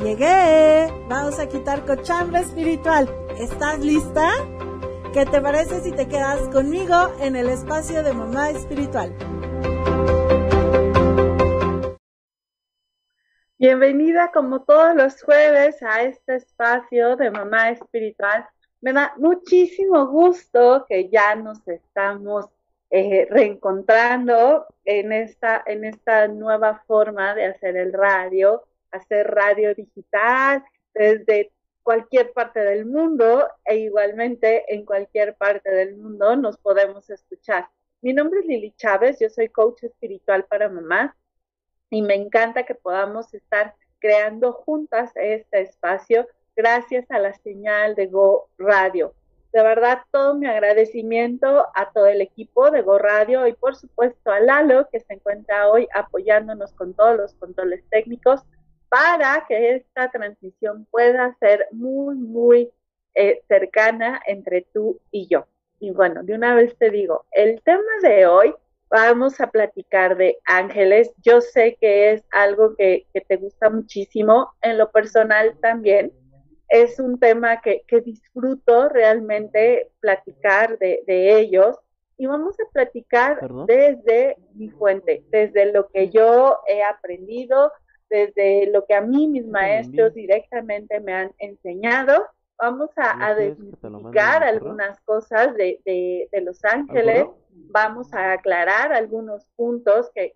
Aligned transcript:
Llegué. 0.00 0.86
Vamos 1.08 1.40
a 1.40 1.48
quitar 1.48 1.84
cochambre 1.84 2.40
espiritual. 2.40 3.08
¿Estás 3.36 3.80
lista? 3.80 4.30
¿Qué 5.12 5.26
te 5.26 5.40
parece 5.40 5.80
si 5.80 5.90
te 5.90 6.06
quedas 6.06 6.48
conmigo 6.50 6.94
en 7.20 7.34
el 7.34 7.48
espacio 7.48 8.04
de 8.04 8.12
mamá 8.12 8.50
espiritual? 8.50 9.12
Bienvenida 13.58 14.30
como 14.32 14.62
todos 14.62 14.94
los 14.94 15.20
jueves 15.20 15.82
a 15.82 16.02
este 16.02 16.36
espacio 16.36 17.16
de 17.16 17.32
mamá 17.32 17.70
espiritual. 17.70 18.46
Me 18.80 18.92
da 18.92 19.14
muchísimo 19.16 20.06
gusto 20.06 20.86
que 20.88 21.08
ya 21.10 21.34
nos 21.34 21.66
estamos 21.66 22.46
eh, 22.90 23.26
reencontrando 23.28 24.66
en 24.84 25.10
esta, 25.12 25.60
en 25.66 25.84
esta 25.84 26.28
nueva 26.28 26.84
forma 26.86 27.34
de 27.34 27.46
hacer 27.46 27.76
el 27.76 27.92
radio, 27.92 28.62
hacer 28.90 29.26
radio 29.26 29.74
digital 29.74 30.64
desde 30.94 31.52
cualquier 31.82 32.32
parte 32.32 32.60
del 32.60 32.84
mundo 32.84 33.48
e 33.64 33.78
igualmente 33.78 34.64
en 34.74 34.84
cualquier 34.84 35.36
parte 35.36 35.70
del 35.70 35.96
mundo 35.96 36.36
nos 36.36 36.58
podemos 36.58 37.08
escuchar. 37.08 37.68
Mi 38.02 38.12
nombre 38.12 38.40
es 38.40 38.46
Lili 38.46 38.72
Chávez, 38.76 39.18
yo 39.20 39.30
soy 39.30 39.48
coach 39.48 39.84
espiritual 39.84 40.44
para 40.44 40.68
mamás 40.68 41.14
y 41.90 42.02
me 42.02 42.14
encanta 42.14 42.64
que 42.64 42.74
podamos 42.74 43.32
estar 43.32 43.74
creando 43.98 44.52
juntas 44.52 45.10
este 45.14 45.62
espacio 45.62 46.28
gracias 46.54 47.10
a 47.10 47.18
la 47.18 47.32
señal 47.34 47.94
de 47.94 48.06
Go 48.08 48.50
Radio. 48.58 49.14
De 49.52 49.62
verdad, 49.62 50.02
todo 50.10 50.34
mi 50.34 50.46
agradecimiento 50.46 51.68
a 51.74 51.90
todo 51.92 52.06
el 52.06 52.20
equipo 52.20 52.70
de 52.70 52.82
Go 52.82 52.98
Radio 52.98 53.46
y 53.46 53.54
por 53.54 53.76
supuesto 53.76 54.30
a 54.30 54.40
Lalo 54.40 54.88
que 54.92 55.00
se 55.00 55.14
encuentra 55.14 55.70
hoy 55.70 55.88
apoyándonos 55.94 56.72
con 56.74 56.92
todos 56.92 57.16
los 57.16 57.34
controles 57.34 57.82
técnicos 57.88 58.42
para 58.88 59.44
que 59.46 59.76
esta 59.76 60.10
transmisión 60.10 60.86
pueda 60.90 61.36
ser 61.40 61.66
muy, 61.72 62.14
muy 62.16 62.70
eh, 63.14 63.42
cercana 63.48 64.20
entre 64.26 64.62
tú 64.72 65.00
y 65.10 65.26
yo. 65.26 65.46
Y 65.80 65.90
bueno, 65.90 66.22
de 66.22 66.34
una 66.34 66.54
vez 66.54 66.76
te 66.78 66.90
digo, 66.90 67.26
el 67.32 67.62
tema 67.62 67.82
de 68.02 68.26
hoy 68.26 68.54
vamos 68.90 69.40
a 69.40 69.50
platicar 69.50 70.16
de 70.16 70.38
ángeles. 70.44 71.12
Yo 71.22 71.40
sé 71.40 71.76
que 71.80 72.12
es 72.12 72.24
algo 72.30 72.74
que, 72.76 73.06
te 73.26 73.36
gusta 73.36 73.70
muchísimo, 73.70 74.52
en 74.62 74.78
lo 74.78 74.90
personal 74.90 75.56
también. 75.60 76.12
Es 76.68 76.98
un 76.98 77.18
tema 77.18 77.60
que, 77.60 77.84
disfruto 78.04 78.88
realmente 78.88 79.90
platicar 80.00 80.78
de, 80.78 81.02
ellos 81.06 81.78
y 82.16 82.26
vamos 82.26 82.58
a 82.60 82.70
platicar 82.72 83.38
desde 83.66 84.36
mi 84.54 84.70
fuente, 84.70 85.24
desde 85.30 85.72
lo 85.72 85.88
que 85.88 86.10
yo 86.10 86.58
he 86.66 86.82
aprendido, 86.82 87.72
desde 88.08 88.70
lo 88.70 88.84
que 88.86 88.94
a 88.94 89.00
mí 89.00 89.28
mis 89.28 89.46
maestros 89.46 90.14
directamente 90.14 91.00
me 91.00 91.12
han 91.12 91.32
enseñado. 91.38 92.26
Vamos 92.56 92.90
a, 92.96 93.26
a 93.26 93.34
desmitificar 93.34 94.42
algunas 94.42 94.98
cosas 95.00 95.54
de, 95.54 95.80
de 95.84 96.40
Los 96.40 96.64
Ángeles 96.64 97.26
vamos 97.70 98.12
a 98.12 98.32
aclarar 98.32 98.92
algunos 98.92 99.46
puntos 99.56 100.10
que, 100.14 100.34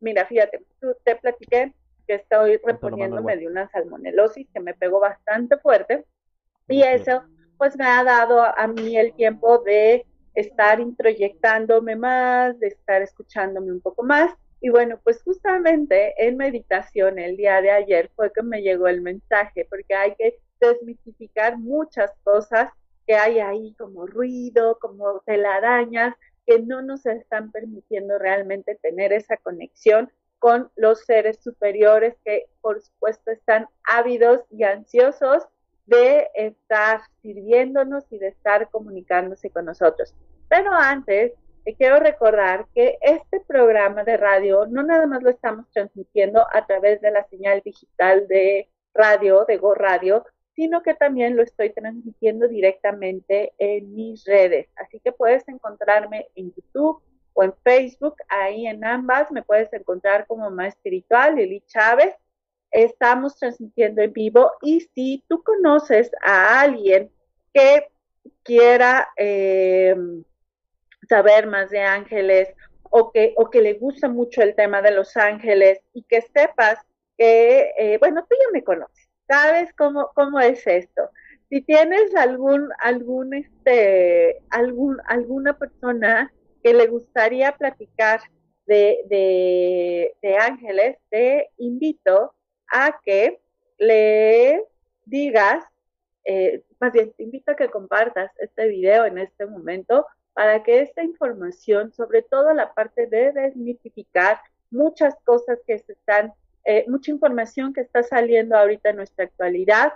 mira, 0.00 0.26
fíjate, 0.26 0.64
te 1.04 1.16
platiqué 1.16 1.74
que 2.06 2.14
estoy 2.14 2.58
reponiéndome 2.64 3.36
de 3.36 3.46
una 3.46 3.68
salmonelosis 3.70 4.48
que 4.52 4.60
me 4.60 4.74
pegó 4.74 5.00
bastante 5.00 5.56
fuerte 5.58 6.04
y 6.68 6.82
eso 6.82 7.22
pues 7.58 7.76
me 7.76 7.84
ha 7.84 8.02
dado 8.02 8.42
a 8.42 8.66
mí 8.66 8.96
el 8.96 9.12
tiempo 9.14 9.58
de 9.58 10.04
estar 10.34 10.80
introyectándome 10.80 11.94
más, 11.94 12.58
de 12.58 12.68
estar 12.68 13.02
escuchándome 13.02 13.70
un 13.70 13.80
poco 13.80 14.02
más. 14.02 14.34
Y 14.64 14.70
bueno, 14.70 15.00
pues 15.02 15.20
justamente 15.24 16.14
en 16.16 16.36
meditación 16.36 17.18
el 17.18 17.36
día 17.36 17.60
de 17.60 17.72
ayer 17.72 18.10
fue 18.14 18.32
que 18.32 18.42
me 18.42 18.62
llegó 18.62 18.86
el 18.86 19.02
mensaje, 19.02 19.66
porque 19.68 19.92
hay 19.92 20.14
que 20.14 20.38
desmitificar 20.60 21.58
muchas 21.58 22.12
cosas 22.22 22.70
que 23.04 23.16
hay 23.16 23.40
ahí 23.40 23.74
como 23.76 24.06
ruido, 24.06 24.78
como 24.80 25.18
telarañas, 25.26 26.14
que 26.46 26.60
no 26.60 26.80
nos 26.80 27.04
están 27.06 27.50
permitiendo 27.50 28.18
realmente 28.20 28.78
tener 28.80 29.12
esa 29.12 29.36
conexión 29.36 30.12
con 30.38 30.70
los 30.76 31.04
seres 31.04 31.38
superiores 31.42 32.14
que 32.24 32.46
por 32.60 32.80
supuesto 32.80 33.32
están 33.32 33.68
ávidos 33.84 34.42
y 34.50 34.62
ansiosos 34.62 35.44
de 35.86 36.28
estar 36.34 37.00
sirviéndonos 37.20 38.04
y 38.12 38.18
de 38.18 38.28
estar 38.28 38.70
comunicándose 38.70 39.50
con 39.50 39.64
nosotros. 39.64 40.14
Pero 40.48 40.72
antes, 40.72 41.32
quiero 41.64 42.00
recordar 42.00 42.66
que 42.74 42.98
este 43.00 43.40
programa 43.40 44.04
de 44.04 44.16
radio 44.16 44.66
no 44.66 44.82
nada 44.82 45.06
más 45.06 45.22
lo 45.22 45.30
estamos 45.30 45.66
transmitiendo 45.70 46.44
a 46.52 46.66
través 46.66 47.00
de 47.00 47.10
la 47.10 47.24
señal 47.28 47.62
digital 47.64 48.26
de 48.26 48.68
radio, 48.94 49.44
de 49.46 49.56
Go 49.58 49.74
Radio, 49.74 50.24
sino 50.54 50.82
que 50.82 50.94
también 50.94 51.36
lo 51.36 51.42
estoy 51.42 51.70
transmitiendo 51.70 52.48
directamente 52.48 53.52
en 53.58 53.94
mis 53.94 54.24
redes. 54.24 54.68
Así 54.76 55.00
que 55.00 55.12
puedes 55.12 55.46
encontrarme 55.48 56.28
en 56.34 56.52
YouTube 56.52 57.00
o 57.32 57.42
en 57.42 57.54
Facebook, 57.64 58.16
ahí 58.28 58.66
en 58.66 58.84
ambas 58.84 59.30
me 59.30 59.42
puedes 59.42 59.72
encontrar 59.72 60.26
como 60.26 60.50
Más 60.50 60.74
Espiritual, 60.74 61.36
Lili 61.36 61.62
Chávez. 61.66 62.14
Estamos 62.70 63.38
transmitiendo 63.38 64.02
en 64.02 64.12
vivo 64.12 64.52
y 64.62 64.80
si 64.80 65.24
tú 65.28 65.42
conoces 65.42 66.10
a 66.22 66.60
alguien 66.60 67.10
que 67.54 67.88
quiera 68.42 69.08
eh, 69.16 69.94
saber 71.08 71.46
más 71.46 71.70
de 71.70 71.80
ángeles 71.80 72.48
o 72.82 73.10
que, 73.10 73.34
o 73.36 73.50
que 73.50 73.62
le 73.62 73.74
gusta 73.74 74.08
mucho 74.08 74.42
el 74.42 74.54
tema 74.54 74.82
de 74.82 74.90
los 74.92 75.16
ángeles 75.16 75.80
y 75.92 76.02
que 76.04 76.20
sepas 76.20 76.78
que, 77.16 77.72
eh, 77.78 77.98
bueno, 77.98 78.24
tú 78.28 78.36
ya 78.38 78.50
me 78.52 78.64
conoces 78.64 79.08
¿Sabes 79.28 79.72
cómo, 79.78 80.10
cómo 80.14 80.40
es 80.40 80.66
esto? 80.66 81.08
Si 81.48 81.62
tienes 81.62 82.14
algún, 82.16 82.68
algún, 82.80 83.32
este, 83.32 84.42
algún, 84.50 84.98
alguna 85.06 85.56
persona 85.56 86.32
que 86.62 86.74
le 86.74 86.86
gustaría 86.86 87.56
platicar 87.56 88.20
de, 88.66 90.12
de, 90.20 90.36
ángeles, 90.36 90.98
te 91.08 91.50
invito 91.56 92.34
a 92.70 92.98
que 93.02 93.40
le 93.78 94.64
digas, 95.06 95.64
eh, 96.24 96.62
más 96.78 96.92
bien, 96.92 97.12
te 97.16 97.22
invito 97.22 97.52
a 97.52 97.56
que 97.56 97.68
compartas 97.68 98.30
este 98.38 98.68
video 98.68 99.06
en 99.06 99.18
este 99.18 99.46
momento 99.46 100.06
para 100.34 100.62
que 100.62 100.80
esta 100.80 101.02
información, 101.02 101.92
sobre 101.92 102.22
todo 102.22 102.52
la 102.54 102.72
parte 102.74 103.06
de 103.06 103.32
desmitificar 103.32 104.40
muchas 104.70 105.14
cosas 105.24 105.58
que 105.66 105.78
se 105.78 105.92
están 105.92 106.32
eh, 106.64 106.84
mucha 106.88 107.10
información 107.10 107.72
que 107.72 107.80
está 107.80 108.04
saliendo 108.04 108.56
ahorita 108.56 108.90
en 108.90 108.96
nuestra 108.96 109.24
actualidad 109.24 109.94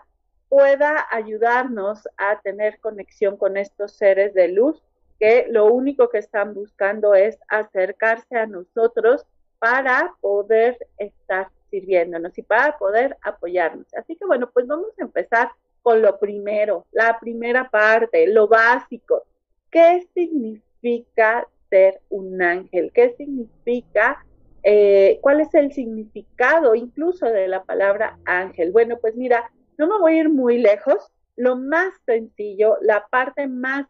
pueda 0.48 1.06
ayudarnos 1.10 2.08
a 2.16 2.41
tener 2.41 2.80
conexión 2.80 3.36
con 3.36 3.56
estos 3.56 3.92
seres 3.92 4.34
de 4.34 4.48
luz 4.48 4.82
que 5.20 5.47
lo 5.48 5.66
único 5.66 6.08
que 6.08 6.19
están 6.19 6.54
buscando 6.54 7.14
es 7.14 7.38
acercarse 7.48 8.36
a 8.36 8.47
nosotros 8.47 9.26
para 9.58 10.14
poder 10.20 10.76
estar 10.98 11.48
sirviéndonos 11.70 12.36
y 12.36 12.42
para 12.42 12.76
poder 12.78 13.16
apoyarnos. 13.22 13.86
Así 13.94 14.16
que 14.16 14.26
bueno, 14.26 14.50
pues 14.53 14.66
vamos 14.66 14.91
a 14.98 15.03
empezar 15.03 15.50
con 15.82 16.03
lo 16.03 16.18
primero, 16.18 16.84
la 16.92 17.18
primera 17.18 17.70
parte, 17.70 18.26
lo 18.26 18.48
básico. 18.48 19.24
¿Qué 19.71 20.06
significa 20.15 21.49
ser 21.71 22.00
un 22.09 22.41
ángel? 22.43 22.93
¿Qué 22.94 23.15
significa 23.16 24.25
eh, 24.69 25.21
cuál 25.22 25.41
es 25.41 25.54
el 25.54 25.72
significado 25.72 26.75
incluso 26.75 27.27
de 27.27 27.47
la 27.47 27.62
palabra 27.62 28.18
ángel. 28.24 28.72
Bueno, 28.72 28.98
pues 29.01 29.15
mira, 29.15 29.48
no 29.78 29.86
me 29.86 29.97
voy 30.01 30.15
a 30.15 30.21
ir 30.22 30.28
muy 30.28 30.59
lejos. 30.59 31.13
Lo 31.36 31.54
más 31.54 31.95
sencillo, 32.04 32.77
la 32.80 33.07
parte 33.07 33.47
más 33.47 33.86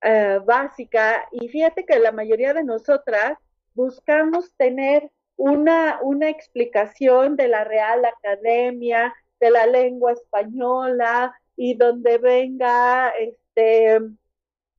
eh, 0.00 0.40
básica, 0.42 1.28
y 1.30 1.48
fíjate 1.48 1.84
que 1.84 1.98
la 1.98 2.10
mayoría 2.10 2.54
de 2.54 2.64
nosotras 2.64 3.36
buscamos 3.74 4.50
tener 4.56 5.10
una, 5.36 5.98
una 6.00 6.30
explicación 6.30 7.36
de 7.36 7.48
la 7.48 7.64
Real 7.64 8.06
Academia, 8.06 9.14
de 9.40 9.50
la 9.50 9.66
lengua 9.66 10.12
española, 10.12 11.38
y 11.54 11.74
donde 11.74 12.16
venga, 12.16 13.10
este, 13.10 14.00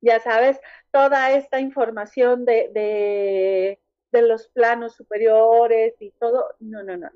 ya 0.00 0.20
sabes, 0.20 0.60
toda 0.90 1.32
esta 1.32 1.60
información 1.60 2.44
de 2.44 3.78
de 4.12 4.22
los 4.22 4.48
planos 4.48 4.94
superiores 4.94 5.94
y 6.00 6.10
todo. 6.12 6.46
No, 6.60 6.82
no, 6.82 6.96
no. 6.96 7.10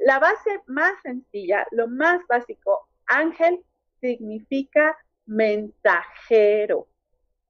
la 0.00 0.18
base 0.18 0.60
más 0.66 0.92
sencilla, 1.02 1.66
lo 1.70 1.88
más 1.88 2.20
básico, 2.28 2.88
ángel 3.06 3.64
significa 4.00 4.96
mensajero. 5.26 6.86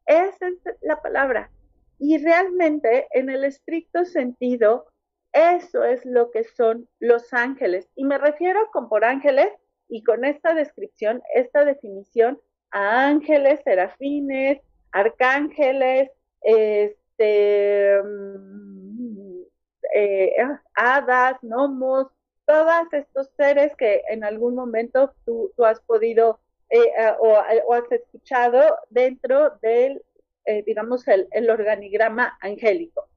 Esa 0.07 0.49
es 0.49 0.59
la 0.81 1.01
palabra. 1.03 1.51
Y 1.99 2.19
realmente, 2.19 3.09
en 3.11 3.29
el 3.29 3.45
estricto 3.45 4.05
sentido, 4.05 4.87
eso 5.33 5.85
es 5.85 6.05
lo 6.07 6.31
que 6.31 6.45
son 6.45 6.89
los 7.01 7.33
ángeles. 7.33 7.89
Y 7.97 8.05
me 8.05 8.19
refiero 8.19 8.71
con 8.73 8.89
por 8.89 9.05
ángeles 9.05 9.51
y 9.89 10.05
con 10.05 10.25
esta 10.25 10.55
descripción, 10.55 11.23
esta 11.35 11.65
definición, 11.65 12.41
a 12.71 13.09
ángeles, 13.09 13.61
serafines, 13.65 14.61
arcángeles, 14.93 16.11
este, 16.43 18.03
mm, 18.03 19.43
eh, 19.95 20.37
hadas, 20.75 21.39
gnomos, 21.43 22.09
todos 22.47 22.93
estos 22.93 23.29
seres 23.37 23.75
que 23.77 24.03
en 24.09 24.25
algún 24.25 24.55
momento 24.55 25.13
tú, 25.25 25.53
has 25.65 25.81
podido 25.81 26.41
eh, 26.71 26.91
o, 27.21 27.37
has 27.75 27.93
escuchado 27.93 28.77
dentro 28.91 29.51
del, 29.63 30.03
eh, 30.47 30.63
digamos, 30.65 31.07
el, 31.09 31.29
el 31.33 31.51
organigrama 31.51 32.39
angélico. 32.41 33.09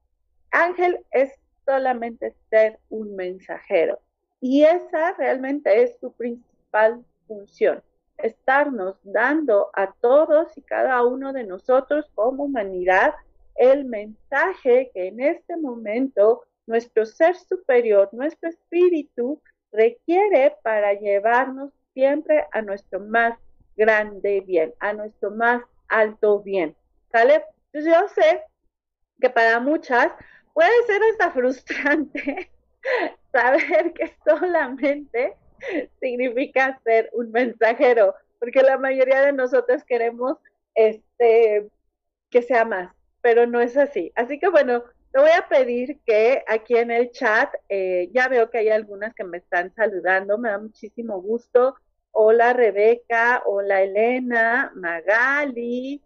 Ángel 0.50 1.04
es 1.10 1.32
solamente 1.64 2.34
ser 2.50 2.78
un 2.90 3.14
mensajero 3.16 4.00
y 4.40 4.64
esa 4.64 5.12
realmente 5.12 5.82
es 5.82 5.96
su 6.00 6.12
principal 6.12 7.04
función, 7.26 7.82
estarnos 8.22 8.96
dando 9.02 9.70
a 9.74 9.92
todos 9.92 10.56
y 10.56 10.62
cada 10.62 11.04
uno 11.04 11.32
de 11.32 11.44
nosotros 11.44 12.10
como 12.14 12.44
humanidad 12.44 13.14
el 13.54 13.84
mensaje 13.84 14.90
que 14.94 15.08
en 15.08 15.20
este 15.20 15.56
momento 15.56 16.44
nuestro 16.66 17.04
ser 17.04 17.36
superior, 17.36 18.08
nuestro 18.12 18.48
espíritu 18.48 19.42
requiere 19.72 20.56
para 20.62 20.94
llevarnos 20.94 21.72
siempre 21.92 22.46
a 22.52 22.62
nuestro 22.62 23.00
más 23.00 23.38
grande 23.76 24.42
bien, 24.42 24.72
a 24.80 24.92
nuestro 24.92 25.30
más 25.30 25.62
alto 25.88 26.40
bien. 26.40 26.76
¿Sale? 27.10 27.44
Entonces 27.72 27.92
yo 27.92 28.08
sé 28.08 28.42
que 29.20 29.30
para 29.30 29.60
muchas 29.60 30.12
puede 30.52 30.70
ser 30.86 31.02
hasta 31.12 31.30
frustrante 31.30 32.50
saber 33.32 33.92
que 33.92 34.14
solamente 34.24 35.36
significa 36.00 36.80
ser 36.84 37.10
un 37.12 37.30
mensajero, 37.30 38.14
porque 38.38 38.62
la 38.62 38.78
mayoría 38.78 39.20
de 39.22 39.32
nosotros 39.32 39.84
queremos 39.84 40.38
este 40.74 41.68
que 42.30 42.42
sea 42.42 42.64
más, 42.64 42.94
pero 43.20 43.46
no 43.46 43.60
es 43.60 43.76
así. 43.76 44.10
Así 44.14 44.38
que 44.38 44.48
bueno, 44.48 44.84
te 45.12 45.20
voy 45.20 45.30
a 45.30 45.46
pedir 45.48 46.00
que 46.06 46.42
aquí 46.48 46.76
en 46.76 46.90
el 46.90 47.10
chat, 47.10 47.52
eh, 47.68 48.08
ya 48.12 48.28
veo 48.28 48.50
que 48.50 48.58
hay 48.58 48.70
algunas 48.70 49.14
que 49.14 49.24
me 49.24 49.38
están 49.38 49.72
saludando, 49.74 50.38
me 50.38 50.48
da 50.48 50.58
muchísimo 50.58 51.20
gusto. 51.20 51.76
Hola 52.12 52.54
Rebeca, 52.54 53.42
hola 53.44 53.82
Elena, 53.82 54.72
Magali, 54.74 56.02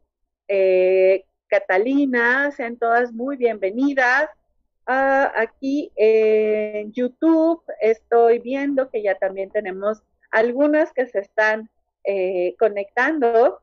eh, 0.48 1.24
Catalina, 1.48 2.50
sean 2.50 2.76
todas 2.76 3.12
muy 3.12 3.36
bienvenidas. 3.36 4.28
Ah, 4.88 5.32
aquí 5.34 5.90
en 5.96 6.92
YouTube 6.92 7.60
estoy 7.80 8.38
viendo 8.38 8.88
que 8.88 9.02
ya 9.02 9.18
también 9.18 9.50
tenemos 9.50 10.00
algunas 10.30 10.92
que 10.92 11.06
se 11.06 11.18
están 11.18 11.68
eh, 12.04 12.54
conectando 12.56 13.60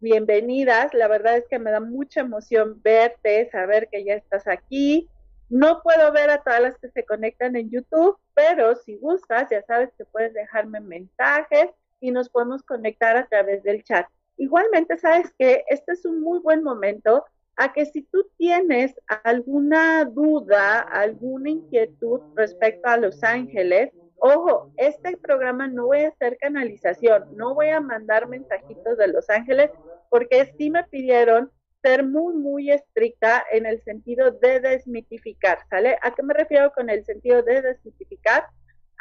bienvenidas. 0.00 0.92
La 0.92 1.08
verdad 1.08 1.38
es 1.38 1.46
que 1.48 1.58
me 1.58 1.70
da 1.70 1.80
mucha 1.80 2.20
emoción 2.20 2.82
verte, 2.82 3.48
saber 3.50 3.88
que 3.88 4.04
ya 4.04 4.14
estás 4.14 4.46
aquí. 4.46 5.08
No 5.48 5.80
puedo 5.82 6.12
ver 6.12 6.28
a 6.28 6.42
todas 6.42 6.60
las 6.60 6.78
que 6.78 6.90
se 6.90 7.06
conectan 7.06 7.56
en 7.56 7.70
YouTube, 7.70 8.18
pero 8.34 8.76
si 8.76 8.96
gustas, 8.96 9.48
ya 9.50 9.62
sabes 9.62 9.88
que 9.96 10.04
puedes 10.04 10.34
dejarme 10.34 10.80
mensajes 10.80 11.70
y 12.00 12.10
nos 12.10 12.28
podemos 12.28 12.62
conectar 12.62 13.16
a 13.16 13.26
través 13.26 13.62
del 13.62 13.82
chat. 13.82 14.06
Igualmente, 14.36 14.98
sabes 14.98 15.32
que 15.38 15.64
este 15.68 15.92
es 15.92 16.04
un 16.04 16.20
muy 16.20 16.40
buen 16.40 16.62
momento 16.62 17.24
a 17.56 17.72
que 17.72 17.86
si 17.86 18.02
tú 18.02 18.28
tienes 18.36 18.94
alguna 19.24 20.04
duda, 20.04 20.80
alguna 20.80 21.50
inquietud 21.50 22.20
respecto 22.34 22.88
a 22.88 22.96
Los 22.96 23.22
Ángeles, 23.24 23.90
Ojo, 24.18 24.72
este 24.76 25.16
programa 25.18 25.68
no 25.68 25.86
voy 25.86 26.00
a 26.00 26.08
hacer 26.08 26.38
canalización, 26.38 27.36
no 27.36 27.54
voy 27.54 27.68
a 27.68 27.80
mandar 27.80 28.28
mensajitos 28.28 28.96
de 28.96 29.08
Los 29.08 29.28
Ángeles, 29.28 29.70
porque 30.08 30.52
sí 30.56 30.70
me 30.70 30.84
pidieron 30.84 31.52
ser 31.82 32.04
muy, 32.04 32.34
muy 32.34 32.70
estricta 32.70 33.44
en 33.52 33.66
el 33.66 33.82
sentido 33.82 34.30
de 34.30 34.60
desmitificar, 34.60 35.58
¿sale? 35.68 35.98
¿A 36.02 36.12
qué 36.12 36.22
me 36.22 36.34
refiero 36.34 36.72
con 36.72 36.88
el 36.88 37.04
sentido 37.04 37.42
de 37.42 37.60
desmitificar? 37.62 38.46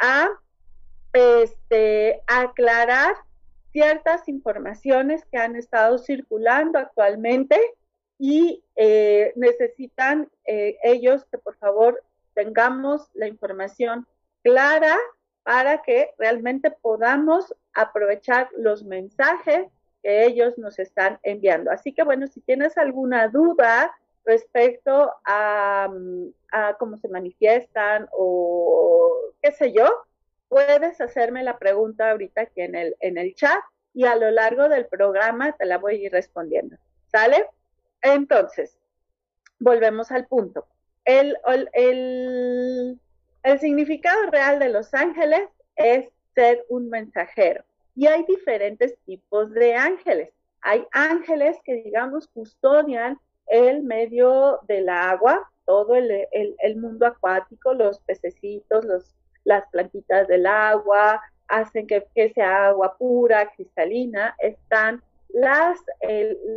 A 0.01 0.29
este, 1.13 2.21
aclarar 2.27 3.15
ciertas 3.71 4.27
informaciones 4.27 5.23
que 5.31 5.37
han 5.37 5.55
estado 5.55 5.97
circulando 5.97 6.77
actualmente 6.77 7.57
y 8.17 8.63
eh, 8.75 9.33
necesitan 9.35 10.29
eh, 10.45 10.77
ellos 10.83 11.25
que 11.25 11.37
por 11.37 11.55
favor 11.57 12.01
tengamos 12.33 13.09
la 13.13 13.27
información 13.27 14.07
clara 14.43 14.97
para 15.43 15.81
que 15.81 16.11
realmente 16.17 16.71
podamos 16.71 17.53
aprovechar 17.73 18.49
los 18.57 18.83
mensajes 18.83 19.67
que 20.01 20.25
ellos 20.25 20.57
nos 20.57 20.79
están 20.79 21.19
enviando. 21.23 21.71
Así 21.71 21.93
que 21.93 22.03
bueno, 22.03 22.27
si 22.27 22.41
tienes 22.41 22.77
alguna 22.77 23.27
duda 23.27 23.95
respecto 24.23 25.13
a, 25.23 25.89
cómo 26.79 26.97
se 26.97 27.09
manifiestan 27.09 28.07
o 28.11 29.13
qué 29.41 29.51
sé 29.51 29.71
yo, 29.71 29.87
puedes 30.47 30.99
hacerme 31.01 31.43
la 31.43 31.59
pregunta 31.59 32.11
ahorita 32.11 32.41
aquí 32.41 32.61
en 32.61 32.75
el, 32.75 32.95
en 33.01 33.17
el 33.17 33.35
chat 33.35 33.59
y 33.93 34.05
a 34.05 34.15
lo 34.15 34.31
largo 34.31 34.67
del 34.69 34.87
programa 34.87 35.51
te 35.53 35.65
la 35.65 35.77
voy 35.77 35.95
a 35.95 36.05
ir 36.05 36.11
respondiendo. 36.11 36.77
¿Sale? 37.11 37.47
Entonces, 38.05 38.77
volvemos 39.59 40.11
al 40.11 40.27
punto. 40.27 40.67
el, 41.05 41.35
significado 43.59 44.29
real 44.31 44.59
de 44.59 44.69
los 44.69 44.93
ángeles 44.93 45.49
es 45.75 46.09
ser 46.35 46.65
un 46.69 46.89
mensajero. 46.89 47.63
Y 47.95 48.07
hay 48.07 48.23
diferentes 48.27 48.95
tipos 49.05 49.51
de 49.51 49.75
ángeles. 49.75 50.29
Hay 50.61 50.85
ángeles 50.91 51.57
que, 51.63 51.75
digamos, 51.75 52.27
custodian 52.27 53.19
el 53.47 53.83
medio 53.83 54.59
del 54.67 54.89
agua, 54.89 55.49
todo 55.65 55.95
el, 55.95 56.75
mundo 56.77 57.07
acuático, 57.07 57.73
los 57.73 57.99
pececitos, 58.01 58.85
los, 58.85 59.15
las 59.45 59.67
plantitas 59.69 60.27
del 60.27 60.45
agua, 60.45 61.21
hacen 61.47 61.87
que, 61.87 62.05
sea 62.33 62.67
agua 62.67 62.97
pura, 62.97 63.51
cristalina. 63.55 64.35
Están 64.39 65.01
las, 65.35 65.79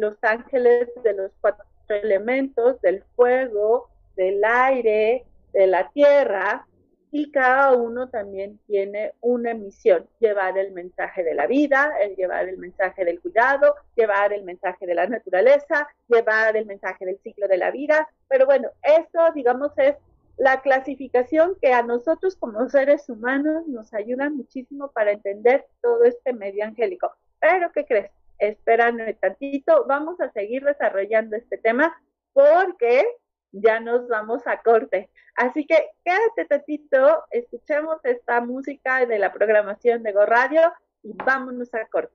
los 0.00 0.16
ángeles 0.22 0.88
de 1.02 1.12
los 1.12 1.32
cuatro 1.40 1.64
elementos, 1.88 2.80
del 2.80 3.02
fuego, 3.16 3.88
del 4.16 4.42
aire, 4.44 5.24
de 5.52 5.66
la 5.66 5.90
tierra, 5.90 6.64
y 7.10 7.32
cada 7.32 7.72
uno 7.72 8.08
también 8.08 8.60
tiene 8.66 9.14
una 9.20 9.54
misión, 9.54 10.06
llevar 10.20 10.58
el 10.58 10.72
mensaje 10.72 11.24
de 11.24 11.34
la 11.34 11.46
vida, 11.46 11.92
el 12.02 12.14
llevar 12.14 12.48
el 12.48 12.58
mensaje 12.58 13.04
del 13.04 13.20
cuidado, 13.20 13.74
llevar 13.96 14.32
el 14.32 14.44
mensaje 14.44 14.86
de 14.86 14.94
la 14.94 15.06
naturaleza, 15.06 15.88
llevar 16.06 16.56
el 16.56 16.66
mensaje 16.66 17.04
del 17.04 17.18
ciclo 17.18 17.48
de 17.48 17.56
la 17.56 17.70
vida, 17.70 18.08
pero 18.28 18.46
bueno, 18.46 18.68
eso 18.82 19.32
digamos 19.34 19.72
es 19.78 19.96
la 20.36 20.60
clasificación 20.60 21.56
que 21.60 21.72
a 21.72 21.82
nosotros 21.82 22.36
como 22.36 22.68
seres 22.68 23.08
humanos 23.08 23.66
nos 23.66 23.92
ayuda 23.92 24.30
muchísimo 24.30 24.92
para 24.92 25.12
entender 25.12 25.66
todo 25.82 26.04
este 26.04 26.32
medio 26.32 26.64
angélico. 26.64 27.10
Pero 27.40 27.72
¿qué 27.72 27.84
crees? 27.86 28.10
Espérame 28.38 29.14
tantito, 29.14 29.84
vamos 29.86 30.20
a 30.20 30.30
seguir 30.32 30.64
desarrollando 30.64 31.36
este 31.36 31.58
tema 31.58 31.96
porque 32.32 33.04
ya 33.52 33.80
nos 33.80 34.08
vamos 34.08 34.46
a 34.46 34.62
corte. 34.62 35.10
Así 35.34 35.66
que 35.66 35.90
quédate 36.04 36.44
tantito, 36.48 37.24
escuchemos 37.30 37.98
esta 38.04 38.40
música 38.40 39.06
de 39.06 39.18
la 39.18 39.32
programación 39.32 40.02
de 40.02 40.12
Go 40.12 40.26
Radio 40.26 40.72
y 41.02 41.12
vámonos 41.14 41.72
a 41.74 41.86
corte. 41.86 42.14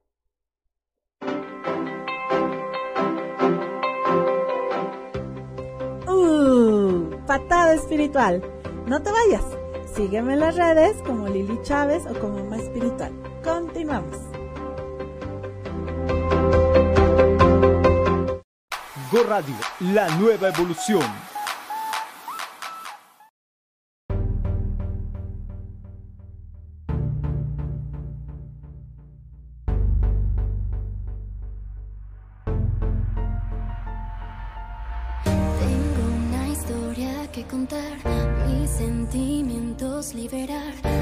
Uh, 6.08 7.26
patada 7.26 7.74
espiritual. 7.74 8.42
No 8.88 9.02
te 9.02 9.12
vayas. 9.12 9.46
Sígueme 9.94 10.34
en 10.34 10.40
las 10.40 10.56
redes 10.56 11.02
como 11.04 11.28
Lili 11.28 11.62
Chávez 11.62 12.06
o 12.08 12.20
como 12.20 12.44
Más 12.46 12.62
Espiritual. 12.62 13.14
Continuamos. 13.44 14.33
Go 19.14 19.22
Radio, 19.22 19.54
la 19.80 20.10
nueva 20.18 20.48
evolución. 20.48 21.04
Tengo 35.24 36.04
una 36.28 36.48
historia 36.48 37.32
que 37.32 37.44
contar, 37.44 37.98
mis 38.48 38.68
sentimientos 38.68 40.16
liberar 40.16 40.93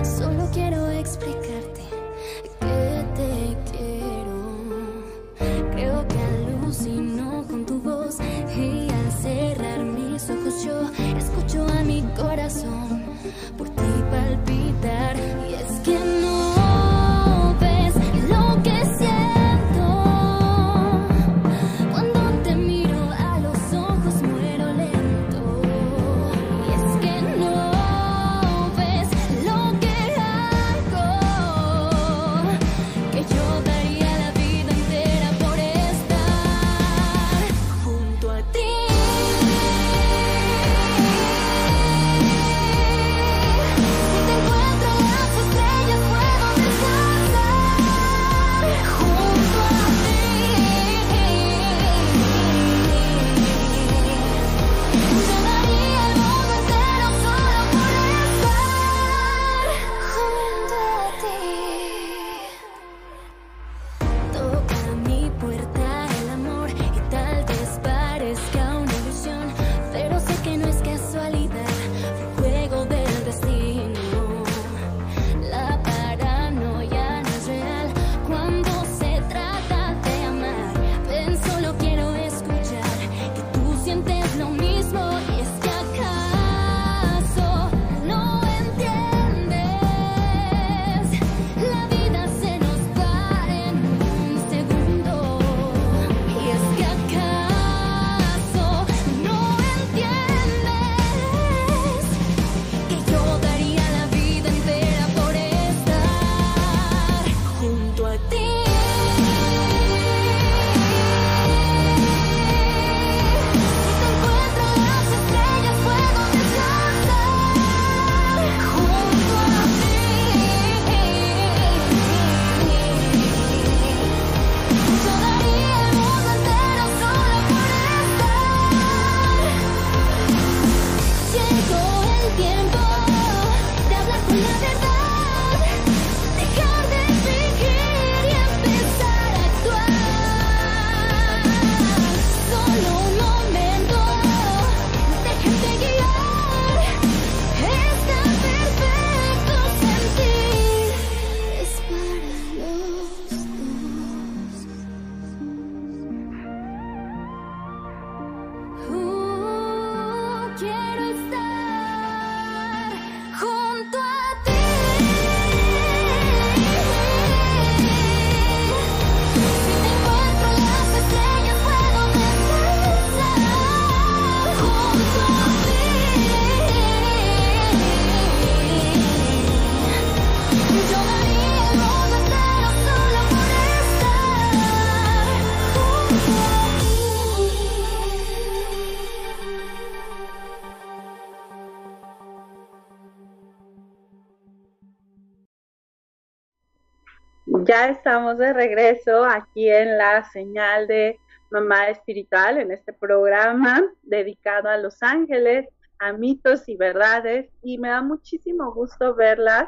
Ya 197.53 197.89
estamos 197.89 198.37
de 198.37 198.53
regreso 198.53 199.25
aquí 199.25 199.69
en 199.69 199.97
la 199.97 200.23
señal 200.31 200.87
de 200.87 201.19
Mamá 201.49 201.89
Espiritual, 201.89 202.57
en 202.57 202.71
este 202.71 202.93
programa 202.93 203.83
dedicado 204.03 204.69
a 204.69 204.77
los 204.77 205.03
ángeles, 205.03 205.67
a 205.99 206.13
mitos 206.13 206.69
y 206.69 206.77
verdades. 206.77 207.49
Y 207.61 207.77
me 207.77 207.89
da 207.89 208.01
muchísimo 208.01 208.73
gusto 208.73 209.15
verlas, 209.15 209.67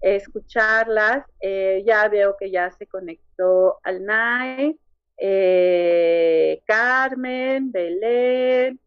escucharlas. 0.00 1.26
Eh, 1.40 1.82
ya 1.84 2.08
veo 2.08 2.36
que 2.38 2.52
ya 2.52 2.70
se 2.70 2.86
conectó 2.86 3.80
al 3.82 4.06
eh, 5.18 6.62
Carmen, 6.66 7.72
Belén, 7.72 8.78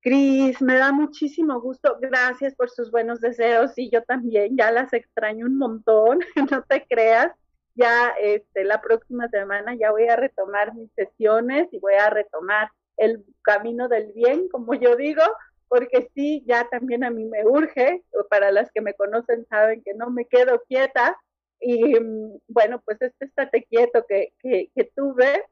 Cris, 0.00 0.60
me 0.62 0.76
da 0.76 0.90
muchísimo 0.90 1.60
gusto. 1.60 1.98
Gracias 2.00 2.54
por 2.54 2.70
sus 2.70 2.90
buenos 2.90 3.20
deseos 3.20 3.72
y 3.76 3.90
yo 3.90 4.02
también 4.02 4.56
ya 4.56 4.72
las 4.72 4.92
extraño 4.94 5.44
un 5.44 5.58
montón, 5.58 6.20
no 6.50 6.62
te 6.62 6.86
creas. 6.86 7.30
Ya 7.74 8.14
este, 8.20 8.64
la 8.64 8.80
próxima 8.82 9.28
semana 9.28 9.74
ya 9.74 9.90
voy 9.90 10.08
a 10.08 10.16
retomar 10.16 10.74
mis 10.74 10.92
sesiones 10.92 11.68
y 11.72 11.78
voy 11.78 11.94
a 11.94 12.10
retomar 12.10 12.70
el 12.96 13.24
camino 13.42 13.88
del 13.88 14.12
bien, 14.12 14.48
como 14.48 14.74
yo 14.74 14.96
digo, 14.96 15.22
porque 15.68 16.10
sí, 16.14 16.44
ya 16.46 16.68
también 16.68 17.02
a 17.02 17.10
mí 17.10 17.24
me 17.24 17.46
urge. 17.46 18.04
Para 18.28 18.52
las 18.52 18.70
que 18.72 18.82
me 18.82 18.94
conocen 18.94 19.46
saben 19.48 19.82
que 19.82 19.94
no 19.94 20.10
me 20.10 20.26
quedo 20.26 20.62
quieta. 20.68 21.18
Y 21.60 21.98
mm, 21.98 22.40
bueno, 22.48 22.82
pues 22.84 23.00
este 23.00 23.24
estate 23.24 23.64
quieto 23.64 24.04
que, 24.06 24.34
que, 24.40 24.70
que 24.74 24.84
tuve, 24.94 25.44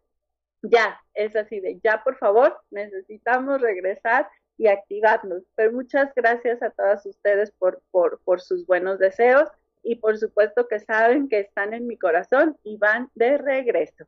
ya, 0.62 1.00
es 1.14 1.34
así 1.36 1.60
de 1.60 1.80
ya, 1.82 2.02
por 2.04 2.18
favor, 2.18 2.60
necesitamos 2.70 3.62
regresar 3.62 4.28
y 4.58 4.66
activarnos. 4.66 5.42
Pero 5.54 5.72
muchas 5.72 6.12
gracias 6.14 6.62
a 6.62 6.70
todas 6.70 7.06
ustedes 7.06 7.50
por, 7.52 7.80
por, 7.90 8.20
por 8.22 8.42
sus 8.42 8.66
buenos 8.66 8.98
deseos 8.98 9.48
y 9.82 9.96
por 9.96 10.18
supuesto 10.18 10.68
que 10.68 10.80
saben 10.80 11.28
que 11.28 11.40
están 11.40 11.74
en 11.74 11.86
mi 11.86 11.96
corazón 11.96 12.56
y 12.62 12.76
van 12.76 13.10
de 13.14 13.38
regreso. 13.38 14.06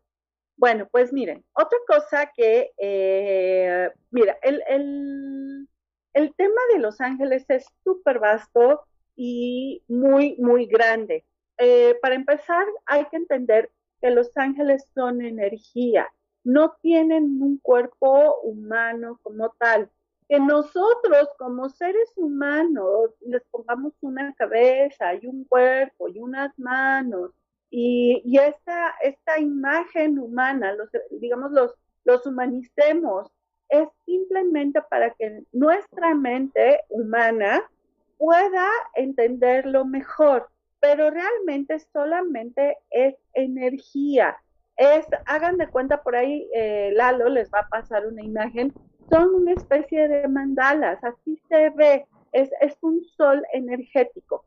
Bueno, 0.57 0.88
pues 0.91 1.12
miren, 1.12 1.45
otra 1.55 1.79
cosa 1.87 2.31
que, 2.37 2.73
eh, 2.79 3.91
mira, 4.11 4.38
el, 4.43 4.62
el, 4.69 5.69
el, 6.12 6.35
tema 6.37 6.61
de 6.73 6.79
Los 6.79 7.00
Ángeles 7.00 7.45
es 7.49 7.67
súper 7.83 8.19
vasto 8.19 8.83
y 9.17 9.83
muy, 9.88 10.37
muy 10.38 10.67
grande. 10.67 11.25
Eh, 11.59 11.97
para 12.00 12.14
empezar, 12.14 12.67
hay 12.87 13.07
que 13.07 13.17
entender 13.17 13.71
que 14.00 14.11
los 14.11 14.37
ángeles 14.37 14.87
son 14.95 15.23
energía, 15.23 16.09
no 16.45 16.76
tienen 16.83 17.41
un 17.41 17.59
cuerpo 17.59 18.41
humano 18.43 19.21
como 19.23 19.50
tal 19.59 19.91
que 20.33 20.41
nosotros 20.41 21.29
como 21.37 21.69
seres 21.69 22.11
humanos 22.17 23.11
les 23.21 23.43
pongamos 23.51 23.93
una 24.01 24.35
cabeza 24.35 25.15
y 25.17 25.27
un 25.27 25.45
cuerpo 25.45 26.09
y 26.09 26.21
unas 26.21 26.59
manos 26.59 27.33
y, 27.69 28.23
y 28.25 28.39
esta, 28.39 28.95
esta 29.03 29.39
imagen 29.39 30.19
humana, 30.19 30.73
los, 30.73 30.89
digamos, 31.21 31.53
los, 31.53 31.75
los 32.05 32.25
humanicemos, 32.27 33.31
es 33.69 33.87
simplemente 34.07 34.81
para 34.89 35.11
que 35.11 35.43
nuestra 35.53 36.15
mente 36.15 36.81
humana 36.89 37.71
pueda 38.17 38.69
entenderlo 38.95 39.85
mejor, 39.85 40.49
pero 40.81 41.11
realmente 41.11 41.79
solamente 41.93 42.79
es 42.89 43.17
energía. 43.35 44.39
Es, 44.79 45.07
hagan 45.27 45.59
de 45.59 45.69
cuenta 45.69 46.03
por 46.03 46.17
ahí, 46.17 46.49
eh, 46.55 46.91
Lalo 46.95 47.29
les 47.29 47.51
va 47.51 47.61
a 47.61 47.69
pasar 47.69 48.07
una 48.07 48.23
imagen 48.23 48.73
son 49.11 49.35
una 49.35 49.52
especie 49.52 50.09
de 50.09 50.28
mandalas, 50.28 51.02
así 51.04 51.40
se 51.49 51.71
ve, 51.71 52.06
es, 52.32 52.50
un 52.80 53.04
sol 53.16 53.42
energético. 53.52 54.44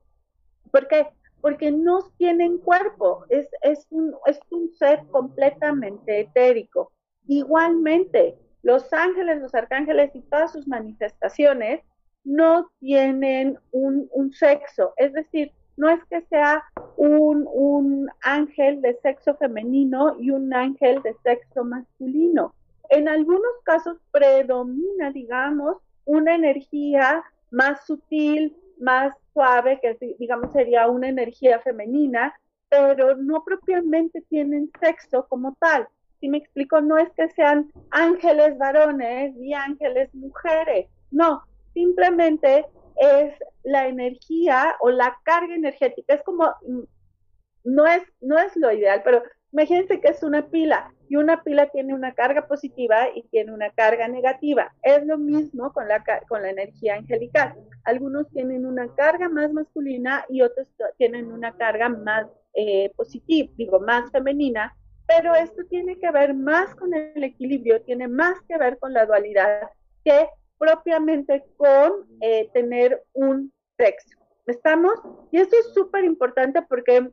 ¿Por 0.72 0.88
qué? 0.88 1.08
Porque 1.42 1.72
no 1.72 2.00
tienen 2.18 2.58
cuerpo, 2.58 3.26
es, 3.30 3.48
es, 3.62 3.86
un, 3.92 4.16
es 4.26 4.40
un 4.50 4.72
ser 4.74 5.06
completamente 5.12 6.22
etérico. 6.22 6.92
Igualmente, 7.28 8.38
los 8.64 8.92
ángeles, 8.92 9.42
los 9.42 9.54
arcángeles 9.54 10.12
y 10.16 10.22
todas 10.22 10.52
sus 10.52 10.68
manifestaciones 10.68 11.82
no 12.24 12.72
tienen 12.80 13.60
un, 13.72 14.10
sexo, 14.34 14.94
es 14.98 15.14
decir, 15.14 15.52
no 15.78 15.90
es 15.90 16.04
que 16.06 16.22
sea 16.24 16.64
un, 16.98 17.48
un, 17.54 18.10
ángel 18.22 18.82
de 18.82 18.96
sexo 19.04 19.36
femenino 19.36 20.16
y 20.20 20.32
un 20.32 20.54
ángel 20.54 21.02
de 21.04 21.16
sexo 21.24 21.64
masculino. 21.64 22.56
En 22.90 23.08
algunos 23.08 23.52
casos 23.64 23.98
predomina, 24.12 25.12
digamos, 25.12 25.78
una 26.06 26.36
energía 26.36 27.24
más 27.52 27.86
sutil, 27.86 28.56
más 28.80 29.14
suave, 29.34 29.80
que 29.82 29.98
digamos 30.20 30.52
sería 30.52 30.88
una 30.88 31.10
energía 31.10 31.60
femenina, 31.60 32.34
pero 32.70 33.16
no 33.16 33.44
propiamente 33.44 34.22
tienen 34.30 34.72
sexo 34.80 35.28
como 35.28 35.56
tal. 35.60 35.88
Si 36.20 36.30
me 36.30 36.38
explico, 36.38 36.82
no 36.82 36.98
es 36.98 37.10
que 37.14 37.30
sean 37.30 37.72
ángeles 37.92 38.58
varones 38.58 39.36
y 39.38 39.54
ángeles 39.54 40.14
mujeres, 40.14 40.88
no, 41.12 41.44
simplemente 41.74 42.66
es 42.98 43.34
la 43.64 43.88
energía 43.88 44.76
o 44.80 44.90
la 44.90 45.18
carga 45.24 45.54
energética, 45.54 46.16
es 46.16 46.24
como, 46.24 46.46
mm, 46.66 46.82
no 47.66 47.86
es, 47.86 48.04
no 48.22 48.38
es 48.38 48.56
lo 48.56 48.72
ideal, 48.72 49.02
pero 49.04 49.24
Imagínense 49.56 50.02
que 50.02 50.10
es 50.10 50.22
una 50.22 50.46
pila 50.48 50.92
y 51.08 51.16
una 51.16 51.42
pila 51.42 51.68
tiene 51.68 51.94
una 51.94 52.14
carga 52.14 52.46
positiva 52.46 53.08
y 53.16 53.24
tiene 53.30 53.54
una 53.54 53.70
carga 53.70 54.06
negativa. 54.10 54.76
Es 54.84 55.06
lo 55.06 55.18
mismo 55.18 55.72
con 55.72 55.88
la, 55.88 56.04
con 56.28 56.42
la 56.42 56.50
energía 56.50 56.96
angelical. 56.96 57.56
Algunos 57.86 58.30
tienen 58.32 58.66
una 58.66 58.94
carga 58.96 59.30
más 59.30 59.54
masculina 59.54 60.26
y 60.28 60.42
otros 60.42 60.68
tienen 60.98 61.32
una 61.32 61.56
carga 61.56 61.88
más 61.88 62.28
eh, 62.54 62.92
positiva, 62.98 63.50
digo, 63.56 63.80
más 63.80 64.12
femenina, 64.12 64.76
pero 65.08 65.34
esto 65.34 65.64
tiene 65.70 65.98
que 66.00 66.12
ver 66.12 66.34
más 66.34 66.76
con 66.76 66.94
el 66.94 67.24
equilibrio, 67.24 67.82
tiene 67.84 68.10
más 68.10 68.38
que 68.50 68.58
ver 68.58 68.78
con 68.78 68.92
la 68.92 69.06
dualidad 69.06 69.70
que 70.04 70.28
propiamente 70.58 71.46
con 71.56 72.06
eh, 72.20 72.50
tener 72.54 73.02
un 73.14 73.54
sexo. 73.78 74.18
¿Estamos? 74.48 74.96
Y 75.32 75.38
esto 75.38 75.56
es 75.58 75.74
súper 75.74 76.04
importante 76.04 76.62
porque 76.62 77.10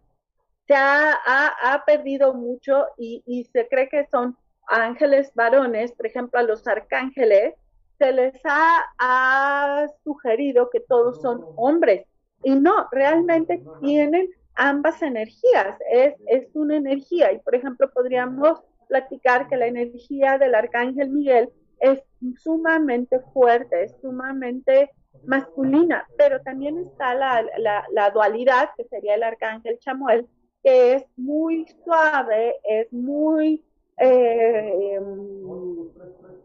se 0.66 0.75
ha, 0.75 1.83
perdido 1.87 2.35
mucho 2.35 2.87
y, 2.97 3.49
se 3.52 3.69
cree 3.69 3.88
que 3.88 4.07
son 4.11 4.37
ángeles 4.69 5.33
varones, 5.35 5.92
por 5.92 6.07
ejemplo, 6.07 6.38
a 6.38 6.45
los 6.45 6.66
arcángeles, 6.66 7.54
se 7.99 8.12
les 8.12 8.35
ha, 8.45 9.87
sugerido 10.04 10.71
que 10.71 10.81
todos 10.81 11.21
son 11.21 11.45
hombres 11.57 12.07
y 12.45 12.54
no, 12.54 12.88
realmente 12.90 13.62
tienen 13.81 14.28
ambas 14.54 15.02
energías, 15.02 15.78
es, 15.90 16.14
es 16.26 16.49
una 16.54 16.76
energía. 16.76 17.33
Y 17.33 17.38
por 17.38 17.54
ejemplo 17.54 17.90
podríamos 17.92 18.61
platicar 18.88 19.49
que 19.49 19.57
la 19.57 19.66
energía 19.66 20.38
del 20.38 20.54
arcángel 20.54 21.11
Miguel 21.11 21.50
es 21.81 22.02
sumamente 22.38 23.21
fuerte, 23.33 23.85
es 23.85 23.97
sumamente 24.00 24.90
masculina, 25.25 26.07
pero 26.16 26.40
también 26.42 26.78
está 26.78 27.14
la, 27.14 27.45
la 27.92 28.11
dualidad, 28.11 28.71
que 28.76 28.85
sería 28.85 29.14
el 29.14 29.23
arcángel 29.23 29.78
Chamuel, 29.78 30.26
que 30.62 30.95
es 30.95 31.04
muy 31.16 31.66
suave, 31.85 32.57
es 32.64 32.92
muy 32.92 33.64
eh, 33.99 35.00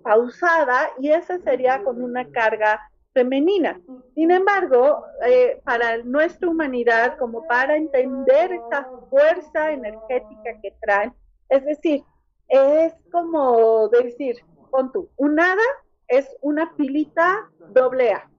pausada 0.03 0.89
y 0.99 1.09
esa 1.09 1.39
sería 1.39 1.83
con 1.83 2.01
una 2.01 2.25
carga 2.31 2.79
femenina. 3.13 3.79
Sin 4.15 4.31
embargo, 4.31 5.03
eh, 5.25 5.59
para 5.63 5.97
nuestra 6.03 6.49
humanidad, 6.49 7.17
como 7.17 7.45
para 7.47 7.75
entender 7.75 8.53
esta 8.53 8.89
fuerza 9.09 9.71
energética 9.71 10.59
que 10.61 10.73
traen, 10.81 11.13
es 11.49 11.65
decir, 11.65 12.03
es 12.47 12.93
como 13.11 13.87
decir, 13.89 14.37
con 14.69 14.91
tú, 14.91 15.09
un 15.17 15.39
hada 15.39 15.67
es 16.07 16.27
una 16.41 16.73
pilita 16.75 17.49
doble 17.69 18.13
A, 18.13 18.29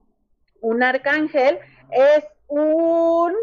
un 0.61 0.81
arcángel 0.81 1.59
es 1.91 2.25
un, 2.49 3.33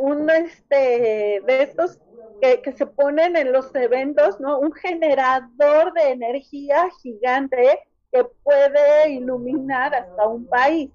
un 0.00 0.30
este, 0.30 1.42
de 1.46 1.62
estos 1.62 1.98
que, 2.40 2.60
que, 2.60 2.72
se 2.72 2.86
ponen 2.86 3.36
en 3.36 3.52
los 3.52 3.74
eventos, 3.74 4.38
¿no? 4.40 4.58
Un 4.58 4.72
generador 4.72 5.92
de 5.94 6.10
energía 6.10 6.88
gigante 7.02 7.80
que 8.12 8.24
puede 8.42 9.10
iluminar 9.10 9.94
hasta 9.94 10.26
un 10.26 10.46
país. 10.46 10.90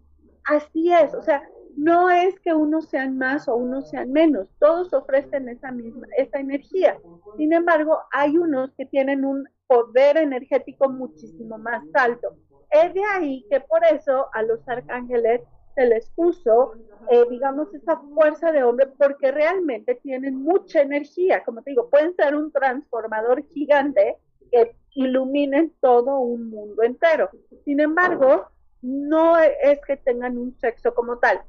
Así 0.45 0.93
es, 0.93 1.13
o 1.13 1.21
sea, 1.21 1.41
no 1.77 2.09
es 2.09 2.39
que 2.41 2.53
unos 2.53 2.89
sean 2.89 3.17
más 3.17 3.47
o 3.47 3.55
unos 3.55 3.89
sean 3.89 4.11
menos, 4.11 4.47
todos 4.59 4.93
ofrecen 4.93 5.49
esa 5.49 5.71
misma, 5.71 6.07
esa 6.17 6.39
energía. 6.39 6.97
Sin 7.37 7.53
embargo, 7.53 7.99
hay 8.11 8.37
unos 8.37 8.71
que 8.77 8.85
tienen 8.85 9.23
un 9.25 9.47
poder 9.67 10.17
energético 10.17 10.89
muchísimo 10.89 11.57
más 11.57 11.83
alto. 11.93 12.35
Es 12.71 12.93
de 12.93 13.03
ahí 13.05 13.45
que 13.49 13.61
por 13.61 13.83
eso 13.85 14.27
a 14.33 14.43
los 14.43 14.59
arcángeles 14.67 15.41
se 15.75 15.85
les 15.85 16.09
puso, 16.11 16.73
eh, 17.09 17.25
digamos, 17.29 17.73
esa 17.73 17.97
fuerza 17.97 18.51
de 18.51 18.63
hombre 18.63 18.87
porque 18.97 19.31
realmente 19.31 19.95
tienen 19.95 20.35
mucha 20.35 20.81
energía. 20.81 21.43
Como 21.43 21.61
te 21.61 21.71
digo, 21.71 21.89
pueden 21.89 22.15
ser 22.15 22.35
un 22.35 22.51
transformador 22.51 23.43
gigante 23.47 24.17
que 24.51 24.75
iluminen 24.93 25.73
todo 25.81 26.19
un 26.19 26.49
mundo 26.49 26.83
entero. 26.83 27.29
Sin 27.63 27.79
embargo, 27.79 28.47
no 28.81 29.37
es 29.37 29.79
que 29.85 29.97
tengan 29.97 30.37
un 30.37 30.57
sexo 30.59 30.93
como 30.93 31.17
tal. 31.19 31.41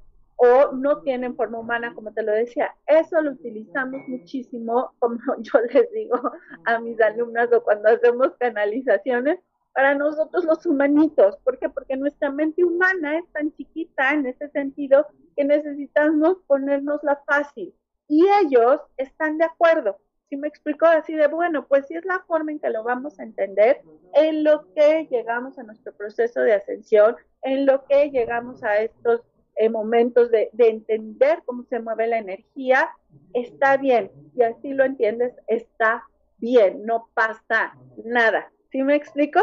o 0.45 0.73
no 0.73 1.03
tienen 1.03 1.37
forma 1.37 1.61
humana, 1.61 1.95
como 1.95 2.13
te 2.13 2.23
lo 2.25 2.33
decía. 2.33 2.75
Eso 2.87 3.21
lo 3.21 3.31
utilizamos 3.31 4.01
muchísimo, 4.09 4.93
como 4.99 5.17
yo 5.39 5.61
les 5.73 5.89
digo 5.93 6.21
a 6.65 6.81
mis 6.81 7.01
alumnas 7.01 7.53
o 7.53 7.63
cuando 7.63 7.91
hacemos 7.91 8.33
canalizaciones, 8.41 9.39
para 9.73 9.95
nosotros 9.95 10.45
los 10.45 10.65
humanitos. 10.67 11.37
¿Por 11.39 11.59
qué? 11.59 11.69
Porque 11.69 11.97
nuestra 11.97 12.31
mente 12.31 12.65
humana 12.65 13.19
es 13.19 13.27
tan 13.33 13.53
chiquita 13.53 14.13
en 14.13 14.27
ese 14.27 14.49
sentido 14.51 15.07
que 15.37 15.45
necesitamos 15.45 16.39
ponernosla 16.47 17.23
fácil. 17.27 17.75
Y 18.09 18.27
ellos 18.43 18.81
están 18.97 19.39
de 19.39 19.45
acuerdo. 19.45 19.99
Si 20.29 20.37
me 20.37 20.49
explico 20.49 20.87
así 20.87 21.15
de, 21.15 21.27
bueno, 21.29 21.67
pues 21.67 21.87
si 21.87 21.95
es 21.95 22.05
la 22.05 22.21
forma 22.21 22.53
en 22.53 22.59
que 22.59 22.71
lo 22.71 22.85
vamos 22.85 23.19
a 23.19 23.23
entender, 23.23 23.83
en 24.15 24.45
lo 24.45 24.73
que 24.75 25.07
llegamos 25.11 25.59
a 25.59 25.63
nuestro 25.63 25.93
proceso 25.95 26.41
de 26.41 26.55
ascensión, 26.55 27.17
en 27.43 27.67
lo 27.67 27.85
que 27.85 28.11
llegamos 28.11 28.63
a 28.63 28.79
estos 28.81 29.23
eh, 29.57 29.69
momentos 29.69 30.31
de, 30.31 30.49
de 30.53 30.69
entender 30.69 31.43
cómo 31.45 31.65
se 31.65 31.81
mueve 31.81 32.07
la 32.07 32.19
energía, 32.19 32.91
está 33.35 33.77
bien. 33.77 34.11
Y 34.35 34.43
así 34.43 34.73
lo 34.73 34.85
entiendes, 34.85 35.35
está 35.47 36.05
bien, 36.39 36.85
no 36.85 37.09
pasa 37.15 37.75
nada. 38.05 38.52
¿Sí 38.73 38.83
me 38.83 38.97
explico? 38.97 39.41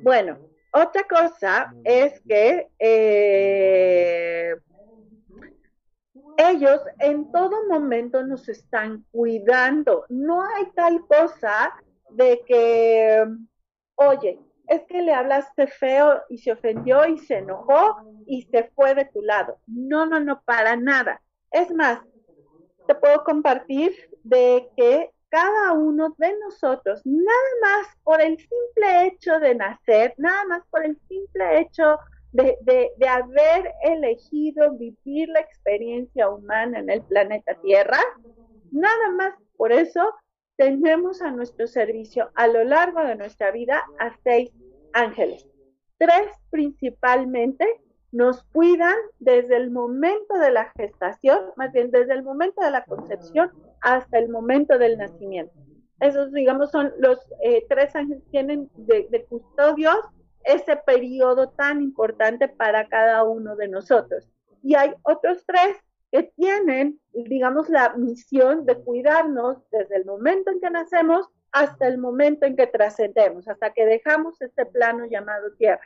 Bueno, 0.00 0.40
otra 0.72 1.04
cosa 1.08 1.76
es 1.84 2.20
que 2.28 2.68
eh, 2.78 4.54
ellos 6.36 6.80
en 6.98 7.30
todo 7.30 7.66
momento 7.68 8.24
nos 8.24 8.48
están 8.48 9.04
cuidando. 9.10 10.06
No 10.08 10.42
hay 10.42 10.70
tal 10.74 11.06
cosa 11.06 11.74
de 12.08 12.42
que, 12.46 13.24
oye, 13.96 14.40
es 14.68 14.82
que 14.88 15.02
le 15.02 15.14
hablaste 15.14 15.66
feo 15.68 16.22
y 16.30 16.38
se 16.38 16.52
ofendió 16.52 17.06
y 17.08 17.18
se 17.18 17.38
enojó 17.38 17.96
y 18.26 18.42
se 18.50 18.64
fue 18.74 18.94
de 18.94 19.06
tu 19.06 19.22
lado. 19.22 19.60
No, 19.66 20.06
no, 20.06 20.20
no, 20.20 20.42
para 20.44 20.76
nada. 20.76 21.22
Es 21.50 21.70
más, 21.72 22.00
te 22.86 22.94
puedo 22.96 23.24
compartir 23.24 23.92
de 24.24 24.70
que 24.76 25.12
cada 25.28 25.72
uno 25.72 26.14
de 26.18 26.32
nosotros, 26.38 27.02
nada 27.04 27.50
más 27.60 27.86
por 28.04 28.20
el 28.20 28.38
simple 28.38 29.06
hecho 29.06 29.38
de 29.40 29.54
nacer, 29.54 30.14
nada 30.18 30.44
más 30.46 30.62
por 30.70 30.84
el 30.84 30.98
simple 31.08 31.60
hecho 31.60 31.98
de, 32.32 32.56
de, 32.64 33.08
haber 33.08 33.72
elegido 33.82 34.76
vivir 34.76 35.28
la 35.30 35.40
experiencia 35.40 36.28
humana 36.28 36.78
en 36.78 36.90
el 36.90 37.02
planeta 37.02 37.54
Tierra, 37.62 37.98
nada 38.70 39.10
más 39.12 39.34
por 39.56 39.72
eso 39.72 40.14
tenemos 40.56 41.22
a 41.22 41.30
nuestro 41.30 41.66
servicio 41.66 42.30
a 42.34 42.46
lo 42.46 42.64
largo 42.64 43.00
de 43.00 43.16
nuestra 43.16 43.50
vida 43.50 43.82
a 43.98 44.16
seis 44.22 44.50
ángeles. 44.92 45.46
Tres 45.98 46.28
principalmente 46.50 47.66
nos 48.12 48.44
cuidan 48.44 48.96
desde 49.18 49.56
el 49.56 49.70
momento 49.70 50.38
de 50.38 50.50
la 50.50 50.72
gestación, 50.76 51.38
más 51.56 51.72
bien 51.72 51.90
desde 51.90 52.14
el 52.14 52.22
momento 52.22 52.62
de 52.62 52.70
la 52.70 52.84
concepción 52.84 53.50
hasta 53.80 54.18
el 54.18 54.28
momento 54.28 54.78
del 54.78 54.98
nacimiento. 54.98 55.54
Esos, 56.00 56.32
digamos, 56.32 56.70
son 56.70 56.92
los 56.98 57.18
eh, 57.42 57.64
tres 57.68 57.94
años 57.96 58.20
tienen 58.30 58.70
de, 58.76 59.06
de 59.10 59.24
custodios 59.24 59.98
ese 60.44 60.76
periodo 60.76 61.48
tan 61.50 61.82
importante 61.82 62.48
para 62.48 62.88
cada 62.88 63.24
uno 63.24 63.56
de 63.56 63.68
nosotros. 63.68 64.28
Y 64.62 64.74
hay 64.74 64.94
otros 65.02 65.44
tres 65.46 65.76
que 66.12 66.22
tienen, 66.22 67.00
digamos, 67.12 67.68
la 67.68 67.94
misión 67.94 68.64
de 68.64 68.76
cuidarnos 68.76 69.58
desde 69.70 69.96
el 69.96 70.04
momento 70.04 70.50
en 70.50 70.60
que 70.60 70.70
nacemos 70.70 71.28
hasta 71.52 71.88
el 71.88 71.98
momento 71.98 72.46
en 72.46 72.56
que 72.56 72.66
trascendemos, 72.66 73.48
hasta 73.48 73.72
que 73.72 73.86
dejamos 73.86 74.40
este 74.40 74.66
plano 74.66 75.06
llamado 75.06 75.52
tierra. 75.58 75.80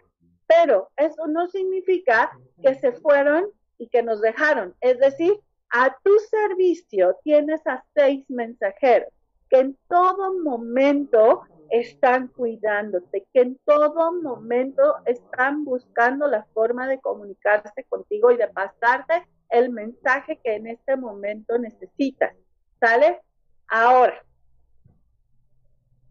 Pero 0.47 0.91
eso 0.97 1.27
no 1.27 1.47
significa 1.49 2.31
que 2.63 2.75
se 2.75 2.93
fueron 2.93 3.47
y 3.79 3.89
que 3.89 4.03
nos 4.03 4.21
dejaron. 4.21 4.75
Es 4.81 4.99
decir, 4.99 5.41
a 5.71 5.97
tu 6.03 6.19
servicio 6.19 7.17
tienes 7.23 7.67
a 7.67 7.85
seis 7.95 8.25
mensajeros 8.29 9.13
que 9.49 9.59
en 9.59 9.79
todo 9.89 10.39
momento 10.41 11.43
están 11.71 12.29
cuidándote, 12.29 13.27
que 13.33 13.41
en 13.41 13.59
todo 13.65 14.13
momento 14.13 14.97
están 15.07 15.65
buscando 15.65 16.27
la 16.29 16.45
forma 16.53 16.89
de 16.89 17.01
comunicarse 17.01 17.85
contigo 17.89 18.31
y 18.31 18.37
de 18.37 18.49
pasarte 18.49 19.27
el 19.51 19.71
mensaje 19.71 20.41
que 20.43 20.55
en 20.55 20.69
este 20.69 20.97
momento 20.97 21.59
necesitas. 21.59 22.35
¿Sale? 22.81 23.21
Ahora, 23.69 24.25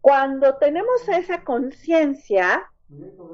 cuando 0.00 0.56
tenemos 0.56 1.08
esa 1.08 1.44
conciencia, 1.44 2.70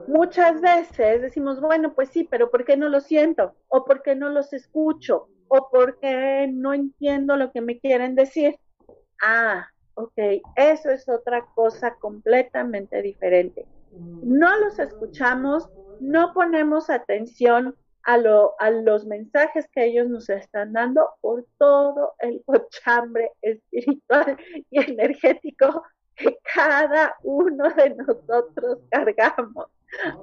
muchas 0.08 0.60
veces 0.60 1.22
decimos, 1.22 1.60
bueno, 1.60 1.94
pues 1.94 2.10
sí, 2.10 2.24
pero 2.24 2.50
¿por 2.50 2.64
qué 2.64 2.76
no 2.76 2.88
lo 2.88 3.00
siento? 3.00 3.54
¿O 3.68 3.84
por 3.84 4.02
qué 4.02 4.14
no 4.14 4.28
los 4.28 4.52
escucho? 4.52 5.28
O 5.48 5.68
porque 5.70 6.48
no 6.52 6.74
entiendo 6.74 7.36
lo 7.36 7.52
que 7.52 7.60
me 7.60 7.78
quieren 7.78 8.14
decir. 8.14 8.58
Ah, 9.22 9.68
ok, 9.94 10.18
eso 10.56 10.90
es 10.90 11.08
otra 11.08 11.46
cosa 11.54 11.94
completamente 11.96 13.00
diferente. 13.02 13.66
No 13.92 14.58
los 14.58 14.78
escuchamos, 14.78 15.68
no 16.00 16.32
ponemos 16.34 16.90
atención 16.90 17.74
a, 18.04 18.14
a 18.58 18.70
los 18.70 19.06
mensajes 19.06 19.68
que 19.72 19.84
ellos 19.84 20.08
nos 20.08 20.28
están 20.28 20.72
dando 20.72 21.08
por 21.20 21.46
todo 21.58 22.14
el 22.20 22.42
cochambre 22.44 23.32
espiritual 23.42 24.36
y 24.70 24.80
energético 24.80 25.82
que 26.14 26.38
cada 26.54 27.14
uno 27.22 27.68
de 27.70 27.90
nosotros 27.90 28.78
cargamos. 28.90 29.66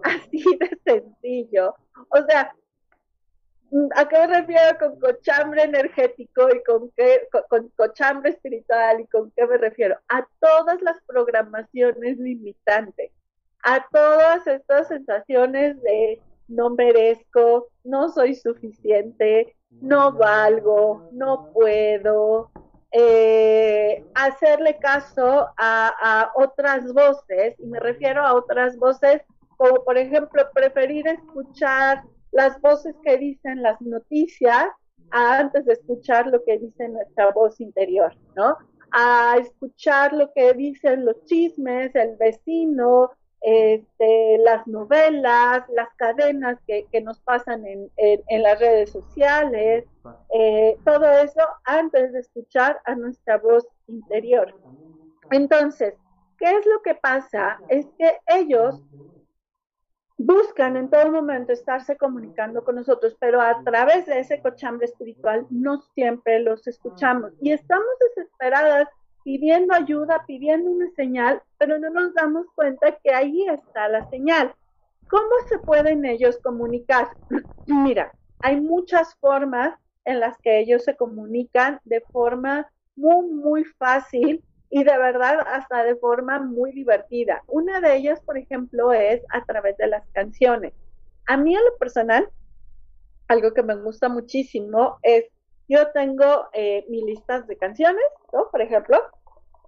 Así 0.04 0.44
de 0.60 0.80
sencillo. 0.86 1.76
O 2.10 2.22
sea, 2.28 2.54
¿A 3.96 4.08
qué 4.08 4.20
me 4.20 4.28
refiero 4.28 4.78
con 4.78 5.00
cochambre 5.00 5.64
energético 5.64 6.48
y 6.54 6.64
con, 6.64 6.92
qué, 6.92 7.28
con, 7.50 7.70
cochambre 7.70 8.32
espiritual 8.32 9.02
y 9.02 9.08
con 9.08 9.32
qué 9.32 9.48
me 9.48 9.58
refiero? 9.58 9.98
A 10.10 10.28
todas 10.40 10.80
las 10.84 11.02
programaciones 11.08 12.20
limitantes, 12.20 13.12
a 13.64 13.84
todas 13.92 14.46
estas 14.46 14.90
sensaciones 14.90 15.82
de 15.82 16.22
no 16.48 16.70
merezco, 16.70 17.70
no 17.84 18.10
soy 18.10 18.36
suficiente, 18.36 19.56
no 19.82 20.12
valgo, 20.14 21.10
no 21.12 21.50
puedo, 21.52 22.52
eh, 22.92 24.06
hacerle 24.14 24.78
caso 24.78 25.50
a, 25.58 25.92
a, 26.00 26.32
otras 26.36 26.94
voces, 26.94 27.56
y 27.58 27.66
me 27.66 27.80
refiero 27.80 28.24
a 28.24 28.36
otras 28.36 28.78
voces 28.78 29.24
como 29.58 29.84
por 29.84 29.98
ejemplo 29.98 30.44
preferir 30.54 31.08
escuchar 31.08 32.04
las 32.34 32.60
voces 32.62 32.96
que 33.04 33.18
dicen 33.18 33.62
las 33.62 33.80
noticias 33.82 34.68
antes 35.12 35.66
de 35.66 35.74
escuchar 35.74 36.28
lo 36.28 36.44
que 36.44 36.58
dice 36.58 36.90
nuestra 36.90 37.32
voz 37.32 37.60
interior, 37.62 38.14
¿no? 38.36 38.58
A 38.92 39.38
escuchar 39.40 40.14
lo 40.14 40.32
que 40.34 40.54
dicen 40.54 41.06
los 41.06 41.24
chismes, 41.26 41.94
el 41.96 42.16
vecino, 42.18 43.12
este, 43.42 44.38
las 44.40 44.66
novelas, 44.68 45.64
las 45.70 45.90
cadenas 45.98 46.58
que, 46.66 46.88
nos 47.02 47.20
pasan 47.20 47.66
en, 47.66 47.92
las 48.42 48.60
redes 48.60 48.92
sociales, 48.92 49.86
eh, 50.34 50.78
todo 50.86 51.12
eso 51.12 51.42
antes 51.66 52.14
de 52.14 52.20
escuchar 52.20 52.80
a 52.86 52.96
nuestra 52.96 53.38
voz 53.38 53.68
interior. 53.88 54.56
Entonces, 55.32 55.94
¿qué 56.38 56.50
es 56.50 56.66
lo 56.66 56.82
que 56.82 56.96
pasa? 56.96 57.60
Es 57.68 57.86
que 57.98 58.18
ellos 58.28 58.82
buscan 60.26 60.78
en 60.78 60.90
todo 60.90 61.12
momento 61.12 61.52
estarse 61.52 61.98
comunicando 61.98 62.64
con 62.64 62.76
nosotros, 62.76 63.16
pero 63.20 63.42
a 63.42 63.62
través 63.64 64.06
de 64.06 64.20
ese 64.20 64.42
cochambre 64.42 64.86
espiritual 64.86 65.46
no 65.50 65.82
siempre 65.94 66.40
los 66.40 66.66
escuchamos 66.66 67.34
y 67.42 67.52
estamos 67.52 67.86
desesperadas 68.08 68.88
pidiendo 69.24 69.74
ayuda, 69.74 70.24
pidiendo 70.26 70.72
una 70.72 70.90
señal, 70.96 71.42
pero 71.58 71.78
no 71.80 71.90
nos 71.90 72.14
damos 72.14 72.46
cuenta 72.56 72.98
que 73.04 73.14
ahí 73.14 73.46
está 73.48 73.88
la 73.90 74.10
señal. 74.10 74.54
¿Cómo 75.10 75.32
se 75.48 75.60
pueden 75.60 76.06
ellos 76.06 76.40
comunicar? 76.42 77.10
Mira, 77.68 78.12
hay 78.42 78.60
muchas 78.60 79.16
formas 79.16 79.78
en 80.06 80.20
las 80.20 80.38
que 80.40 80.60
ellos 80.60 80.84
se 80.84 80.96
comunican 80.96 81.80
de 81.84 82.02
forma 82.12 82.68
muy, 82.96 83.28
muy 83.28 83.64
fácil 83.64 84.44
y 84.76 84.84
de 84.84 84.98
verdad 84.98 85.38
hasta 85.46 85.84
de 85.84 85.96
forma 85.98 86.40
muy 86.40 86.72
divertida. 86.72 87.44
Una 87.46 87.80
de 87.80 87.96
ellas, 87.96 88.20
por 88.22 88.40
ejemplo, 88.40 88.92
es 88.92 89.22
a 89.30 89.46
través 89.46 89.78
de 89.78 89.86
las 89.86 90.04
canciones. 90.14 90.74
A 91.28 91.38
mí 91.38 91.56
en 91.56 91.64
lo 91.64 91.78
personal, 91.78 92.28
algo 93.28 93.54
que 93.54 93.62
me 93.62 93.76
gusta 93.76 94.10
muchísimo 94.10 94.98
es, 95.04 95.26
yo 95.70 95.92
tengo 95.92 96.48
eh, 96.54 96.88
mis 96.90 97.04
listas 97.04 97.46
de 97.46 97.56
canciones, 97.56 98.04
¿no? 98.34 98.50
Por 98.50 98.64
ejemplo, 98.64 98.98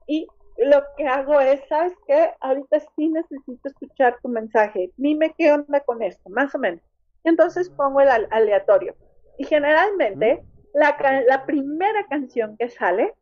y 0.08 0.26
lo 0.58 0.82
que 0.98 1.06
hago 1.08 1.40
es, 1.40 1.62
¿sabes 1.70 1.94
qué? 2.08 2.32
Ahorita 2.42 2.80
sí 2.96 3.08
necesito 3.08 3.70
escuchar 3.70 4.18
tu 4.24 4.30
mensaje. 4.30 4.92
Dime 4.98 5.36
qué 5.38 5.52
onda 5.52 5.82
con 5.82 6.02
esto, 6.02 6.32
más 6.32 6.56
o 6.56 6.58
menos. 6.58 6.82
Entonces 7.24 7.70
pongo 7.70 8.02
el 8.02 8.10
aleatorio. 8.32 8.96
Y 9.38 9.46
generalmente 9.46 10.44
la, 10.74 10.98
la 11.28 11.46
primera 11.46 12.08
canción 12.08 12.58
que 12.58 12.72
sale 12.72 13.14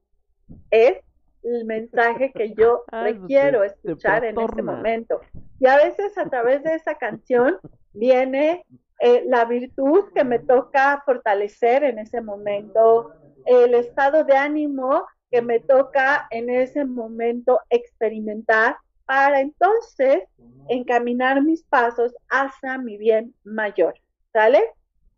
es 0.72 0.96
el 1.44 1.66
mensaje 1.66 2.32
que 2.32 2.54
yo 2.54 2.84
ah, 2.92 3.04
requiero 3.04 3.64
escuchar 3.64 4.26
en 4.26 4.40
este 4.40 4.62
momento. 4.62 5.22
Y 5.60 5.68
a 5.68 5.78
veces 5.78 6.18
a 6.18 6.30
través 6.30 6.64
de 6.64 6.76
esa 6.76 6.96
canción 6.96 7.58
viene 7.94 8.66
eh, 9.00 9.24
la 9.28 9.46
virtud 9.46 10.06
que 10.14 10.24
me 10.24 10.40
toca 10.40 11.02
fortalecer 11.06 11.84
en 11.84 12.00
ese 12.00 12.22
momento, 12.22 13.12
el 13.46 13.74
estado 13.74 14.24
de 14.24 14.36
ánimo 14.36 15.06
que 15.30 15.42
me 15.42 15.60
toca 15.60 16.28
en 16.32 16.50
ese 16.50 16.86
momento 16.86 17.60
experimentar 17.70 18.78
para 19.06 19.42
entonces 19.42 20.24
encaminar 20.70 21.42
mis 21.42 21.64
pasos 21.64 22.14
hacia 22.30 22.78
mi 22.78 22.98
bien 22.98 23.34
mayor. 23.44 23.96
¿Sale? 24.32 24.64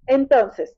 Entonces, 0.08 0.76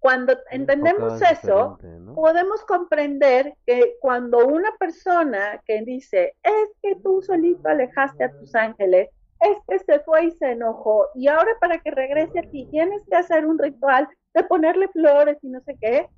cuando 0.00 0.36
entendemos 0.50 1.20
eso, 1.22 1.78
podemos 2.14 2.64
comprender 2.64 3.54
que 3.66 3.96
cuando 4.00 4.46
una 4.46 4.70
persona 4.78 5.60
que 5.66 5.82
dice, 5.82 6.34
es 6.42 6.68
que 6.82 6.96
tú 7.02 7.20
solito 7.22 7.68
alejaste 7.68 8.24
a 8.24 8.32
tus 8.32 8.54
ángeles, 8.54 9.08
es 9.40 9.56
que 9.68 9.78
se 9.80 10.00
fue 10.00 10.26
y 10.26 10.30
se 10.32 10.52
enojó, 10.52 11.06
y 11.14 11.28
ahora 11.28 11.52
para 11.60 11.78
que 11.78 11.90
regrese 11.90 12.38
aquí 12.38 12.66
tienes 12.70 13.02
que 13.08 13.16
hacer 13.16 13.46
un 13.46 13.58
ritual 13.58 14.08
de 14.34 14.44
ponerle 14.44 14.88
flores 14.88 15.38
y 15.42 15.48
no 15.48 15.60
sé 15.60 15.76
qué, 15.80 16.08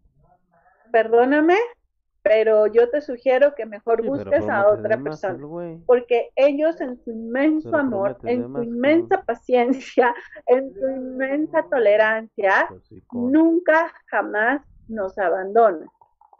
perdóname, 0.92 1.56
pero 2.22 2.66
yo 2.66 2.90
te 2.90 3.00
sugiero 3.00 3.54
que 3.54 3.66
mejor 3.66 4.04
busques 4.04 4.48
a 4.48 4.68
otra 4.68 4.98
persona, 4.98 5.38
porque 5.86 6.30
ellos 6.36 6.80
en 6.80 6.96
su 7.02 7.10
inmenso 7.10 7.76
amor, 7.76 8.18
en 8.24 8.52
su 8.52 8.62
inmensa 8.62 9.22
paciencia, 9.22 10.14
en 10.46 10.72
su 10.74 10.88
inmensa 10.88 11.64
tolerancia, 11.70 12.66
pues 12.68 13.02
nunca 13.12 13.92
jamás 14.06 14.62
nos 14.88 15.16
abandonan. 15.18 15.88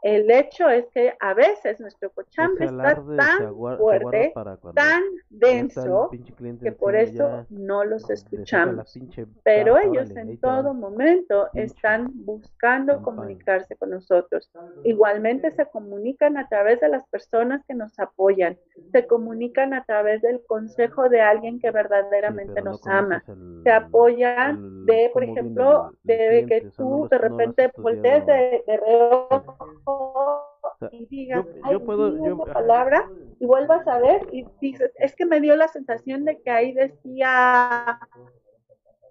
El 0.01 0.31
hecho 0.31 0.67
es 0.67 0.87
que 0.87 1.13
a 1.19 1.35
veces 1.35 1.79
nuestro 1.79 2.09
cochambre 2.09 2.65
está 2.65 2.95
tan 3.17 3.55
fuerte, 3.77 4.33
tan 4.73 5.03
denso, 5.29 6.09
que 6.61 6.71
por 6.71 6.95
eso 6.95 7.45
no 7.49 7.83
los 7.83 8.09
escuchamos. 8.09 8.97
Pero 9.43 9.77
ellos 9.77 10.09
en 10.11 10.39
todo 10.39 10.73
momento 10.73 11.49
están 11.53 12.09
buscando 12.25 13.03
comunicarse 13.03 13.75
con 13.75 13.91
nosotros. 13.91 14.49
Igualmente 14.83 15.51
se 15.51 15.67
comunican 15.67 16.37
a 16.37 16.47
través 16.47 16.79
de 16.81 16.89
las 16.89 17.05
personas 17.07 17.63
que 17.67 17.75
nos 17.75 17.99
apoyan, 17.99 18.57
se 18.91 19.05
comunican 19.05 19.75
a 19.75 19.83
través 19.85 20.23
del 20.23 20.41
consejo 20.47 21.09
de 21.09 21.21
alguien 21.21 21.59
que 21.59 21.69
verdaderamente 21.69 22.59
nos 22.63 22.85
ama, 22.87 23.23
se 23.63 23.71
apoyan 23.71 24.85
de, 24.85 25.11
por 25.13 25.23
ejemplo, 25.23 25.91
de 26.03 26.45
que 26.47 26.71
tú 26.75 27.07
de 27.09 27.17
repente 27.19 27.71
voltees 27.77 28.25
de, 28.25 28.63
de 28.65 28.77
y 30.91 31.05
digas, 31.05 31.45
yo, 31.69 31.83
puedo, 31.83 32.37
palabra 32.45 33.09
y 33.39 33.45
vuelvas 33.45 33.87
a 33.87 33.99
ver 33.99 34.27
y 34.31 34.45
dices, 34.59 34.91
es 34.97 35.15
que 35.15 35.25
me 35.25 35.39
dio 35.39 35.55
la 35.55 35.67
sensación 35.67 36.25
de 36.25 36.41
que 36.41 36.49
ahí 36.49 36.73
decía 36.73 37.99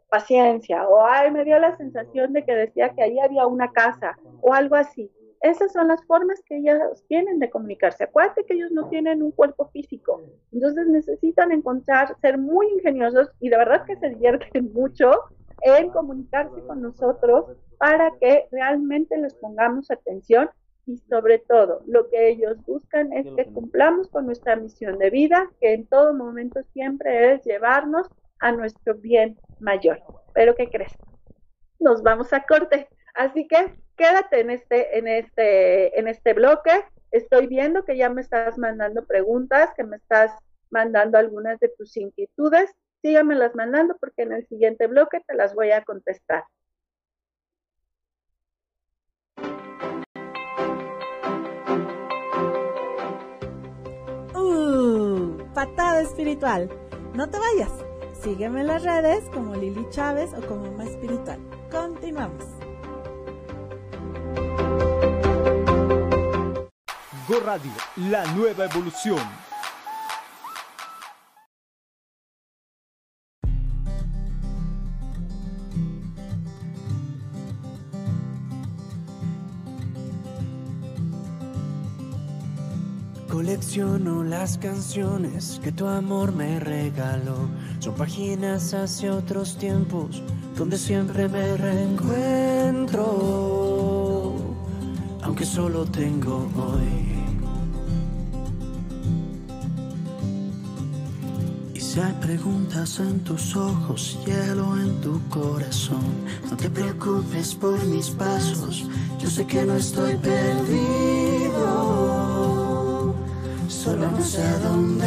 paciencia 0.08 0.88
o 0.88 1.04
ay, 1.06 1.30
me 1.30 1.44
dio 1.44 1.58
la 1.58 1.76
sensación 1.76 2.32
de 2.32 2.44
que 2.44 2.54
decía 2.54 2.90
que 2.90 3.02
ahí 3.02 3.18
había 3.20 3.46
una 3.46 3.70
casa 3.72 4.18
o 4.40 4.52
algo 4.52 4.74
así. 4.74 5.10
Esas 5.42 5.72
son 5.72 5.88
las 5.88 6.04
formas 6.04 6.42
que 6.44 6.58
ellos 6.58 7.02
tienen 7.08 7.38
de 7.38 7.48
comunicarse. 7.48 8.04
Acuérdate 8.04 8.44
que 8.44 8.54
ellos 8.54 8.72
no 8.72 8.88
tienen 8.88 9.22
un 9.22 9.30
cuerpo 9.30 9.70
físico, 9.72 10.20
entonces 10.52 10.86
necesitan 10.88 11.50
encontrar, 11.50 12.14
ser 12.20 12.36
muy 12.36 12.66
ingeniosos 12.74 13.30
y 13.40 13.48
de 13.48 13.56
verdad 13.56 13.86
que 13.86 13.96
se 13.96 14.10
divierten 14.10 14.70
mucho 14.74 15.12
en 15.62 15.90
comunicarse 15.90 16.60
con 16.66 16.82
nosotros 16.82 17.46
para 17.78 18.10
que 18.20 18.48
realmente 18.50 19.16
les 19.16 19.34
pongamos 19.34 19.90
atención 19.90 20.50
y 20.86 20.98
sobre 21.08 21.38
todo 21.38 21.82
lo 21.86 22.08
que 22.08 22.28
ellos 22.28 22.56
buscan 22.66 23.12
es 23.12 23.26
que 23.36 23.52
cumplamos 23.52 24.08
con 24.08 24.26
nuestra 24.26 24.56
misión 24.56 24.98
de 24.98 25.10
vida, 25.10 25.50
que 25.60 25.74
en 25.74 25.86
todo 25.86 26.14
momento 26.14 26.60
siempre 26.72 27.32
es 27.32 27.44
llevarnos 27.44 28.08
a 28.40 28.52
nuestro 28.52 28.94
bien 28.94 29.38
mayor. 29.60 30.02
Pero 30.34 30.54
¿qué 30.54 30.68
crees? 30.68 30.92
Nos 31.78 32.02
vamos 32.02 32.32
a 32.32 32.44
corte. 32.44 32.88
Así 33.14 33.46
que 33.46 33.74
quédate 33.96 34.40
en 34.40 34.50
este, 34.50 34.98
en 34.98 35.08
este, 35.08 35.98
en 35.98 36.08
este 36.08 36.32
bloque. 36.32 36.72
Estoy 37.10 37.46
viendo 37.46 37.84
que 37.84 37.96
ya 37.96 38.08
me 38.08 38.20
estás 38.20 38.56
mandando 38.58 39.04
preguntas, 39.04 39.70
que 39.76 39.84
me 39.84 39.96
estás 39.96 40.32
mandando 40.70 41.18
algunas 41.18 41.58
de 41.60 41.68
tus 41.68 41.96
inquietudes. 41.96 42.70
las 43.02 43.54
mandando 43.54 43.96
porque 43.98 44.22
en 44.22 44.32
el 44.32 44.46
siguiente 44.46 44.86
bloque 44.86 45.20
te 45.26 45.34
las 45.34 45.54
voy 45.54 45.70
a 45.70 45.84
contestar. 45.84 46.44
Patada 55.60 56.00
espiritual. 56.00 56.70
No 57.12 57.28
te 57.28 57.38
vayas. 57.38 57.70
Sígueme 58.22 58.62
en 58.62 58.68
las 58.68 58.82
redes 58.82 59.22
como 59.30 59.54
Lili 59.54 59.86
Chávez 59.90 60.30
o 60.32 60.40
como 60.46 60.72
Más 60.72 60.88
Espiritual. 60.88 61.38
Continuamos. 61.70 62.44
Go 67.28 67.40
Radio, 67.44 67.70
la 67.96 68.24
nueva 68.32 68.64
evolución. 68.64 69.49
Las 83.60 84.56
canciones 84.56 85.60
que 85.62 85.70
tu 85.70 85.86
amor 85.86 86.32
me 86.32 86.58
regaló. 86.58 87.46
Son 87.78 87.94
páginas 87.94 88.72
hacia 88.72 89.14
otros 89.14 89.58
tiempos 89.58 90.22
donde 90.56 90.78
siempre 90.78 91.28
me 91.28 91.58
reencuentro. 91.58 93.04
Aunque 95.22 95.44
solo 95.44 95.84
tengo 95.84 96.48
hoy. 96.56 97.06
Y 101.74 101.80
si 101.80 102.00
hay 102.00 102.14
preguntas 102.14 102.98
en 102.98 103.20
tus 103.20 103.54
ojos, 103.54 104.18
hielo 104.24 104.74
en 104.80 105.00
tu 105.02 105.20
corazón, 105.28 106.24
no 106.50 106.56
te 106.56 106.70
preocupes 106.70 107.54
por 107.54 107.78
mis 107.84 108.08
pasos. 108.08 108.86
Yo 109.18 109.28
sé 109.28 109.46
que 109.46 109.62
no 109.64 109.74
estoy 109.74 110.16
perdido 110.16 111.29
sé 114.24 114.42
a 114.42 114.58
dónde 114.58 115.06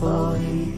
voy. 0.00 0.74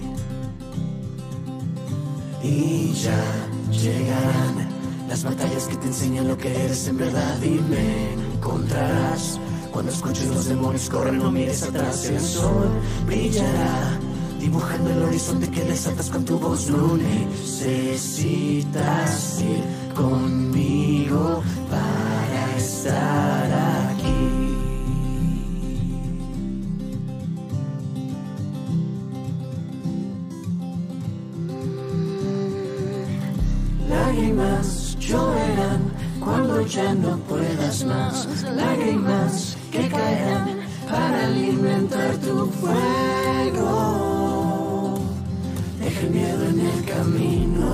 Y 2.42 2.92
ya 2.92 3.22
llegarán 3.70 4.68
las 5.08 5.24
batallas 5.24 5.66
que 5.66 5.76
te 5.76 5.86
enseñan 5.86 6.28
lo 6.28 6.36
que 6.36 6.48
eres 6.48 6.86
en 6.88 6.98
verdad 6.98 7.42
y 7.42 7.60
me 7.70 8.12
encontrarás. 8.34 9.40
Cuando 9.72 9.92
escuches 9.92 10.28
los 10.28 10.46
demonios 10.46 10.88
corren, 10.88 11.18
no 11.18 11.30
mires 11.30 11.62
atrás, 11.62 12.04
el 12.06 12.20
sol 12.20 12.70
brillará. 13.06 13.98
Dibujando 14.40 14.90
el 14.90 15.02
horizonte 15.02 15.50
que 15.50 15.64
desatas 15.64 16.08
con 16.08 16.24
tu 16.24 16.38
voz, 16.38 16.70
no 16.70 16.96
necesitas 16.96 18.20
ir 19.40 19.62
conmigo 19.94 21.42
para 21.68 22.56
estar 22.56 23.45
ya 36.66 36.94
no 36.94 37.16
puedas 37.18 37.84
más. 37.84 38.26
Lágrimas 38.54 39.56
que 39.70 39.88
caerán 39.88 40.60
para 40.90 41.26
alimentar 41.26 42.16
tu 42.18 42.46
fuego. 42.46 43.64
Deja 45.80 46.00
el 46.00 46.10
miedo 46.10 46.44
en 46.48 46.60
el 46.60 46.84
camino. 46.84 47.70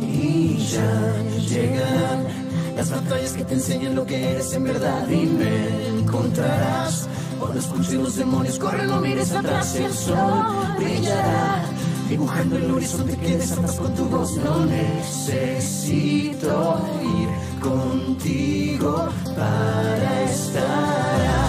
Y 0.00 0.56
ya 0.58 1.14
llegarán 1.48 2.26
las 2.76 2.90
batallas 2.90 3.32
que 3.32 3.44
te 3.44 3.54
enseñan 3.54 3.94
lo 3.94 4.06
que 4.06 4.32
eres 4.32 4.52
en 4.54 4.64
verdad 4.64 5.08
y 5.08 5.26
me 5.26 5.88
encontrarás. 5.98 7.08
Escuches 7.56 7.94
los 7.94 8.16
demonios, 8.16 8.58
corre, 8.58 8.86
no 8.86 9.00
mires 9.00 9.32
atrás, 9.32 9.74
el 9.74 9.92
sol 9.92 10.44
brillará 10.78 11.71
dibujando 12.12 12.56
el 12.58 12.70
horizonte 12.70 13.16
que 13.16 13.38
desatas 13.38 13.76
con 13.76 13.94
tu 13.94 14.04
voz. 14.04 14.36
No 14.36 14.66
necesito 14.66 16.06
ir 17.02 17.28
contigo 17.60 19.08
para 19.34 20.24
estar 20.24 21.41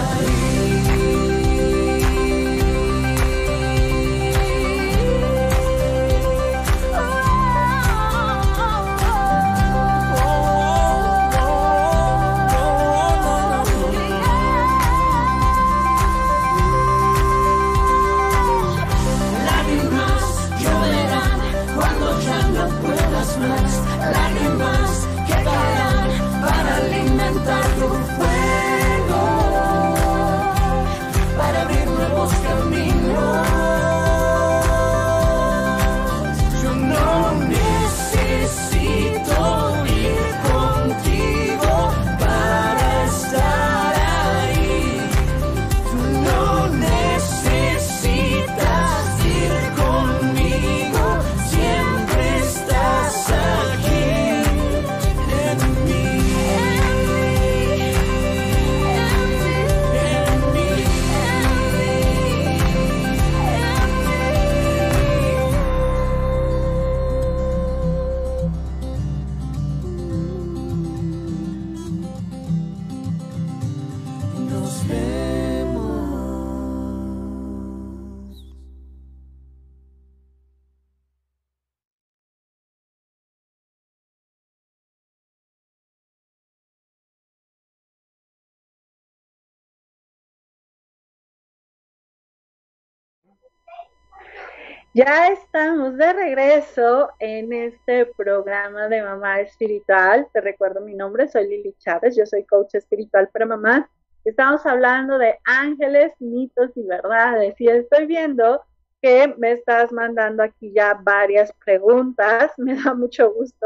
Ya 94.96 95.30
estamos 95.30 95.98
de 95.98 96.14
regreso 96.14 97.10
en 97.18 97.52
este 97.52 98.06
programa 98.06 98.88
de 98.90 99.02
Mamá 99.02 99.40
Espiritual. 99.40 100.28
Te 100.32 100.40
recuerdo 100.40 100.82
mi 100.82 100.94
nombre, 100.94 101.28
soy 101.28 101.48
Lili 101.48 101.74
Chávez, 101.80 102.16
yo 102.16 102.28
soy 102.28 102.44
coach 102.44 102.76
espiritual 102.76 103.28
para 103.30 103.48
mamá. 103.48 103.90
Estamos 104.24 104.64
hablando 104.68 105.18
de 105.18 105.40
ángeles, 105.46 106.14
mitos 106.20 106.70
y 106.76 106.84
verdades. 106.84 107.60
Y 107.60 107.70
estoy 107.70 108.06
viendo 108.06 108.62
que 109.02 109.34
me 109.40 109.54
estás 109.54 109.92
mandando 109.92 110.44
aquí 110.44 110.72
ya 110.76 110.94
varias 111.02 111.52
preguntas. 111.66 112.52
Me 112.58 112.76
da 112.76 112.94
mucho 112.94 113.34
gusto. 113.34 113.66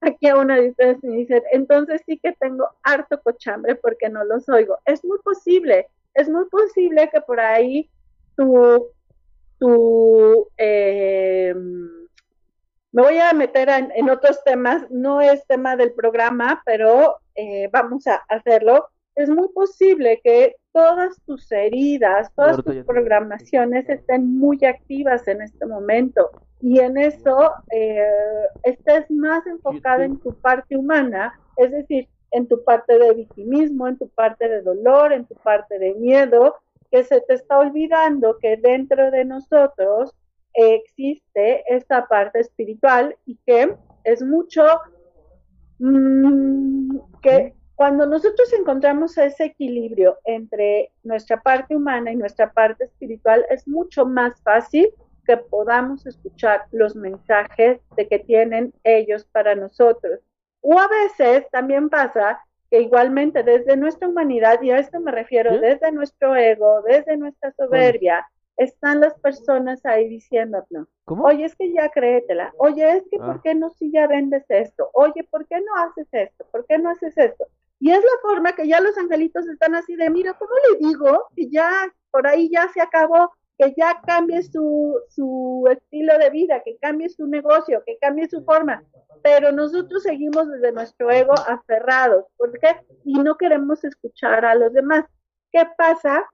Aquí 0.00 0.26
a 0.26 0.36
una 0.36 0.56
de 0.56 0.70
ustedes 0.70 1.02
me 1.04 1.18
dice, 1.18 1.40
entonces 1.52 2.02
sí 2.04 2.18
que 2.18 2.32
tengo 2.32 2.68
harto 2.82 3.22
cochambre 3.22 3.76
porque 3.76 4.08
no 4.08 4.24
los 4.24 4.48
oigo. 4.48 4.76
Es 4.86 5.04
muy 5.04 5.18
posible, 5.20 5.86
es 6.14 6.28
muy 6.28 6.46
posible 6.46 7.08
que 7.10 7.20
por 7.20 7.38
ahí 7.38 7.88
tu 8.36 8.90
tu... 9.58 10.48
Eh, 10.56 11.54
me 12.94 13.02
voy 13.02 13.18
a 13.18 13.32
meter 13.32 13.68
en, 13.68 14.08
otros 14.08 14.44
temas, 14.44 14.88
no 14.88 15.20
es 15.20 15.44
tema 15.48 15.74
del 15.74 15.92
programa, 15.94 16.62
pero 16.64 17.16
eh, 17.34 17.68
vamos 17.72 18.06
a 18.06 18.22
hacerlo. 18.28 18.86
Es 19.16 19.28
muy 19.28 19.48
posible 19.48 20.20
que 20.22 20.54
todas 20.72 21.20
tus 21.26 21.50
heridas, 21.50 22.32
todas 22.36 22.62
tus 22.62 22.84
programaciones 22.84 23.88
estén 23.88 24.38
muy 24.38 24.64
activas 24.64 25.26
en 25.26 25.42
este 25.42 25.66
momento. 25.66 26.30
Y 26.60 26.78
en 26.78 26.96
eso 26.96 27.50
eh, 27.72 28.06
estés 28.62 29.10
más 29.10 29.44
enfocada 29.48 30.04
en 30.04 30.20
tu 30.20 30.32
parte 30.40 30.76
humana, 30.76 31.36
es 31.56 31.72
decir, 31.72 32.08
en 32.30 32.46
tu 32.46 32.62
parte 32.62 32.96
de 32.96 33.12
victimismo, 33.12 33.88
en 33.88 33.98
tu 33.98 34.08
parte 34.08 34.48
de 34.48 34.62
dolor, 34.62 35.12
en 35.12 35.24
tu 35.24 35.34
parte 35.34 35.80
de 35.80 35.94
miedo, 35.94 36.54
que 36.94 37.02
se 37.02 37.20
te 37.22 37.34
está 37.34 37.58
olvidando 37.58 38.38
que 38.38 38.56
dentro 38.56 39.10
de 39.10 39.24
nosotros 39.24 40.14
existe 40.52 41.64
esta 41.66 42.06
parte 42.06 42.38
espiritual 42.38 43.16
y 43.26 43.36
que 43.44 43.74
es 44.04 44.22
mucho 44.22 44.64
mm, 45.80 46.96
que 47.20 47.52
cuando 47.74 48.06
nosotros 48.06 48.52
encontramos 48.52 49.18
ese 49.18 49.46
equilibrio 49.46 50.18
entre 50.24 50.92
nuestra 51.02 51.42
parte 51.42 51.74
humana 51.74 52.12
y 52.12 52.16
nuestra 52.16 52.52
parte 52.52 52.84
espiritual, 52.84 53.44
es 53.50 53.66
mucho 53.66 54.06
más 54.06 54.40
fácil 54.42 54.88
que 55.26 55.36
podamos 55.36 56.06
escuchar 56.06 56.66
los 56.70 56.94
mensajes 56.94 57.80
de 57.96 58.06
que 58.06 58.20
tienen 58.20 58.72
ellos 58.84 59.24
para 59.32 59.56
nosotros. 59.56 60.20
O 60.60 60.78
a 60.78 60.86
veces 60.86 61.44
también 61.50 61.88
pasa 61.88 62.38
igualmente 62.80 63.42
desde 63.42 63.76
nuestra 63.76 64.08
humanidad, 64.08 64.60
y 64.62 64.70
a 64.70 64.78
esto 64.78 65.00
me 65.00 65.12
refiero, 65.12 65.58
desde 65.58 65.92
nuestro 65.92 66.36
ego, 66.36 66.82
desde 66.82 67.16
nuestra 67.16 67.52
soberbia, 67.52 68.26
están 68.56 69.00
las 69.00 69.14
personas 69.14 69.84
ahí 69.84 70.08
diciéndonos, 70.08 70.88
oye, 71.06 71.44
es 71.44 71.56
que 71.56 71.72
ya 71.72 71.88
créetela, 71.88 72.54
oye, 72.58 72.88
es 72.98 73.04
que 73.10 73.18
¿por 73.18 73.36
ah. 73.36 73.40
qué 73.42 73.54
no 73.54 73.70
si 73.70 73.90
ya 73.90 74.06
vendes 74.06 74.44
esto? 74.48 74.90
Oye, 74.92 75.24
¿por 75.24 75.46
qué 75.46 75.60
no 75.60 75.74
haces 75.82 76.08
esto? 76.12 76.46
¿Por 76.52 76.64
qué 76.66 76.78
no 76.78 76.90
haces 76.90 77.16
esto? 77.18 77.46
Y 77.80 77.90
es 77.90 77.98
la 77.98 78.20
forma 78.22 78.54
que 78.54 78.68
ya 78.68 78.80
los 78.80 78.96
angelitos 78.96 79.46
están 79.48 79.74
así 79.74 79.96
de, 79.96 80.08
mira, 80.08 80.34
¿cómo 80.34 80.52
le 80.70 80.86
digo? 80.86 81.26
Que 81.34 81.48
ya 81.48 81.70
por 82.10 82.26
ahí 82.26 82.48
ya 82.48 82.68
se 82.68 82.80
acabó, 82.80 83.32
que 83.58 83.74
ya 83.76 84.00
cambie 84.06 84.42
su, 84.42 85.00
su 85.08 85.64
estilo 85.70 86.18
de 86.18 86.30
vida, 86.30 86.62
que 86.64 86.76
cambie 86.78 87.08
su 87.08 87.26
negocio, 87.26 87.82
que 87.86 87.98
cambie 87.98 88.28
su 88.28 88.44
forma 88.44 88.82
pero 89.24 89.52
nosotros 89.52 90.02
seguimos 90.02 90.50
desde 90.50 90.70
nuestro 90.70 91.10
ego 91.10 91.32
aferrados. 91.32 92.26
¿Por 92.36 92.52
qué? 92.58 92.76
Y 93.04 93.14
no 93.14 93.36
queremos 93.36 93.82
escuchar 93.82 94.44
a 94.44 94.54
los 94.54 94.70
demás. 94.74 95.06
¿Qué 95.50 95.66
pasa 95.78 96.28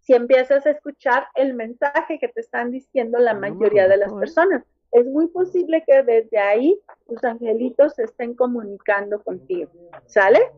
si 0.00 0.12
empiezas 0.12 0.66
a 0.66 0.70
escuchar 0.70 1.28
el 1.34 1.54
mensaje 1.54 2.18
que 2.18 2.28
te 2.28 2.42
están 2.42 2.70
diciendo 2.72 3.18
la 3.18 3.32
mayoría 3.32 3.88
de 3.88 3.96
las 3.96 4.12
personas? 4.12 4.62
Es 4.92 5.06
muy 5.06 5.28
posible 5.28 5.82
que 5.86 6.02
desde 6.02 6.38
ahí 6.38 6.78
tus 7.06 7.24
angelitos 7.24 7.94
se 7.94 8.04
estén 8.04 8.34
comunicando 8.34 9.22
contigo. 9.22 9.70
¿Sale? 10.04 10.52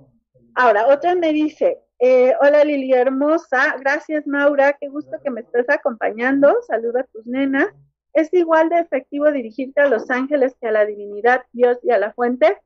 Ahora, 0.54 0.86
otra 0.88 1.14
me 1.14 1.32
dice, 1.32 1.78
eh, 2.00 2.34
hola 2.40 2.64
Lili 2.64 2.92
hermosa, 2.92 3.76
gracias 3.78 4.26
Maura, 4.26 4.76
qué 4.80 4.88
gusto 4.88 5.18
que 5.22 5.30
me 5.30 5.40
estés 5.40 5.68
acompañando, 5.68 6.54
saluda 6.66 7.00
a 7.00 7.04
tus 7.04 7.26
nenas. 7.26 7.68
¿Es 8.12 8.32
igual 8.32 8.68
de 8.68 8.80
efectivo 8.80 9.30
dirigirte 9.30 9.80
a 9.80 9.88
los 9.88 10.10
ángeles 10.10 10.56
que 10.60 10.68
a 10.68 10.72
la 10.72 10.84
divinidad, 10.84 11.42
Dios 11.52 11.78
y 11.82 11.90
a 11.90 11.98
la 11.98 12.12
fuente? 12.12 12.58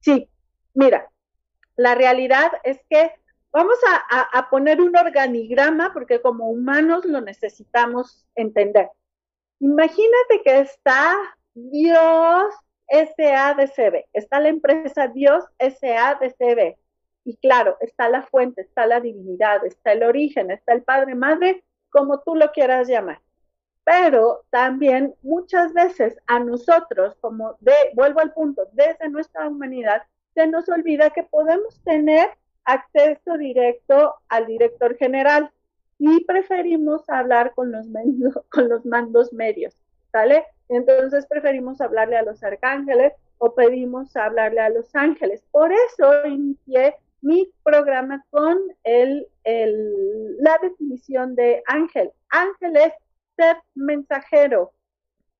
Sí, 0.00 0.28
mira, 0.74 1.10
la 1.76 1.94
realidad 1.94 2.50
es 2.64 2.80
que 2.88 3.12
vamos 3.52 3.76
a, 4.10 4.48
poner 4.50 4.80
un 4.80 4.96
organigrama 4.96 5.92
porque 5.92 6.20
como 6.20 6.48
humanos 6.48 7.04
lo 7.04 7.20
necesitamos 7.20 8.26
entender. 8.34 8.88
Imagínate 9.60 10.42
que 10.44 10.60
está 10.60 11.14
Dios 11.54 12.54
SADCB, 12.88 14.06
está 14.12 14.40
la 14.40 14.48
empresa 14.48 15.08
Dios 15.08 15.44
SADCB. 15.58 16.76
Y 17.24 17.36
claro, 17.36 17.76
está 17.80 18.08
la 18.08 18.22
fuente, 18.22 18.62
está 18.62 18.86
la 18.86 19.00
divinidad, 19.00 19.64
está 19.64 19.92
el 19.92 20.02
origen, 20.02 20.50
está 20.50 20.72
el 20.72 20.82
Padre 20.82 21.14
Madre, 21.14 21.64
como 21.90 22.20
tú 22.20 22.34
lo 22.34 22.50
quieras 22.52 22.88
llamar 22.88 23.20
pero 23.84 24.44
también 24.50 25.14
muchas 25.22 25.72
veces 25.72 26.16
a 26.26 26.38
nosotros, 26.38 27.16
como 27.20 27.56
de, 27.60 27.72
vuelvo 27.94 28.20
al 28.20 28.32
punto, 28.32 28.68
desde 28.72 29.08
nuestra 29.08 29.48
humanidad, 29.48 30.02
se 30.34 30.46
nos 30.46 30.68
olvida 30.68 31.10
que 31.10 31.24
podemos 31.24 31.80
tener 31.82 32.30
acceso 32.64 33.36
directo 33.38 34.14
al 34.28 34.46
director 34.46 34.96
general 34.96 35.50
y 35.98 36.24
preferimos 36.24 37.08
hablar 37.08 37.54
con 37.54 37.72
los, 37.72 37.86
con 38.50 38.68
los 38.68 38.86
mandos 38.86 39.32
medios, 39.32 39.76
¿sale? 40.12 40.46
Entonces 40.68 41.26
preferimos 41.26 41.80
hablarle 41.80 42.16
a 42.16 42.22
los 42.22 42.42
arcángeles 42.42 43.12
o 43.38 43.54
pedimos 43.54 44.14
hablarle 44.16 44.60
a 44.60 44.70
los 44.70 44.94
ángeles. 44.94 45.44
Por 45.50 45.72
eso 45.72 46.26
inicié 46.26 46.94
mi 47.22 47.50
programa 47.64 48.24
con 48.30 48.58
el, 48.84 49.26
el, 49.44 50.36
la 50.38 50.58
definición 50.60 51.34
de 51.34 51.62
ángel. 51.66 52.10
Ángeles 52.30 52.92
ser 53.36 53.56
mensajero. 53.74 54.72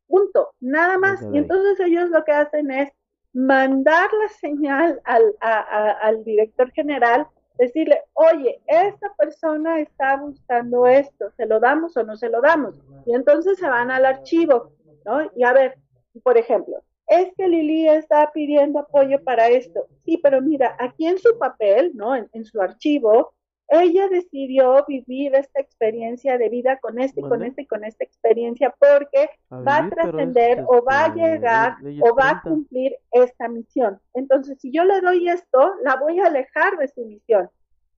Punto, 0.07 0.53
nada 0.61 0.97
más. 0.99 1.23
Y 1.33 1.38
entonces 1.38 1.79
ellos 1.81 2.09
lo 2.11 2.25
que 2.25 2.33
hacen 2.33 2.71
es 2.71 2.90
mandar 3.33 4.11
la 4.12 4.29
señal 4.29 5.01
al, 5.05 5.35
al 5.40 6.25
director 6.25 6.71
general, 6.73 7.27
decirle, 7.59 8.03
oye, 8.14 8.61
esta 8.66 9.12
persona 9.14 9.81
está 9.81 10.16
buscando 10.16 10.87
esto, 10.87 11.31
¿se 11.37 11.47
lo 11.47 11.61
damos 11.61 11.97
o 11.97 12.03
no 12.03 12.16
se 12.16 12.29
lo 12.29 12.40
damos? 12.40 12.81
Y 13.07 13.14
entonces 13.14 13.59
se 13.59 13.68
van 13.68 13.90
al 13.90 14.05
archivo, 14.05 14.73
¿no? 15.05 15.31
Y 15.35 15.45
a 15.45 15.53
ver, 15.53 15.79
por 16.23 16.37
ejemplo, 16.37 16.83
es 17.20 17.33
que 17.37 17.48
Lili 17.48 17.88
está 17.88 18.31
pidiendo 18.33 18.81
apoyo 18.81 19.22
para 19.22 19.48
esto. 19.48 19.87
Sí, 20.05 20.18
pero 20.22 20.40
mira, 20.40 20.77
aquí 20.79 21.07
en 21.07 21.18
su 21.18 21.38
papel, 21.38 21.92
¿no? 21.94 22.14
en 22.16 22.44
su 22.44 22.61
archivo, 22.61 23.35
ella 23.72 24.09
decidió 24.09 24.85
vivir 24.87 25.35
esta 25.35 25.61
experiencia 25.61 26.37
de 26.37 26.51
vida 26.51 26.79
con 26.81 27.01
este 27.01 27.20
y 27.20 27.22
con 27.22 27.42
este 27.42 27.62
y 27.62 27.66
con 27.66 27.85
esta 27.85 28.05
experiencia 28.05 28.75
porque 28.79 29.31
va 29.51 29.79
a 29.79 29.88
trascender 29.88 30.62
o 30.68 30.85
va 30.85 31.05
a 31.05 31.07
este, 31.07 31.20
llegar 31.20 31.77
o 32.03 32.14
va 32.14 32.31
a 32.31 32.42
cumplir 32.42 32.94
esta 33.11 33.48
misión. 33.48 33.98
Entonces, 34.12 34.59
si 34.61 34.70
yo 34.70 34.85
le 34.85 35.01
doy 35.01 35.27
esto, 35.29 35.72
la 35.83 35.96
voy 35.96 36.20
a 36.20 36.27
alejar 36.27 36.77
de 36.77 36.88
su 36.88 37.07
misión. 37.07 37.48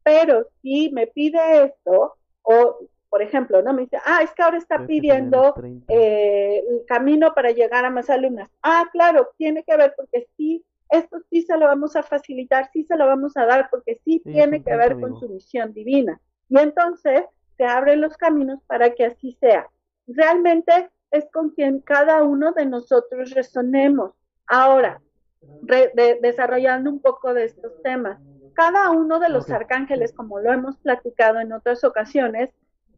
Pero 0.05 0.47
si 0.63 0.91
me 0.93 1.09
pide 1.09 1.65
esto, 1.65 2.15
o 2.43 2.79
por 3.15 3.23
ejemplo, 3.23 3.63
¿no? 3.63 3.73
Me 3.73 3.83
dice, 3.83 3.97
ah, 4.05 4.23
es 4.25 4.33
que 4.33 4.43
ahora 4.43 4.59
está 4.59 4.85
pidiendo 4.89 5.55
eh, 5.87 6.65
el 6.69 6.85
camino 6.85 7.33
para 7.33 7.53
llegar 7.53 7.85
a 7.85 7.91
más 7.91 8.11
alumnas. 8.11 8.51
Ah, 8.61 8.87
claro, 8.91 9.31
tiene 9.37 9.63
que 9.63 9.77
ver 9.77 9.95
porque 9.97 10.27
sí 10.37 10.65
esto 10.91 11.19
sí 11.31 11.43
se 11.43 11.57
lo 11.57 11.67
vamos 11.67 11.95
a 11.95 12.03
facilitar, 12.03 12.69
sí 12.73 12.83
se 12.83 12.97
lo 12.97 13.07
vamos 13.07 13.37
a 13.37 13.47
dar, 13.47 13.71
porque 13.71 14.01
sí, 14.05 14.21
tiene 14.25 14.65
que 14.65 14.75
ver 14.75 14.99
con 14.99 15.17
su 15.21 15.29
misión 15.29 15.73
divina. 15.73 16.21
Y 16.49 16.59
entonces 16.59 17.23
se 17.57 17.65
abren 17.65 18.01
los 18.01 18.17
caminos 18.17 18.59
para 18.67 18.91
que 18.95 19.05
así 19.05 19.37
sea. 19.39 19.69
Realmente 20.09 20.91
es 21.13 21.25
con 21.33 21.51
quien 21.51 21.83
cada 21.83 22.25
uno 22.25 22.51
de 22.51 22.67
nosotros 22.67 23.31
resonemos. 23.31 24.11
Ahora, 24.49 25.01
desarrollando 26.21 26.91
un 26.91 26.99
poco 26.99 27.33
de 27.33 27.45
estos 27.45 27.81
temas, 27.85 28.19
cada 28.55 28.91
uno 28.91 29.21
de 29.21 29.29
los 29.29 29.49
arcángeles, 29.51 30.13
como 30.13 30.41
lo 30.41 30.53
hemos 30.53 30.77
platicado 30.79 31.39
en 31.39 31.53
otras 31.53 31.85
ocasiones, 31.85 32.51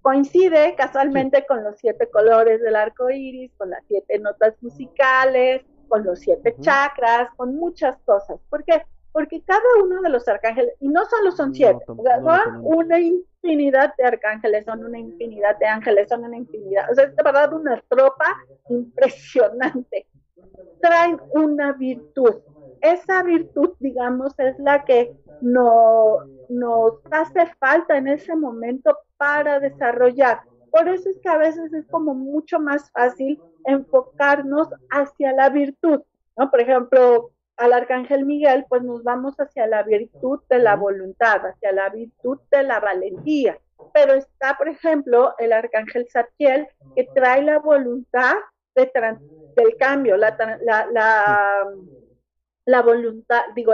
coincide 0.06 0.76
casualmente 0.76 1.44
con 1.48 1.64
los 1.64 1.78
siete 1.78 2.08
colores 2.08 2.62
del 2.62 2.76
arco 2.76 3.10
iris, 3.10 3.50
con 3.56 3.70
las 3.70 3.82
siete 3.88 4.20
notas 4.20 4.54
musicales, 4.60 5.64
con 5.88 6.04
los 6.04 6.20
siete 6.20 6.54
chakras, 6.60 7.28
con 7.34 7.56
muchas 7.56 7.96
cosas. 8.04 8.38
¿Por 8.48 8.62
qué? 8.62 8.84
Porque 9.10 9.42
cada 9.42 9.64
uno 9.82 10.00
de 10.02 10.10
los 10.10 10.28
arcángeles, 10.28 10.74
y 10.78 10.86
no 10.86 11.04
solo 11.06 11.32
son 11.32 11.52
siete, 11.52 11.84
son 11.86 12.04
una 12.62 13.00
infinidad 13.00 13.94
de 13.98 14.04
arcángeles, 14.04 14.64
son 14.64 14.84
una 14.84 15.00
infinidad 15.00 15.58
de 15.58 15.66
ángeles, 15.66 16.08
son 16.08 16.22
una 16.22 16.36
infinidad, 16.36 16.88
o 16.88 16.94
sea, 16.94 17.06
es 17.06 17.16
de 17.16 17.22
verdad 17.24 17.52
una 17.52 17.82
tropa 17.88 18.26
impresionante. 18.68 20.06
Traen 20.80 21.20
una 21.32 21.72
virtud. 21.72 22.36
Esa 22.80 23.22
virtud, 23.22 23.70
digamos, 23.80 24.38
es 24.38 24.58
la 24.58 24.84
que 24.84 25.14
no, 25.40 26.18
nos 26.48 26.94
hace 27.10 27.46
falta 27.58 27.96
en 27.96 28.08
ese 28.08 28.34
momento 28.36 28.96
para 29.16 29.60
desarrollar. 29.60 30.40
por 30.70 30.88
eso 30.88 31.08
es 31.08 31.18
que 31.20 31.28
a 31.28 31.38
veces 31.38 31.72
es 31.72 31.86
como 31.86 32.14
mucho 32.14 32.60
más 32.60 32.90
fácil 32.90 33.40
enfocarnos 33.64 34.68
hacia 34.90 35.32
la 35.32 35.48
virtud, 35.48 36.02
¿no? 36.36 36.50
Por 36.50 36.60
ejemplo, 36.60 37.30
al 37.56 37.72
arcángel 37.72 38.26
Miguel, 38.26 38.66
pues 38.68 38.82
nos 38.82 39.02
vamos 39.02 39.34
hacia 39.36 39.66
la 39.66 39.82
virtud 39.82 40.40
de 40.50 40.58
la 40.58 40.76
voluntad, 40.76 41.46
hacia 41.46 41.72
la 41.72 41.88
virtud 41.88 42.38
de 42.50 42.62
la 42.62 42.80
valentía. 42.80 43.58
Pero 43.94 44.12
está, 44.12 44.56
por 44.58 44.68
ejemplo, 44.68 45.34
el 45.38 45.52
arcángel 45.52 46.06
Satiel, 46.10 46.68
que 46.94 47.04
trae 47.14 47.42
la 47.42 47.58
voluntad 47.58 48.34
de 48.74 48.90
del 49.56 49.76
cambio, 49.78 50.18
la, 50.18 50.36
la, 50.60 51.64
voluntad, 52.82 53.42
digo, 53.54 53.72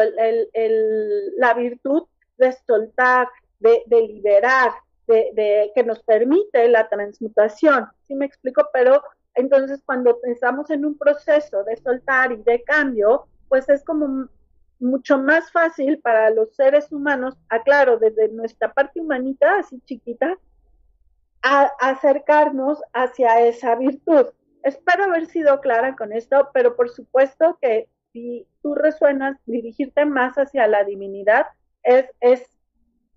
la 1.36 1.54
virtud 1.54 2.04
de 2.36 2.52
soltar, 2.66 3.28
de, 3.60 3.82
liberar, 3.90 4.72
de, 5.06 5.70
que 5.74 5.82
nos 5.84 6.02
permite 6.02 6.68
la 6.68 6.88
transmutación. 6.88 7.88
¿Sí 8.06 8.14
me 8.14 8.26
explico? 8.26 8.68
Pero 8.72 9.02
entonces 9.34 9.82
cuando 9.84 10.18
estamos 10.24 10.70
en 10.70 10.84
un 10.84 10.98
proceso 10.98 11.64
de 11.64 11.76
soltar 11.76 12.32
y 12.32 12.42
de 12.42 12.62
cambio, 12.64 13.26
pues 13.48 13.68
es 13.68 13.82
como 13.84 14.28
mucho 14.78 15.18
más 15.18 15.50
fácil 15.52 16.00
para 16.00 16.30
los 16.30 16.54
seres 16.54 16.90
humanos, 16.90 17.36
aclaro, 17.48 17.98
desde 17.98 18.28
nuestra 18.28 18.72
parte 18.72 19.00
humanita, 19.00 19.58
así 19.58 19.80
chiquita, 19.86 20.36
a 21.42 21.70
acercarnos 21.80 22.80
hacia 22.92 23.40
esa 23.40 23.74
virtud. 23.76 24.26
Espero 24.62 25.04
haber 25.04 25.26
sido 25.26 25.60
clara 25.60 25.96
con 25.96 26.12
esto, 26.12 26.50
pero 26.52 26.76
por 26.76 26.88
supuesto 26.90 27.58
que 27.60 27.88
si 28.12 28.46
tú 28.62 28.74
resuenas 28.74 29.38
dirigirte 29.46 30.04
más 30.04 30.36
hacia 30.36 30.66
la 30.66 30.84
divinidad, 30.84 31.46
es, 31.82 32.06
es 32.20 32.48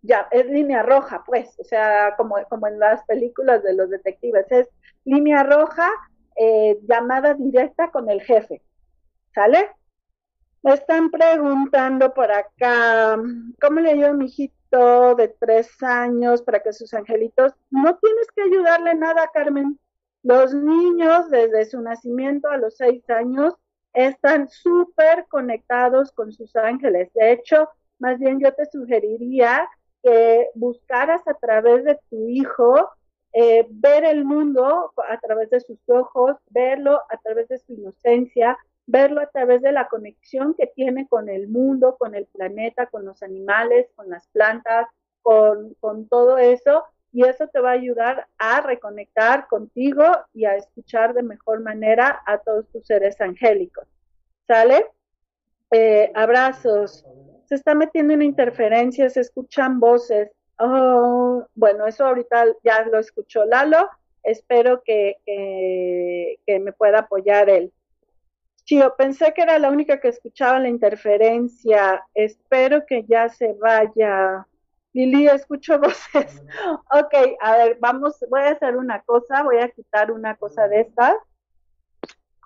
ya, 0.02 0.28
es 0.32 0.46
línea 0.48 0.84
roja, 0.84 1.24
pues, 1.26 1.60
o 1.60 1.64
sea, 1.64 2.16
como, 2.16 2.36
como 2.50 2.68
en 2.68 2.80
las 2.80 3.04
películas 3.06 3.64
de 3.64 3.74
los 3.74 3.90
detectives, 3.90 4.46
es 4.52 4.68
línea 5.04 5.44
roja, 5.44 5.90
eh, 6.36 6.80
llamada 6.88 7.34
directa 7.34 7.92
con 7.92 8.10
el 8.10 8.22
jefe, 8.22 8.62
¿sale? 9.34 9.70
Me 10.62 10.74
están 10.74 11.12
preguntando 11.12 12.14
por 12.14 12.32
acá, 12.32 13.18
¿cómo 13.62 13.80
le 13.80 13.92
ayudo 13.92 14.10
a 14.10 14.14
mi 14.14 14.26
hijito 14.26 15.16
de 15.16 15.28
tres 15.28 15.82
años 15.82 16.42
para 16.42 16.60
que 16.60 16.74
sus 16.74 16.94
angelitos? 16.94 17.54
No 17.70 17.98
tienes 17.98 18.28
que 18.36 18.42
ayudarle 18.44 18.96
nada, 18.96 19.30
Carmen. 19.34 19.80
Los 20.24 20.54
niños 20.54 21.30
desde 21.30 21.66
su 21.66 21.80
nacimiento 21.82 22.50
a 22.50 22.58
los 22.58 22.78
seis 22.78 23.08
años 23.10 23.54
están 23.96 24.50
súper 24.50 25.26
conectados 25.28 26.12
con 26.12 26.32
sus 26.32 26.56
ángeles. 26.56 27.12
De 27.14 27.32
hecho, 27.32 27.70
más 27.98 28.20
bien 28.20 28.40
yo 28.40 28.54
te 28.54 28.66
sugeriría 28.66 29.68
que 30.04 30.50
buscaras 30.54 31.28
a 31.28 31.34
través 31.34 31.84
de 31.86 31.98
tu 32.10 32.28
hijo 32.28 32.92
eh, 33.34 33.66
ver 33.70 34.04
el 34.04 34.24
mundo 34.24 34.94
a 35.10 35.20
través 35.20 35.50
de 35.50 35.62
sus 35.62 35.80
ojos, 35.88 36.36
verlo 36.50 37.02
a 37.10 37.18
través 37.18 37.48
de 37.48 37.58
su 37.58 37.74
inocencia, 37.74 38.58
verlo 38.86 39.22
a 39.22 39.28
través 39.28 39.62
de 39.62 39.72
la 39.72 39.88
conexión 39.88 40.54
que 40.54 40.68
tiene 40.68 41.08
con 41.08 41.30
el 41.30 41.48
mundo, 41.48 41.98
con 41.98 42.16
el 42.16 42.28
planeta, 42.28 42.88
con 42.88 43.06
los 43.06 43.24
animales, 43.24 43.88
con 43.96 44.10
las 44.10 44.28
plantas, 44.28 44.88
con, 45.22 45.74
con 45.80 46.08
todo 46.08 46.38
eso. 46.38 46.84
Y 47.16 47.24
eso 47.24 47.48
te 47.48 47.62
va 47.62 47.70
a 47.70 47.76
ayudar 47.76 48.28
a 48.38 48.60
reconectar 48.60 49.48
contigo 49.48 50.04
y 50.34 50.44
a 50.44 50.58
escuchar 50.58 51.14
de 51.14 51.24
mejor 51.24 51.62
manera 51.62 52.22
a 52.26 52.40
todos 52.40 52.68
tus 52.74 52.86
seres 52.86 53.22
angélicos. 53.22 53.88
¿Sale? 54.46 54.86
Eh, 55.72 56.12
abrazos. 56.14 57.06
Se 57.46 57.56
está 57.56 57.74
metiendo 57.74 58.14
en 58.14 58.22
interferencia, 58.22 59.10
se 59.10 59.22
escuchan 59.22 59.80
voces. 59.80 60.30
Oh, 60.60 61.48
bueno, 61.56 61.88
eso 61.88 62.06
ahorita 62.06 62.48
ya 62.66 62.84
lo 62.84 63.00
escuchó 63.00 63.46
Lalo. 63.46 63.90
Espero 64.22 64.84
que, 64.84 65.16
que, 65.26 66.40
que 66.46 66.60
me 66.60 66.74
pueda 66.74 67.00
apoyar 67.00 67.50
él. 67.50 67.72
Chío, 68.66 68.94
pensé 68.98 69.34
que 69.34 69.44
era 69.44 69.58
la 69.58 69.70
única 69.70 70.02
que 70.02 70.10
escuchaba 70.10 70.60
la 70.60 70.68
interferencia. 70.68 72.04
Espero 72.14 72.86
que 72.86 73.06
ya 73.06 73.30
se 73.30 73.54
vaya. 73.54 74.46
Lili, 74.96 75.28
escucho 75.28 75.78
voces. 75.78 76.42
ok, 76.92 77.14
a 77.42 77.58
ver, 77.58 77.78
vamos, 77.82 78.16
voy 78.30 78.40
a 78.40 78.52
hacer 78.52 78.78
una 78.78 79.02
cosa, 79.02 79.44
voy 79.44 79.58
a 79.58 79.70
quitar 79.70 80.10
una 80.10 80.38
cosa 80.38 80.70
de 80.70 80.82
estas. 80.82 81.16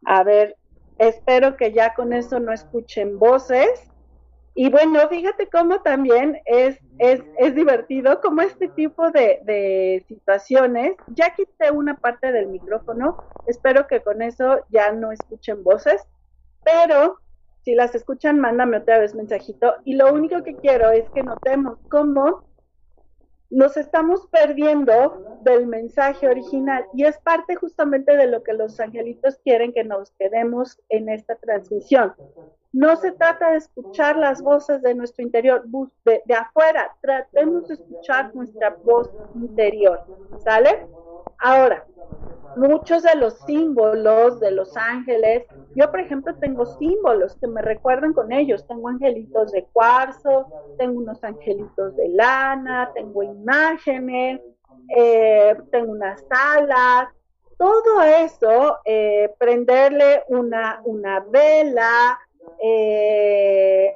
A 0.04 0.24
ver, 0.24 0.58
espero 0.98 1.56
que 1.56 1.72
ya 1.72 1.94
con 1.94 2.12
eso 2.12 2.40
no 2.40 2.52
escuchen 2.52 3.20
voces. 3.20 3.92
Y 4.56 4.72
bueno, 4.72 5.08
fíjate 5.10 5.48
cómo 5.48 5.84
también 5.84 6.42
es, 6.46 6.80
es, 6.98 7.22
es 7.38 7.54
divertido, 7.54 8.20
como 8.20 8.42
este 8.42 8.68
tipo 8.70 9.12
de, 9.12 9.42
de, 9.44 10.04
situaciones. 10.08 10.96
Ya 11.14 11.36
quité 11.36 11.70
una 11.70 11.98
parte 11.98 12.32
del 12.32 12.48
micrófono, 12.48 13.24
espero 13.46 13.86
que 13.86 14.02
con 14.02 14.24
eso 14.24 14.66
ya 14.70 14.92
no 14.92 15.12
escuchen 15.12 15.64
voces, 15.64 16.02
pero 16.64 17.20
si 17.70 17.76
las 17.76 17.94
escuchan, 17.94 18.40
mándame 18.40 18.78
otra 18.78 18.98
vez 18.98 19.14
mensajito. 19.14 19.76
Y 19.86 19.94
lo 19.94 20.12
único 20.12 20.44
que 20.44 20.56
quiero 20.56 20.90
es 20.90 21.08
que 21.12 21.22
notemos 21.22 21.78
cómo 21.92 22.44
nos 23.52 23.78
estamos 23.78 24.26
perdiendo 24.32 25.40
del 25.42 25.68
mensaje 25.68 26.28
original 26.28 26.86
y 26.96 27.04
es 27.04 27.20
parte 27.20 27.56
justamente 27.56 28.18
de 28.18 28.26
lo 28.26 28.42
que 28.42 28.54
los 28.54 28.80
angelitos 28.80 29.38
quieren 29.44 29.72
que 29.72 29.84
nos 29.84 30.10
quedemos 30.18 30.80
en 30.90 31.10
esta 31.10 31.36
transmisión. 31.36 32.16
No 32.74 32.96
se 32.96 33.12
trata 33.12 33.52
de 33.52 33.58
escuchar 33.58 34.18
las 34.18 34.42
voces 34.42 34.82
de 34.82 34.96
nuestro 34.96 35.24
interior, 35.24 35.64
de, 36.06 36.34
afuera, 36.34 36.96
tratemos 37.02 37.68
de 37.68 37.76
escuchar 37.76 38.34
nuestra 38.34 38.76
voz 38.84 39.12
interior, 39.36 40.04
¿sale? 40.44 40.88
Ahora, 41.40 41.86
muchos 42.56 43.04
de 43.04 43.16
los 43.16 43.40
símbolos 43.46 44.40
de 44.40 44.52
los 44.52 44.76
ángeles, 44.76 45.46
yo 45.76 45.90
por 45.92 46.00
ejemplo 46.00 46.36
tengo 46.36 46.66
símbolos 46.66 47.38
que 47.38 47.48
me 47.48 47.62
recuerdan 47.62 48.14
con 48.14 48.32
ellos, 48.32 48.68
tengo 48.68 48.90
angelitos 48.90 49.52
de 49.52 49.66
cuarzo, 49.72 50.48
tengo 50.78 51.00
unos 51.00 51.24
angelitos 51.24 51.96
de 51.96 52.10
lana, 52.10 52.92
tengo 52.94 53.24
imágenes, 53.24 54.42
eh, 54.96 55.56
tengo 55.72 55.92
unas 55.92 56.24
alas, 56.30 57.10
todo 57.58 58.02
eso, 58.02 58.78
eh, 58.86 59.34
prenderle 59.38 60.24
una, 60.30 60.82
una 60.86 61.20
vela, 61.20 62.20
eh, 62.62 63.96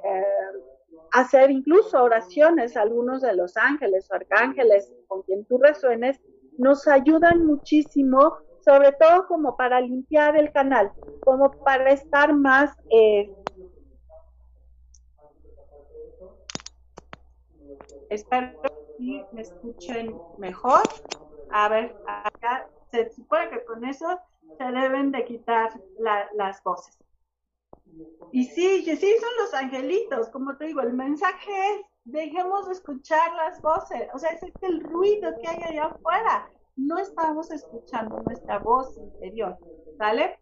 hacer 1.11 1.51
incluso 1.51 2.01
oraciones 2.01 2.75
a 2.75 2.81
algunos 2.81 3.21
de 3.21 3.35
los 3.35 3.55
ángeles 3.55 4.09
o 4.11 4.15
arcángeles 4.15 4.91
con 5.07 5.21
quien 5.21 5.45
tú 5.45 5.59
resuenes, 5.59 6.19
nos 6.57 6.87
ayudan 6.87 7.45
muchísimo, 7.45 8.37
sobre 8.63 8.91
todo 8.93 9.27
como 9.27 9.57
para 9.57 9.81
limpiar 9.81 10.37
el 10.37 10.51
canal, 10.51 10.91
como 11.21 11.51
para 11.51 11.91
estar 11.91 12.33
más... 12.33 12.75
Eh, 12.89 13.33
espero 18.09 18.53
que 18.97 19.25
me 19.31 19.41
escuchen 19.41 20.15
mejor. 20.37 20.83
A 21.49 21.69
ver, 21.69 21.95
acá 22.07 22.69
se 22.91 23.11
supone 23.11 23.49
que 23.49 23.63
con 23.65 23.83
eso 23.85 24.19
se 24.57 24.63
deben 24.63 25.11
de 25.11 25.25
quitar 25.25 25.71
las 25.99 26.63
voces. 26.63 26.97
Y 28.31 28.45
sí, 28.45 28.83
sí, 28.83 29.15
son 29.19 29.29
los 29.39 29.53
angelitos, 29.53 30.29
como 30.29 30.57
te 30.57 30.65
digo, 30.65 30.81
el 30.81 30.93
mensaje 30.93 31.51
es 31.51 31.81
dejemos 32.05 32.67
de 32.67 32.73
escuchar 32.73 33.33
las 33.35 33.61
voces, 33.61 34.09
o 34.13 34.19
sea, 34.19 34.31
es 34.31 34.43
el 34.61 34.81
ruido 34.81 35.31
que 35.41 35.47
hay 35.47 35.63
allá 35.63 35.85
afuera, 35.85 36.49
no 36.75 36.97
estamos 36.97 37.51
escuchando 37.51 38.21
nuestra 38.21 38.59
voz 38.59 38.97
interior, 38.97 39.57
¿sale? 39.97 40.39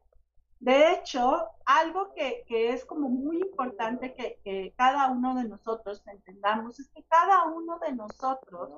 De 0.59 0.93
hecho, 0.93 1.43
algo 1.65 2.13
que, 2.13 2.43
es 2.47 2.85
como 2.85 3.09
muy 3.09 3.41
importante 3.41 4.13
que, 4.13 4.39
que, 4.43 4.73
cada 4.77 5.09
uno 5.09 5.35
de 5.35 5.45
nosotros 5.45 6.03
entendamos 6.05 6.79
es 6.79 6.89
que 6.89 7.03
cada 7.03 7.45
uno 7.45 7.79
de 7.79 7.93
nosotros, 7.93 8.69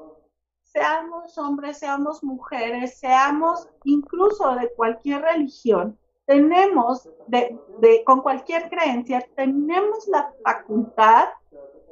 seamos 0.63 1.37
hombres, 1.37 1.77
seamos 1.77 2.23
mujeres, 2.23 2.99
seamos 2.99 3.69
incluso 3.83 4.55
de 4.55 4.73
cualquier 4.75 5.21
religión, 5.21 5.99
tenemos, 6.25 7.09
de, 7.27 7.59
de, 7.79 8.03
con 8.05 8.21
cualquier 8.21 8.69
creencia, 8.69 9.27
tenemos 9.35 10.07
la 10.07 10.33
facultad 10.43 11.27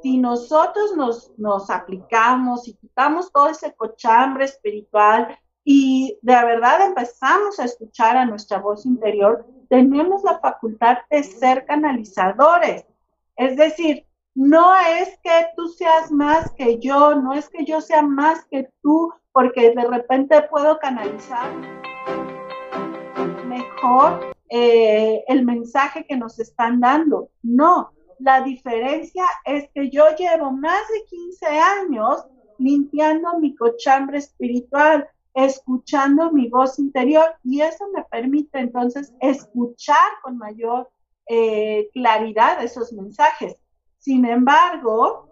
si 0.02 0.18
nosotros 0.18 0.96
nos, 0.96 1.32
nos 1.38 1.70
aplicamos 1.70 2.66
y 2.68 2.74
quitamos 2.74 3.30
todo 3.32 3.48
ese 3.48 3.74
cochambre 3.74 4.44
espiritual 4.44 5.38
y 5.64 6.18
de 6.22 6.34
verdad 6.34 6.86
empezamos 6.86 7.60
a 7.60 7.64
escuchar 7.64 8.16
a 8.16 8.26
nuestra 8.26 8.58
voz 8.58 8.84
interior, 8.84 9.46
tenemos 9.68 10.24
la 10.24 10.38
facultad 10.40 10.98
de 11.08 11.22
ser 11.22 11.64
canalizadores. 11.66 12.84
Es 13.36 13.56
decir, 13.56 14.06
no 14.34 14.74
es 14.76 15.18
que 15.22 15.46
tú 15.56 15.68
seas 15.68 16.10
más 16.10 16.50
que 16.52 16.78
yo, 16.78 17.14
no 17.14 17.32
es 17.32 17.48
que 17.48 17.64
yo 17.64 17.80
sea 17.80 18.02
más 18.02 18.44
que 18.46 18.68
tú, 18.82 19.12
porque 19.32 19.74
de 19.74 19.84
repente 19.84 20.42
puedo 20.50 20.78
canalizar 20.78 21.50
mejor 23.46 24.34
eh, 24.48 25.24
el 25.28 25.44
mensaje 25.44 26.04
que 26.06 26.16
nos 26.16 26.38
están 26.38 26.80
dando. 26.80 27.30
No, 27.42 27.92
la 28.22 28.40
diferencia 28.40 29.24
es 29.44 29.68
que 29.74 29.90
yo 29.90 30.04
llevo 30.16 30.52
más 30.52 30.88
de 30.88 31.04
15 31.06 31.46
años 31.46 32.24
limpiando 32.58 33.38
mi 33.38 33.54
cochambre 33.54 34.18
espiritual. 34.18 35.08
escuchando 35.34 36.30
mi 36.30 36.50
voz 36.50 36.78
interior 36.78 37.24
y 37.42 37.62
eso 37.62 37.86
me 37.94 38.04
permite 38.04 38.58
entonces 38.58 39.14
escuchar 39.18 40.10
con 40.22 40.36
mayor 40.36 40.90
eh, 41.26 41.88
claridad 41.94 42.62
esos 42.62 42.92
mensajes. 42.92 43.56
Sin 43.96 44.26
embargo, 44.26 45.30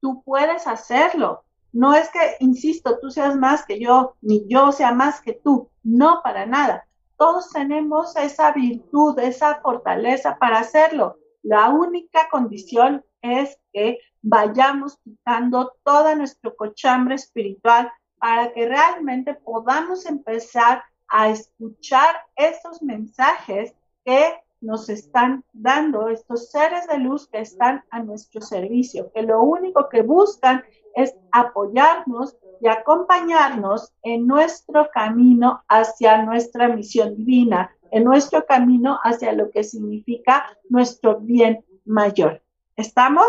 tú 0.00 0.22
puedes 0.22 0.68
hacerlo. 0.68 1.42
No 1.72 1.94
es 1.94 2.08
que, 2.10 2.36
insisto, 2.38 3.00
tú 3.00 3.10
seas 3.10 3.34
más 3.34 3.66
que 3.66 3.80
yo, 3.80 4.14
ni 4.20 4.46
yo 4.46 4.70
sea 4.70 4.92
más 4.92 5.20
que 5.20 5.32
tú. 5.32 5.68
No, 5.82 6.20
para 6.22 6.46
nada. 6.46 6.86
Todos 7.16 7.50
tenemos 7.50 8.14
esa 8.16 8.52
virtud, 8.52 9.18
esa 9.18 9.56
fortaleza 9.62 10.36
para 10.38 10.60
hacerlo. 10.60 11.16
La 11.44 11.68
única 11.68 12.28
condición 12.30 13.04
es 13.20 13.58
que 13.70 13.98
vayamos 14.22 14.96
quitando 15.04 15.74
toda 15.84 16.14
nuestro 16.14 16.56
cochambre 16.56 17.16
espiritual 17.16 17.92
para 18.18 18.50
que 18.54 18.66
realmente 18.66 19.34
podamos 19.34 20.06
empezar 20.06 20.82
a 21.06 21.28
escuchar 21.28 22.16
esos 22.34 22.82
mensajes 22.82 23.74
que 24.06 24.40
nos 24.62 24.88
están 24.88 25.44
dando 25.52 26.08
estos 26.08 26.50
seres 26.50 26.86
de 26.86 26.96
luz 26.96 27.28
que 27.28 27.40
están 27.40 27.84
a 27.90 28.02
nuestro 28.02 28.40
servicio, 28.40 29.12
que 29.12 29.20
lo 29.20 29.42
único 29.42 29.90
que 29.90 30.00
buscan 30.00 30.64
es 30.94 31.14
apoyarnos 31.30 32.38
y 32.60 32.68
acompañarnos 32.68 33.92
en 34.02 34.26
nuestro 34.26 34.88
camino 34.92 35.62
hacia 35.68 36.22
nuestra 36.22 36.68
misión 36.68 37.16
divina, 37.16 37.70
en 37.90 38.04
nuestro 38.04 38.44
camino 38.46 38.98
hacia 39.02 39.32
lo 39.32 39.50
que 39.50 39.64
significa 39.64 40.46
nuestro 40.68 41.20
bien 41.20 41.64
mayor. 41.84 42.42
¿Estamos? 42.76 43.26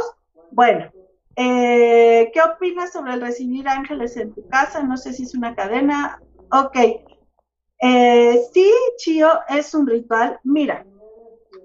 Bueno, 0.51 0.91
eh, 1.35 2.31
¿qué 2.33 2.41
opinas 2.41 2.93
sobre 2.93 3.17
recibir 3.17 3.67
ángeles 3.67 4.15
en 4.17 4.33
tu 4.33 4.47
casa? 4.47 4.83
No 4.83 4.97
sé 4.97 5.13
si 5.13 5.23
es 5.23 5.35
una 5.35 5.55
cadena. 5.55 6.21
Ok. 6.51 6.77
Eh, 7.81 8.41
sí, 8.53 8.71
Chio, 8.97 9.29
es 9.49 9.73
un 9.73 9.85
ritual. 9.85 10.39
Mira, 10.43 10.85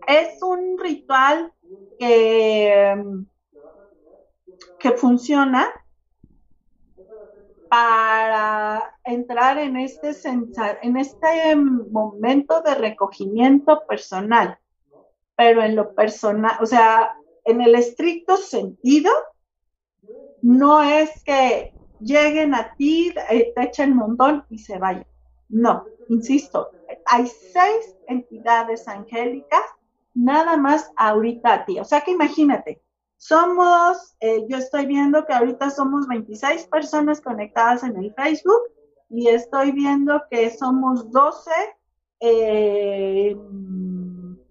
es 0.06 0.42
un 0.42 0.76
ritual 0.78 1.52
que 1.98 3.14
funciona 4.96 5.70
para 7.70 8.96
entrar 9.04 9.56
en 9.58 9.76
este, 9.76 10.10
en 10.82 10.96
este 10.96 11.54
momento 11.54 12.62
de 12.62 12.74
recogimiento 12.74 13.86
personal, 13.86 14.58
pero 15.36 15.62
en 15.62 15.76
lo 15.76 15.94
personal, 15.94 16.56
o 16.60 16.66
sea, 16.66 17.16
en 17.44 17.60
el 17.60 17.76
estricto 17.76 18.36
sentido, 18.36 19.12
no 20.42 20.82
es 20.82 21.22
que 21.22 21.72
lleguen 22.00 22.56
a 22.56 22.74
ti, 22.74 23.14
eh, 23.30 23.52
te 23.54 23.62
echen 23.62 23.94
montón 23.94 24.44
y 24.50 24.58
se 24.58 24.76
vayan. 24.76 25.06
No, 25.48 25.84
insisto, 26.08 26.72
hay 27.06 27.28
seis 27.28 27.96
entidades 28.08 28.88
angélicas 28.88 29.62
nada 30.12 30.56
más 30.56 30.90
ahorita 30.96 31.52
a 31.52 31.64
ti. 31.64 31.78
O 31.78 31.84
sea 31.84 32.00
que 32.00 32.10
imagínate, 32.10 32.82
somos, 33.20 34.16
eh, 34.20 34.46
yo 34.48 34.56
estoy 34.56 34.86
viendo 34.86 35.26
que 35.26 35.34
ahorita 35.34 35.68
somos 35.68 36.08
26 36.08 36.66
personas 36.68 37.20
conectadas 37.20 37.84
en 37.84 37.94
el 37.98 38.14
Facebook 38.14 38.62
y 39.10 39.28
estoy 39.28 39.72
viendo 39.72 40.22
que 40.30 40.48
somos 40.48 41.10
12 41.10 41.50
eh, 42.20 43.36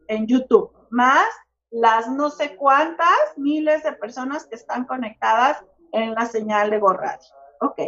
en 0.08 0.28
YouTube, 0.28 0.70
más 0.92 1.26
las 1.72 2.12
no 2.12 2.30
sé 2.30 2.56
cuántas 2.58 3.10
miles 3.38 3.82
de 3.82 3.94
personas 3.94 4.46
que 4.46 4.56
están 4.56 4.86
conectadas 4.86 5.66
en 5.92 6.14
la 6.14 6.28
señal 6.28 6.70
de 6.70 6.78
Gorradio. 6.78 7.28
Ok, 7.62 7.80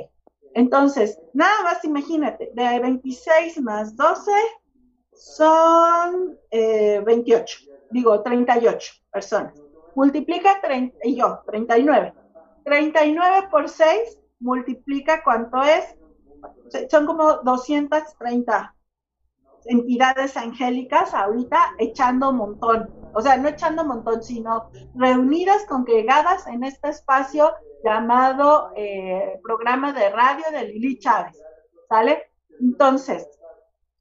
entonces, 0.55 1.19
nada 1.34 1.61
más 1.61 1.86
imagínate, 1.86 2.49
de 2.55 2.79
26 2.79 3.61
más 3.61 3.95
12 3.95 4.32
son 5.13 6.39
28, 6.51 7.57
eh, 7.61 7.69
digo 7.91 8.23
38 8.23 8.93
personas. 9.11 9.61
Multiplica 9.95 10.61
30, 10.61 10.97
y 11.03 11.15
yo, 11.17 11.41
39. 11.45 12.13
39 12.63 13.47
por 13.49 13.69
6 13.69 14.19
multiplica 14.39 15.23
cuánto 15.23 15.61
es. 15.61 15.95
Son 16.89 17.05
como 17.05 17.33
230 17.43 18.75
entidades 19.65 20.37
angélicas 20.37 21.13
ahorita 21.13 21.75
echando 21.77 22.33
montón. 22.33 22.89
O 23.13 23.21
sea, 23.21 23.37
no 23.37 23.49
echando 23.49 23.83
montón, 23.83 24.23
sino 24.23 24.69
reunidas, 24.95 25.65
congregadas 25.65 26.47
en 26.47 26.63
este 26.63 26.89
espacio 26.89 27.53
llamado 27.83 28.71
eh, 28.75 29.39
programa 29.43 29.91
de 29.93 30.09
radio 30.09 30.45
de 30.51 30.67
Lili 30.67 30.97
Chávez. 30.99 31.37
¿Sale? 31.89 32.31
Entonces, 32.59 33.27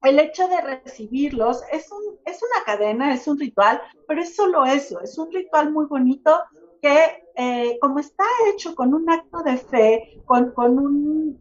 el 0.03 0.19
hecho 0.19 0.49
de 0.49 0.61
recibirlos 0.61 1.63
es, 1.73 1.91
un, 1.93 2.19
es 2.25 2.41
una 2.43 2.65
cadena, 2.65 3.13
es 3.13 3.29
un 3.29 3.39
ritual, 3.39 3.81
pero 4.09 4.23
es 4.23 4.35
solo 4.35 4.65
eso, 4.65 5.01
es 5.01 5.17
un 5.19 5.31
ritual 5.31 5.73
muy 5.73 5.87
bonito 5.87 6.41
que 6.81 7.25
eh, 7.37 7.79
como 7.81 7.99
está 7.99 8.25
hecho 8.49 8.75
con 8.75 8.95
un 8.95 9.11
acto 9.11 9.43
de 9.43 9.59
fe, 9.59 10.23
con, 10.25 10.53
un, 10.57 11.39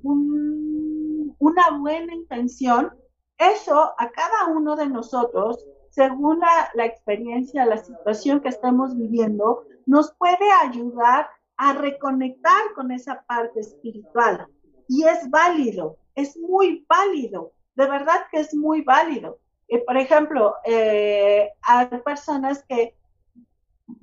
una 1.39 1.77
buena 1.79 2.13
intención, 2.13 2.91
eso 3.37 3.93
a 3.97 4.09
cada 4.09 4.47
uno 4.53 4.75
de 4.75 4.87
nosotros, 4.87 5.65
según 5.91 6.39
la, 6.39 6.69
la 6.73 6.85
experiencia, 6.85 7.65
la 7.65 7.77
situación 7.77 8.41
que 8.41 8.49
estamos 8.49 8.97
viviendo, 8.97 9.63
nos 9.85 10.13
puede 10.15 10.51
ayudar 10.63 11.29
a 11.55 11.73
reconectar 11.73 12.73
con 12.75 12.91
esa 12.91 13.23
parte 13.27 13.61
espiritual. 13.61 14.47
Y 14.89 15.03
es 15.03 15.29
válido, 15.29 15.97
es 16.15 16.37
muy 16.37 16.85
válido 16.87 17.53
de 17.79 17.87
verdad 17.87 18.27
que 18.29 18.41
es 18.41 18.53
muy 18.53 18.81
válido. 18.81 19.39
por 19.85 19.95
ejemplo, 19.95 20.55
eh, 20.65 21.49
hay 21.61 21.87
personas 22.03 22.65
que 22.67 22.93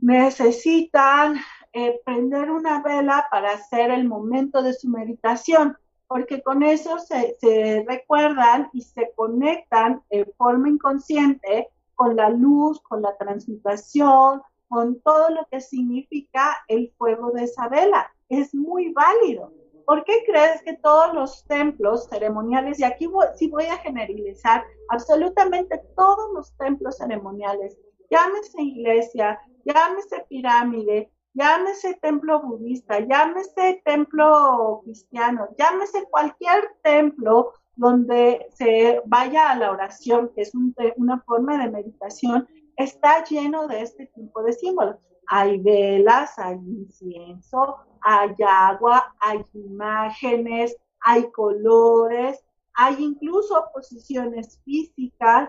necesitan 0.00 1.36
eh, 1.74 2.00
prender 2.06 2.50
una 2.50 2.80
vela 2.82 3.26
para 3.30 3.50
hacer 3.50 3.90
el 3.90 4.08
momento 4.08 4.62
de 4.62 4.72
su 4.72 4.88
meditación, 4.88 5.76
porque 6.08 6.40
con 6.40 6.62
eso 6.62 6.98
se, 6.98 7.36
se 7.38 7.84
recuerdan 7.86 8.70
y 8.72 8.80
se 8.80 9.12
conectan 9.14 10.02
de 10.08 10.24
forma 10.38 10.70
inconsciente 10.70 11.68
con 11.94 12.16
la 12.16 12.30
luz, 12.30 12.80
con 12.80 13.02
la 13.02 13.14
transmutación, 13.18 14.40
con 14.68 15.00
todo 15.02 15.28
lo 15.28 15.46
que 15.50 15.60
significa 15.60 16.56
el 16.68 16.94
fuego 16.96 17.30
de 17.32 17.44
esa 17.44 17.68
vela. 17.68 18.10
Es 18.30 18.54
muy 18.54 18.92
válido. 18.92 19.52
¿Por 19.86 20.04
qué 20.04 20.24
crees 20.26 20.62
que 20.62 20.76
todos 20.78 21.14
los 21.14 21.44
templos 21.46 22.08
ceremoniales, 22.08 22.80
y 22.80 22.84
aquí 22.84 23.08
sí 23.36 23.48
voy 23.48 23.66
a 23.66 23.78
generalizar, 23.78 24.64
absolutamente 24.88 25.80
todos 25.96 26.32
los 26.34 26.56
templos 26.56 26.98
ceremoniales, 26.98 27.78
llámese 28.10 28.62
iglesia, 28.62 29.40
llámese 29.64 30.26
pirámide, 30.28 31.10
llámese 31.34 31.94
templo 32.02 32.42
budista, 32.42 32.98
llámese 32.98 33.80
templo 33.84 34.80
cristiano, 34.84 35.48
llámese 35.56 36.04
cualquier 36.10 36.64
templo 36.82 37.52
donde 37.76 38.46
se 38.54 39.00
vaya 39.04 39.50
a 39.50 39.56
la 39.56 39.70
oración, 39.70 40.32
que 40.34 40.42
es 40.42 40.52
una 40.96 41.20
forma 41.20 41.62
de 41.62 41.70
meditación, 41.70 42.48
está 42.76 43.22
lleno 43.24 43.68
de 43.68 43.82
este 43.82 44.06
tipo 44.14 44.42
de 44.42 44.52
símbolos. 44.52 44.96
Hay 45.28 45.58
velas, 45.58 46.38
hay 46.38 46.56
incienso, 46.56 47.76
hay 48.08 48.36
agua, 48.46 49.12
hay 49.18 49.44
imágenes, 49.52 50.76
hay 51.00 51.28
colores, 51.32 52.40
hay 52.74 53.02
incluso 53.02 53.64
posiciones 53.74 54.60
físicas. 54.64 55.48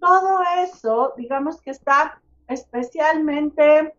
Todo 0.00 0.40
eso, 0.64 1.12
digamos 1.18 1.60
que 1.60 1.70
está 1.70 2.22
especialmente 2.46 3.94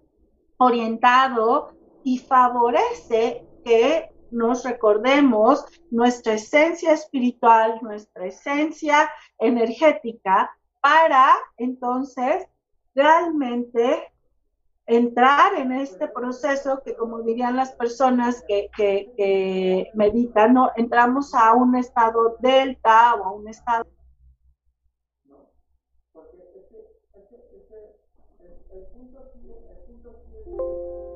orientado 0.58 1.72
y 2.04 2.18
favorece 2.18 3.46
que 3.64 4.10
nos 4.32 4.64
recordemos 4.64 5.64
nuestra 5.92 6.34
esencia 6.34 6.94
espiritual, 6.94 7.78
nuestra 7.84 8.26
esencia 8.26 9.08
energética, 9.38 10.50
para 10.82 11.36
entonces 11.58 12.48
realmente 12.96 14.12
entrar 14.90 15.54
en 15.54 15.72
este 15.72 16.08
proceso 16.08 16.82
que, 16.84 16.96
como 16.96 17.22
dirían 17.22 17.56
las 17.56 17.72
personas 17.74 18.44
que, 18.48 19.92
meditan, 19.94 20.56
¿no? 20.56 20.72
entramos 20.76 21.36
a 21.36 21.54
un 21.54 21.76
estado 21.76 22.38
delta 22.40 23.14
o 23.16 23.24
a 23.24 23.32
un 23.32 23.48
estado... 23.48 23.86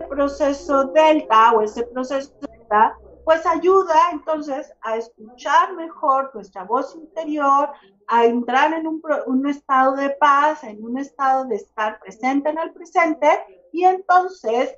proceso 0.09 0.84
delta 0.89 1.53
o 1.53 1.61
ese 1.63 1.84
proceso 1.88 2.32
delta, 2.39 2.95
pues 3.26 3.43
ayuda 3.47 3.95
entonces 4.11 4.71
a 4.82 4.97
escuchar 4.97 5.74
mejor 5.74 6.30
nuestra 6.36 6.63
voz 6.65 6.95
interior, 6.95 7.69
a 8.07 8.26
entrar 8.26 8.74
en 8.74 8.86
un, 8.86 9.01
un, 9.26 9.47
estado 9.47 9.95
de 9.95 10.11
paz, 10.11 10.63
en 10.63 10.84
un 10.86 10.99
estado 10.99 11.45
de 11.45 11.55
estar 11.55 11.99
presente 11.99 12.49
en 12.49 12.59
el 12.59 12.71
presente 12.74 13.28
y 13.74 13.86
entonces, 13.86 14.78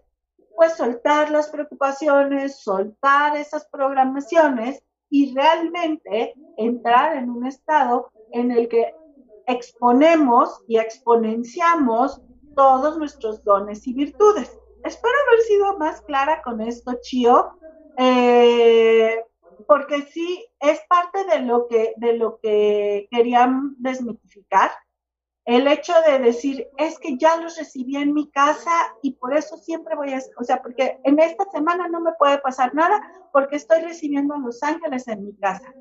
pues 0.55 0.77
soltar 0.77 1.29
las 1.29 1.49
preocupaciones, 1.49 2.61
soltar 2.63 3.35
esas 3.35 3.67
programaciones 3.67 4.81
y 5.09 5.35
realmente 5.35 6.33
entrar 6.57 7.17
en 7.17 7.29
un 7.29 7.45
estado 7.45 8.09
en 8.31 8.51
el 8.51 8.69
que 8.69 8.95
exponemos 9.47 10.63
y 10.67 10.77
exponenciamos 10.77 12.21
todos 12.55 12.97
nuestros 12.97 13.43
dones 13.43 13.85
y 13.85 13.93
virtudes. 13.93 14.57
Espero 14.85 15.13
haber 15.27 15.41
sido 15.41 15.77
más 15.77 16.01
clara 16.01 16.41
con 16.41 16.61
esto, 16.61 16.97
Chio, 17.01 17.51
eh, 17.97 19.21
porque 19.67 20.03
sí 20.03 20.45
es 20.61 20.79
parte 20.87 21.25
de 21.25 21.41
lo 21.41 21.67
que 21.67 21.93
de 21.97 22.13
lo 22.13 22.39
que 22.39 23.07
querían 23.11 23.75
desmitificar. 23.77 24.71
El 25.45 25.67
hecho 25.67 25.93
de 26.07 26.19
decir, 26.19 26.67
es 26.77 26.99
que 26.99 27.17
ya 27.17 27.37
los 27.37 27.57
recibí 27.57 27.95
en 27.97 28.13
mi 28.13 28.29
casa 28.31 28.71
y 29.01 29.13
por 29.15 29.35
eso 29.35 29.57
siempre 29.57 29.95
voy 29.95 30.13
a, 30.13 30.19
o 30.39 30.43
sea, 30.43 30.61
porque 30.61 30.99
en 31.03 31.19
esta 31.19 31.45
semana 31.51 31.87
no 31.87 32.01
me 32.01 32.13
puede 32.13 32.39
pasar 32.39 32.73
nada 32.75 33.01
porque 33.31 33.55
estoy 33.57 33.81
recibiendo 33.81 34.35
a 34.35 34.39
los 34.39 34.61
ángeles 34.63 35.07
en 35.07 35.25
mi 35.25 35.35
casa. 35.37 35.75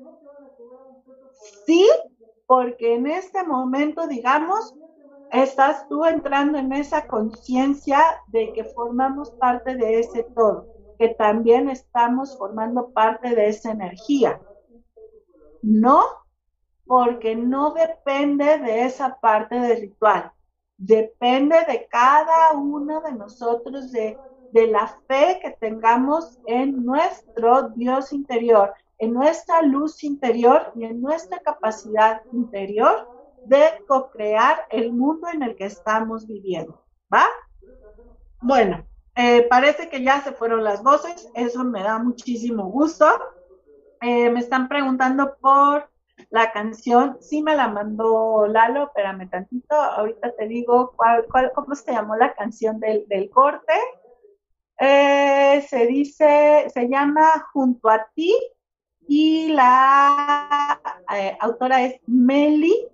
Sí, 1.65 1.87
porque 2.47 2.95
en 2.95 3.07
este 3.07 3.43
momento, 3.43 4.07
digamos, 4.07 4.75
estás 5.29 5.87
tú 5.87 6.05
entrando 6.05 6.57
en 6.57 6.73
esa 6.73 7.07
conciencia 7.07 7.99
de 8.27 8.51
que 8.53 8.65
formamos 8.65 9.31
parte 9.33 9.75
de 9.75 9.99
ese 9.99 10.23
todo, 10.35 10.69
que 10.97 11.09
también 11.09 11.69
estamos 11.69 12.37
formando 12.37 12.91
parte 12.91 13.35
de 13.35 13.47
esa 13.49 13.71
energía. 13.71 14.41
No, 15.85 16.05
porque 16.85 17.35
no 17.35 17.73
depende 17.73 18.59
de 18.59 18.85
esa 18.85 19.19
parte 19.19 19.59
del 19.59 19.81
ritual, 19.81 20.31
depende 20.77 21.57
de 21.67 21.87
cada 21.89 22.53
uno 22.53 23.01
de 23.01 23.13
nosotros, 23.13 23.91
de, 23.91 24.17
la 24.53 24.87
fe 25.07 25.39
que 25.41 25.51
tengamos 25.51 26.39
en 26.45 26.85
nuestro 26.85 27.69
Dios 27.69 28.13
interior, 28.13 28.73
en 28.99 29.11
nuestra 29.13 29.61
luz 29.61 30.01
interior 30.05 30.71
y 30.75 30.85
en 30.85 31.01
nuestra 31.01 31.39
capacidad 31.39 32.21
interior 32.31 33.09
de 33.43 33.83
co-crear 33.85 34.65
el 34.69 34.93
mundo 34.93 35.27
en 35.27 35.43
el 35.43 35.57
que 35.57 35.65
estamos 35.65 36.25
viviendo. 36.25 36.81
¿Va? 37.13 37.25
Bueno, 38.41 38.85
eh, 39.15 39.45
parece 39.49 39.89
que 39.89 40.01
ya 40.01 40.21
se 40.21 40.31
fueron 40.31 40.63
las 40.63 40.81
voces, 40.81 41.29
eso 41.33 41.65
me 41.65 41.83
da 41.83 41.99
muchísimo 41.99 42.67
gusto. 42.67 43.07
Eh, 43.99 44.29
me 44.29 44.39
están 44.39 44.69
preguntando 44.69 45.35
por 45.41 45.89
la 46.35 46.51
canción, 46.51 47.17
sí 47.21 47.41
me 47.41 47.55
la 47.55 47.69
mandó 47.69 48.45
Lalo, 48.45 48.87
espérame 48.87 49.29
tantito, 49.29 49.73
ahorita 49.73 50.35
te 50.35 50.49
digo 50.49 50.91
cuál, 50.97 51.25
cuál, 51.31 51.53
cómo 51.55 51.73
se 51.75 51.93
llamó 51.93 52.17
la 52.17 52.33
canción 52.33 52.77
del, 52.81 53.07
del 53.07 53.29
corte. 53.29 53.73
Eh, 54.77 55.65
se 55.69 55.87
dice, 55.87 56.69
se 56.73 56.89
llama 56.89 57.47
Junto 57.53 57.89
a 57.89 58.05
ti 58.13 58.37
y 59.07 59.53
la 59.53 60.77
autora 61.39 61.83
es 61.83 62.01
Meli 62.05 62.85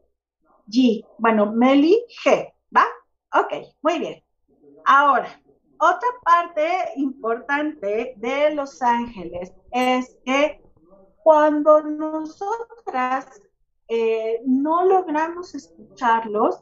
G. 0.68 1.04
Bueno, 1.18 1.52
Meli 1.52 1.98
G. 2.24 2.54
¿Va? 2.76 2.86
Ok, 3.34 3.54
muy 3.82 3.98
bien. 3.98 4.24
Ahora, 4.86 5.42
otra 5.80 6.10
parte 6.24 6.92
importante 6.96 8.14
de 8.18 8.54
Los 8.54 8.84
Ángeles 8.84 9.52
es 9.72 10.16
que 10.24 10.62
cuando 11.24 11.82
nosotras 11.82 13.28
eh, 13.88 14.41
no 14.45 14.86
logramos 14.86 15.53
escucharlos, 15.55 16.61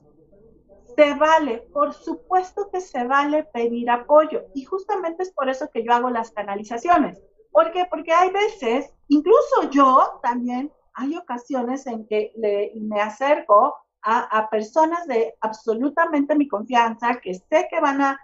se 0.96 1.14
vale, 1.14 1.60
por 1.72 1.94
supuesto 1.94 2.70
que 2.72 2.82
se 2.82 3.06
vale 3.06 3.44
pedir 3.44 3.90
apoyo. 3.90 4.44
Y 4.54 4.66
justamente 4.66 5.24
es 5.24 5.32
por 5.32 5.48
eso 5.48 5.70
que 5.70 5.84
yo 5.84 5.94
hago 5.94 6.10
las 6.10 6.32
canalizaciones. 6.32 7.22
¿Por 7.52 7.72
qué? 7.72 7.86
Porque 7.90 8.12
hay 8.12 8.32
veces, 8.32 8.92
incluso 9.08 9.70
yo 9.72 10.20
también, 10.22 10.72
hay 10.94 11.16
ocasiones 11.16 11.88
en 11.88 12.06
que 12.08 12.34
me 12.76 13.02
acerco 13.02 13.76
a, 14.02 14.50
personas 14.50 15.06
de 15.08 15.36
absolutamente 15.42 16.36
mi 16.36 16.48
confianza, 16.48 17.20
que 17.22 17.34
sé 17.34 17.68
que 17.70 17.80
van 17.80 18.02
a, 18.02 18.20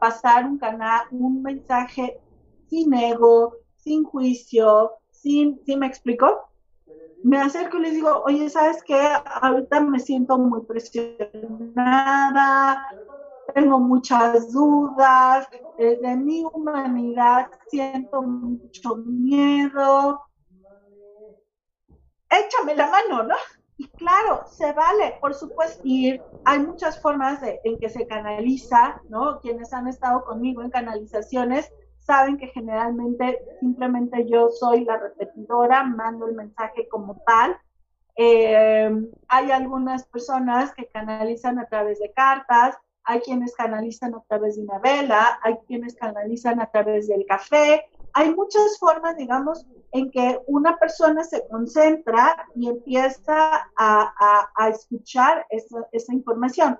pasar 0.00 0.46
un 0.46 0.58
canal, 0.58 1.06
un 1.10 1.42
mensaje 1.42 2.18
sin 2.68 2.94
ego, 2.94 3.54
sin 3.86 4.02
juicio, 4.02 4.92
sin, 5.12 5.60
¿sí 5.64 5.76
me 5.76 5.86
explico? 5.86 6.50
Me 7.22 7.38
acerco 7.40 7.78
y 7.78 7.82
les 7.82 7.92
digo, 7.92 8.24
oye, 8.26 8.50
¿sabes 8.50 8.82
qué? 8.82 9.00
Ahorita 9.40 9.80
me 9.80 10.00
siento 10.00 10.36
muy 10.38 10.62
presionada, 10.62 11.38
tengo 13.54 13.78
muchas 13.78 14.52
dudas, 14.52 15.48
de 15.78 16.16
mi 16.16 16.44
humanidad 16.52 17.48
siento 17.68 18.22
mucho 18.22 18.96
miedo. 18.96 20.20
Échame 22.28 22.74
la 22.74 22.90
mano, 22.90 23.22
¿no? 23.22 23.36
Y 23.78 23.86
claro, 23.88 24.42
se 24.50 24.72
vale, 24.72 25.16
por 25.20 25.32
supuesto, 25.32 25.80
ir. 25.84 26.20
Hay 26.44 26.58
muchas 26.58 27.00
formas 27.00 27.40
de, 27.40 27.60
en 27.62 27.78
que 27.78 27.88
se 27.88 28.04
canaliza, 28.06 29.00
¿no? 29.08 29.38
Quienes 29.40 29.72
han 29.72 29.86
estado 29.86 30.24
conmigo 30.24 30.62
en 30.62 30.70
canalizaciones 30.70 31.70
saben 32.06 32.38
que 32.38 32.46
generalmente 32.48 33.40
simplemente 33.60 34.26
yo 34.28 34.48
soy 34.50 34.84
la 34.84 34.96
repetidora, 34.96 35.82
mando 35.82 36.26
el 36.26 36.34
mensaje 36.34 36.88
como 36.88 37.20
tal. 37.26 37.58
Eh, 38.16 38.90
hay 39.28 39.50
algunas 39.50 40.06
personas 40.06 40.72
que 40.74 40.86
canalizan 40.86 41.58
a 41.58 41.66
través 41.66 41.98
de 41.98 42.12
cartas, 42.12 42.78
hay 43.04 43.20
quienes 43.20 43.54
canalizan 43.54 44.14
a 44.14 44.22
través 44.28 44.56
de 44.56 44.62
una 44.62 44.78
vela, 44.78 45.38
hay 45.42 45.56
quienes 45.66 45.94
canalizan 45.96 46.60
a 46.60 46.70
través 46.70 47.08
del 47.08 47.26
café. 47.26 47.84
Hay 48.14 48.34
muchas 48.34 48.78
formas, 48.78 49.16
digamos, 49.16 49.66
en 49.92 50.10
que 50.10 50.38
una 50.46 50.78
persona 50.78 51.22
se 51.22 51.46
concentra 51.48 52.48
y 52.54 52.68
empieza 52.68 53.70
a, 53.76 54.68
escuchar 54.70 55.46
esa, 55.50 55.86
esa, 55.92 56.14
información. 56.14 56.78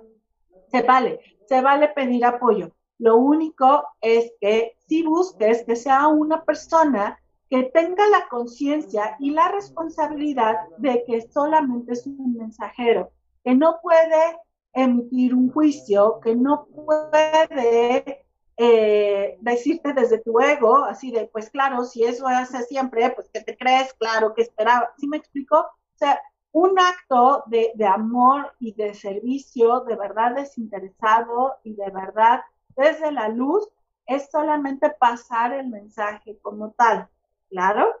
Se 0.69 0.81
vale, 0.81 1.19
se 1.47 1.61
vale 1.61 1.89
pedir 1.89 2.25
apoyo. 2.25 2.71
Lo 2.99 3.17
único 3.17 3.87
es 4.01 4.31
que 4.41 4.75
si 4.87 5.03
busques 5.03 5.63
que 5.63 5.75
sea 5.75 6.07
una 6.07 6.43
persona 6.43 7.19
que 7.49 7.63
tenga 7.63 8.07
la 8.09 8.27
conciencia 8.27 9.15
y 9.19 9.31
la 9.31 9.49
responsabilidad 9.49 10.55
de 10.77 11.03
que 11.05 11.21
solamente 11.29 11.93
es 11.93 12.05
un 12.05 12.35
mensajero, 12.35 13.11
que 13.43 13.55
no 13.55 13.79
puede 13.81 14.39
emitir 14.73 15.33
un 15.33 15.51
juicio, 15.51 16.19
que 16.21 16.35
no 16.35 16.67
puede 16.67 18.25
eh, 18.57 19.37
decirte 19.41 19.93
desde 19.93 20.19
tu 20.19 20.39
ego, 20.39 20.83
así 20.83 21.11
de, 21.11 21.27
pues 21.27 21.49
claro, 21.49 21.85
si 21.85 22.03
eso 22.03 22.27
hace 22.27 22.63
siempre, 22.63 23.11
pues 23.11 23.29
que 23.29 23.41
te 23.41 23.55
crees, 23.55 23.93
claro, 23.93 24.33
que 24.33 24.41
esperaba. 24.41 24.91
¿Sí 24.97 25.07
me 25.07 25.17
explico? 25.17 25.59
O 25.59 25.97
sea, 25.97 26.19
un 26.51 26.77
acto 26.79 27.43
de, 27.47 27.71
de, 27.75 27.85
amor 27.85 28.53
y 28.59 28.73
de 28.73 28.93
servicio, 28.93 29.81
de 29.81 29.95
verdad 29.95 30.35
desinteresado 30.35 31.55
y 31.63 31.75
de 31.75 31.89
verdad 31.91 32.41
desde 32.77 33.11
la 33.11 33.29
luz, 33.29 33.67
es 34.05 34.29
solamente 34.31 34.89
pasar 34.91 35.53
el 35.53 35.67
mensaje 35.67 36.37
como 36.41 36.71
tal. 36.71 37.09
¿Claro? 37.49 37.93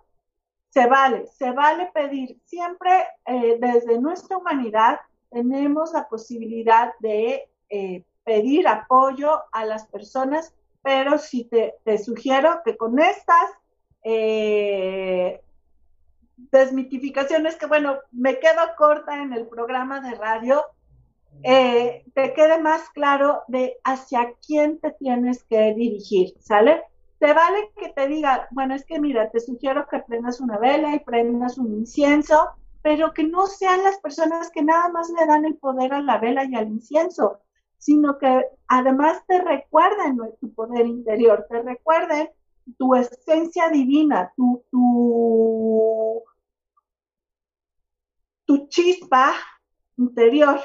Se 0.69 0.87
vale, 0.87 1.27
se 1.27 1.51
vale 1.51 1.89
pedir. 1.93 2.39
Siempre 2.45 2.91
eh, 3.25 3.57
desde 3.59 3.99
nuestra 3.99 4.37
humanidad 4.37 4.99
tenemos 5.29 5.93
la 5.93 6.07
posibilidad 6.07 6.93
de 6.99 7.49
eh, 7.69 8.03
pedir 8.23 8.67
apoyo 8.67 9.43
a 9.51 9.65
las 9.65 9.87
personas, 9.87 10.53
pero 10.81 11.17
sí 11.17 11.49
te, 11.49 11.97
sugiero 11.97 12.61
que 12.63 12.77
con 12.77 12.99
estas 12.99 13.49
eh, 14.03 15.41
desmitificaciones, 16.37 17.55
que 17.55 17.65
bueno, 17.65 17.97
me 18.11 18.39
quedo 18.39 18.61
corta 18.77 19.21
en 19.21 19.33
el 19.33 19.47
programa 19.47 20.01
de 20.01 20.15
radio, 20.15 20.63
eh, 21.43 22.05
te 22.13 22.33
quede 22.33 22.59
más 22.59 22.89
claro 22.89 23.43
de 23.47 23.77
hacia 23.83 24.33
quién 24.45 24.79
te 24.79 24.91
tienes 24.91 25.43
que 25.43 25.73
dirigir, 25.73 26.33
¿sale? 26.39 26.83
Te 27.19 27.33
vale 27.33 27.71
que 27.77 27.89
te 27.89 28.07
diga, 28.07 28.47
bueno, 28.51 28.75
es 28.75 28.85
que 28.85 28.99
mira, 28.99 29.29
te 29.29 29.39
sugiero 29.39 29.87
que 29.89 29.99
prendas 29.99 30.39
una 30.39 30.57
vela 30.57 30.95
y 30.95 30.99
prendas 30.99 31.57
un 31.57 31.73
incienso, 31.73 32.49
pero 32.81 33.13
que 33.13 33.23
no 33.23 33.47
sean 33.47 33.83
las 33.83 33.97
personas 33.99 34.51
que 34.51 34.63
nada 34.63 34.89
más 34.89 35.09
le 35.09 35.25
dan 35.25 35.45
el 35.45 35.55
poder 35.55 35.93
a 35.93 36.01
la 36.01 36.17
vela 36.19 36.45
y 36.45 36.55
al 36.55 36.67
incienso, 36.67 37.39
sino 37.77 38.17
que 38.17 38.45
además 38.67 39.23
te 39.27 39.41
recuerden 39.41 40.19
tu 40.39 40.53
poder 40.53 40.85
interior, 40.85 41.45
te 41.49 41.61
recuerden 41.61 42.29
tu 42.77 42.95
esencia 42.95 43.69
divina, 43.69 44.31
tu, 44.35 44.63
tu, 44.71 46.23
tu 48.45 48.67
chispa 48.67 49.33
interior 49.97 50.59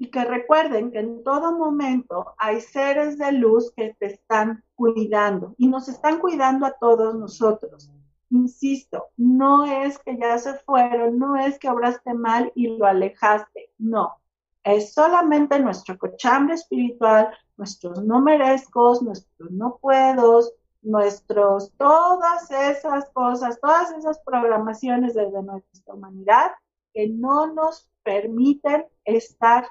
y 0.00 0.10
que 0.10 0.24
recuerden 0.24 0.90
que 0.90 1.00
en 1.00 1.22
todo 1.22 1.52
momento 1.58 2.34
hay 2.38 2.62
seres 2.62 3.18
de 3.18 3.32
luz 3.32 3.70
que 3.76 3.94
te 4.00 4.06
están 4.06 4.64
cuidando 4.74 5.54
y 5.58 5.68
nos 5.68 5.90
están 5.90 6.20
cuidando 6.20 6.64
a 6.64 6.72
todos 6.72 7.14
nosotros. 7.14 7.92
Insisto, 8.30 9.08
no 9.18 9.66
es 9.66 9.98
que 9.98 10.16
ya 10.16 10.38
se 10.38 10.54
fueron, 10.54 11.18
no 11.18 11.36
es 11.36 11.58
que 11.58 11.68
obraste 11.68 12.14
mal 12.14 12.50
y 12.54 12.78
lo 12.78 12.86
alejaste, 12.86 13.72
no, 13.76 14.16
es 14.64 14.94
solamente 14.94 15.60
nuestro 15.60 15.98
cochambre 15.98 16.54
espiritual, 16.54 17.36
nuestros 17.58 18.02
no 18.02 18.22
merezcos, 18.22 19.02
nuestros 19.02 19.50
no 19.50 19.76
puedos, 19.82 20.54
nuestros, 20.80 21.72
todas 21.76 22.50
esas 22.50 23.10
cosas, 23.10 23.60
todas 23.60 23.92
esas 23.92 24.18
programaciones 24.20 25.12
desde 25.12 25.42
nuestra 25.42 25.92
humanidad 25.92 26.52
que 26.94 27.06
no 27.10 27.52
nos 27.52 27.86
permiten 28.02 28.86
estar 29.04 29.66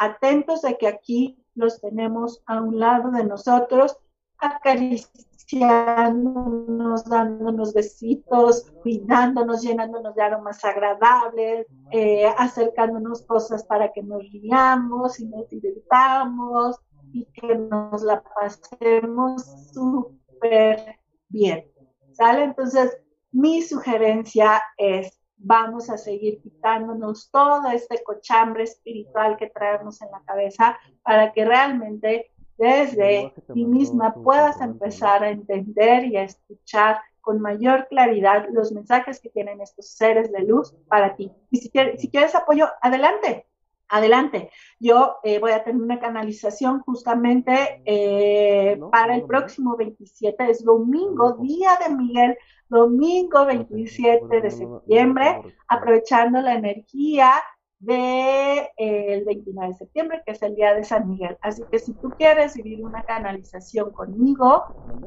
atentos 0.00 0.62
de 0.62 0.76
que 0.78 0.88
aquí 0.88 1.36
los 1.54 1.80
tenemos 1.80 2.42
a 2.46 2.60
un 2.62 2.80
lado 2.80 3.10
de 3.10 3.22
nosotros, 3.22 3.98
acariciándonos, 4.38 7.04
dándonos 7.04 7.74
besitos, 7.74 8.72
cuidándonos, 8.82 9.60
llenándonos 9.60 10.14
de 10.14 10.22
aromas 10.22 10.64
agradables, 10.64 11.66
eh, 11.90 12.32
acercándonos 12.38 13.20
cosas 13.26 13.62
para 13.64 13.92
que 13.92 14.02
nos 14.02 14.22
riamos 14.32 15.20
y 15.20 15.26
nos 15.26 15.46
divirtamos 15.50 16.78
y 17.12 17.26
que 17.26 17.56
nos 17.56 18.02
la 18.02 18.22
pasemos 18.22 19.44
súper 19.74 20.96
bien. 21.28 21.70
¿Sale? 22.12 22.44
Entonces, 22.44 22.96
mi 23.32 23.60
sugerencia 23.60 24.62
es 24.78 25.19
vamos 25.42 25.88
a 25.90 25.96
seguir 25.96 26.40
quitándonos 26.42 27.30
todo 27.30 27.70
este 27.70 28.02
cochambre 28.02 28.64
espiritual 28.64 29.36
que 29.36 29.48
traemos 29.48 30.00
en 30.02 30.10
la 30.10 30.22
cabeza 30.24 30.78
para 31.02 31.32
que 31.32 31.44
realmente 31.44 32.30
desde 32.58 33.32
ti 33.54 33.64
misma 33.64 34.12
puedas 34.12 34.60
empezar 34.60 35.24
a 35.24 35.30
entender 35.30 36.04
y 36.04 36.16
a 36.18 36.24
escuchar 36.24 37.00
con 37.22 37.40
mayor 37.40 37.88
claridad 37.88 38.46
los 38.50 38.72
mensajes 38.72 39.18
que 39.20 39.30
tienen 39.30 39.60
estos 39.60 39.88
seres 39.88 40.30
de 40.30 40.40
luz 40.40 40.74
para 40.88 41.16
ti. 41.16 41.32
Y 41.50 41.58
si 41.58 41.70
quieres, 41.70 42.34
apoyo, 42.34 42.68
adelante, 42.82 43.46
adelante. 43.90 44.50
Yo 44.78 45.16
eh, 45.22 45.38
voy 45.38 45.52
a 45.52 45.62
tener 45.62 45.82
una 45.82 45.98
canalización 45.98 46.80
justamente 46.80 47.82
eh, 47.84 48.80
para 48.90 49.16
el 49.16 49.24
próximo 49.24 49.76
27, 49.76 50.50
es 50.50 50.64
domingo, 50.64 51.32
día 51.40 51.78
de 51.84 51.94
Miguel, 51.94 52.36
domingo 52.68 53.44
27 53.46 54.40
de 54.40 54.50
septiembre, 54.50 55.42
aprovechando 55.68 56.40
la 56.40 56.54
energía 56.54 57.32
del 57.80 58.68
de, 58.76 59.22
29 59.26 59.68
de 59.68 59.74
septiembre, 59.74 60.22
que 60.24 60.32
es 60.32 60.42
el 60.42 60.54
día 60.54 60.74
de 60.74 60.84
San 60.84 61.08
Miguel. 61.08 61.36
Así 61.40 61.62
que 61.70 61.78
si 61.78 61.94
tú 61.94 62.10
quieres 62.10 62.54
vivir 62.54 62.84
una 62.84 63.02
canalización 63.04 63.90
conmigo, 63.90 64.64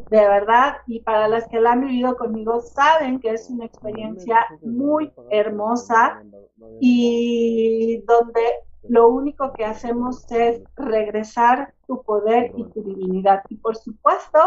de 0.09 0.27
verdad, 0.27 0.77
y 0.87 1.01
para 1.01 1.27
las 1.27 1.47
que 1.47 1.61
la 1.61 1.73
han 1.73 1.81
vivido 1.81 2.17
conmigo, 2.17 2.61
saben 2.61 3.19
que 3.19 3.29
es 3.29 3.49
una 3.49 3.65
experiencia 3.65 4.45
muy 4.61 5.13
hermosa 5.29 6.23
y 6.79 8.03
donde 8.07 8.41
lo 8.89 9.07
único 9.09 9.53
que 9.53 9.65
hacemos 9.65 10.29
es 10.31 10.61
regresar 10.75 11.73
tu 11.87 12.03
poder 12.03 12.51
y 12.55 12.65
tu 12.65 12.83
divinidad. 12.83 13.43
Y 13.49 13.55
por 13.57 13.75
supuesto, 13.75 14.39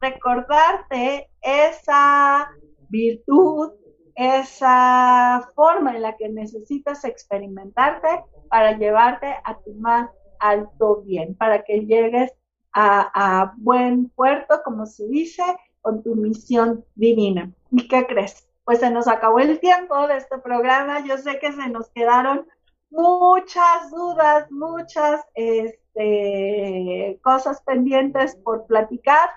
recordarte 0.00 1.28
esa 1.40 2.50
virtud, 2.88 3.72
esa 4.14 5.48
forma 5.54 5.96
en 5.96 6.02
la 6.02 6.16
que 6.16 6.28
necesitas 6.28 7.04
experimentarte 7.04 8.24
para 8.48 8.76
llevarte 8.76 9.34
a 9.44 9.58
tu 9.58 9.74
más 9.74 10.10
alto 10.38 11.02
bien, 11.02 11.34
para 11.34 11.62
que 11.62 11.86
llegues 11.86 12.32
a, 12.72 13.52
buen 13.56 14.08
puerto, 14.10 14.60
como 14.64 14.86
se 14.86 15.06
dice, 15.08 15.42
con 15.82 16.02
tu 16.02 16.14
misión 16.14 16.84
divina. 16.94 17.50
¿Y 17.70 17.88
qué 17.88 18.06
crees? 18.06 18.48
Pues 18.64 18.80
se 18.80 18.90
nos 18.90 19.08
acabó 19.08 19.40
el 19.40 19.58
tiempo 19.58 20.06
de 20.06 20.18
este 20.18 20.38
programa. 20.38 21.04
Yo 21.04 21.18
sé 21.18 21.38
que 21.38 21.52
se 21.52 21.68
nos 21.68 21.90
quedaron 21.90 22.46
muchas 22.90 23.90
dudas, 23.90 24.50
muchas 24.50 25.22
este, 25.34 27.18
cosas 27.22 27.62
pendientes 27.62 28.36
por 28.36 28.66
platicar. 28.66 29.30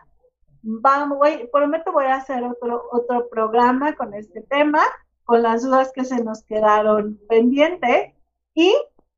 Vamos, 0.62 1.18
voy, 1.18 1.50
prometo 1.52 1.92
voy 1.92 2.06
a 2.06 2.16
hacer 2.16 2.44
otro, 2.44 2.84
otro 2.92 3.30
programa 3.30 3.96
con 3.96 4.14
este 4.14 4.42
tema, 4.42 4.82
con 5.24 5.44
las 5.44 5.64
dudas 5.64 5.92
que 5.94 6.06
se 6.06 6.24
nos 6.24 6.44
quedaron 6.44 7.20
pendientes. 7.30 8.14
Y 8.54 8.76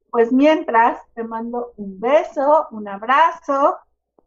pues 0.10 0.32
mientras 0.32 1.00
te 1.14 1.24
mando 1.24 1.74
un 1.78 2.00
beso, 2.00 2.68
un 2.72 2.88
abrazo. 2.88 3.78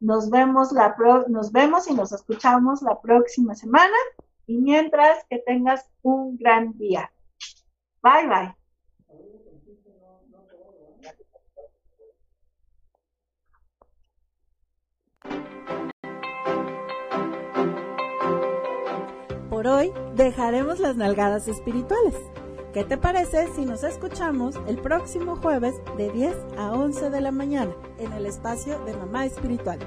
Nos 0.01 0.31
vemos, 0.31 0.71
la 0.73 0.95
nos 1.29 1.51
vemos 1.51 1.89
y 1.89 1.95
nos 1.95 2.13
escuchamos 2.13 2.83
la 2.83 3.01
próxima 3.01 3.55
semana. 3.55 3.97
Y 4.47 4.59
mientras 4.59 5.25
que 5.29 5.39
tengas 5.39 5.91
un 6.03 6.37
gran 6.39 6.77
día. 6.79 7.11
Bye 8.03 8.29
bye. 8.29 8.59
Por 19.59 19.67
hoy 19.67 19.93
dejaremos 20.15 20.79
las 20.79 20.95
nalgadas 20.95 21.49
espirituales. 21.49 22.15
¿Qué 22.73 22.85
te 22.85 22.97
parece 22.97 23.49
si 23.57 23.65
nos 23.65 23.83
escuchamos 23.83 24.55
el 24.69 24.79
próximo 24.79 25.35
jueves 25.35 25.75
de 25.97 26.13
10 26.13 26.37
a 26.57 26.71
11 26.71 27.11
de 27.11 27.21
la 27.21 27.33
mañana 27.33 27.73
en 27.99 28.13
el 28.13 28.27
espacio 28.27 28.79
de 28.85 28.97
Mamá 28.97 29.27
Espiritual? 29.27 29.81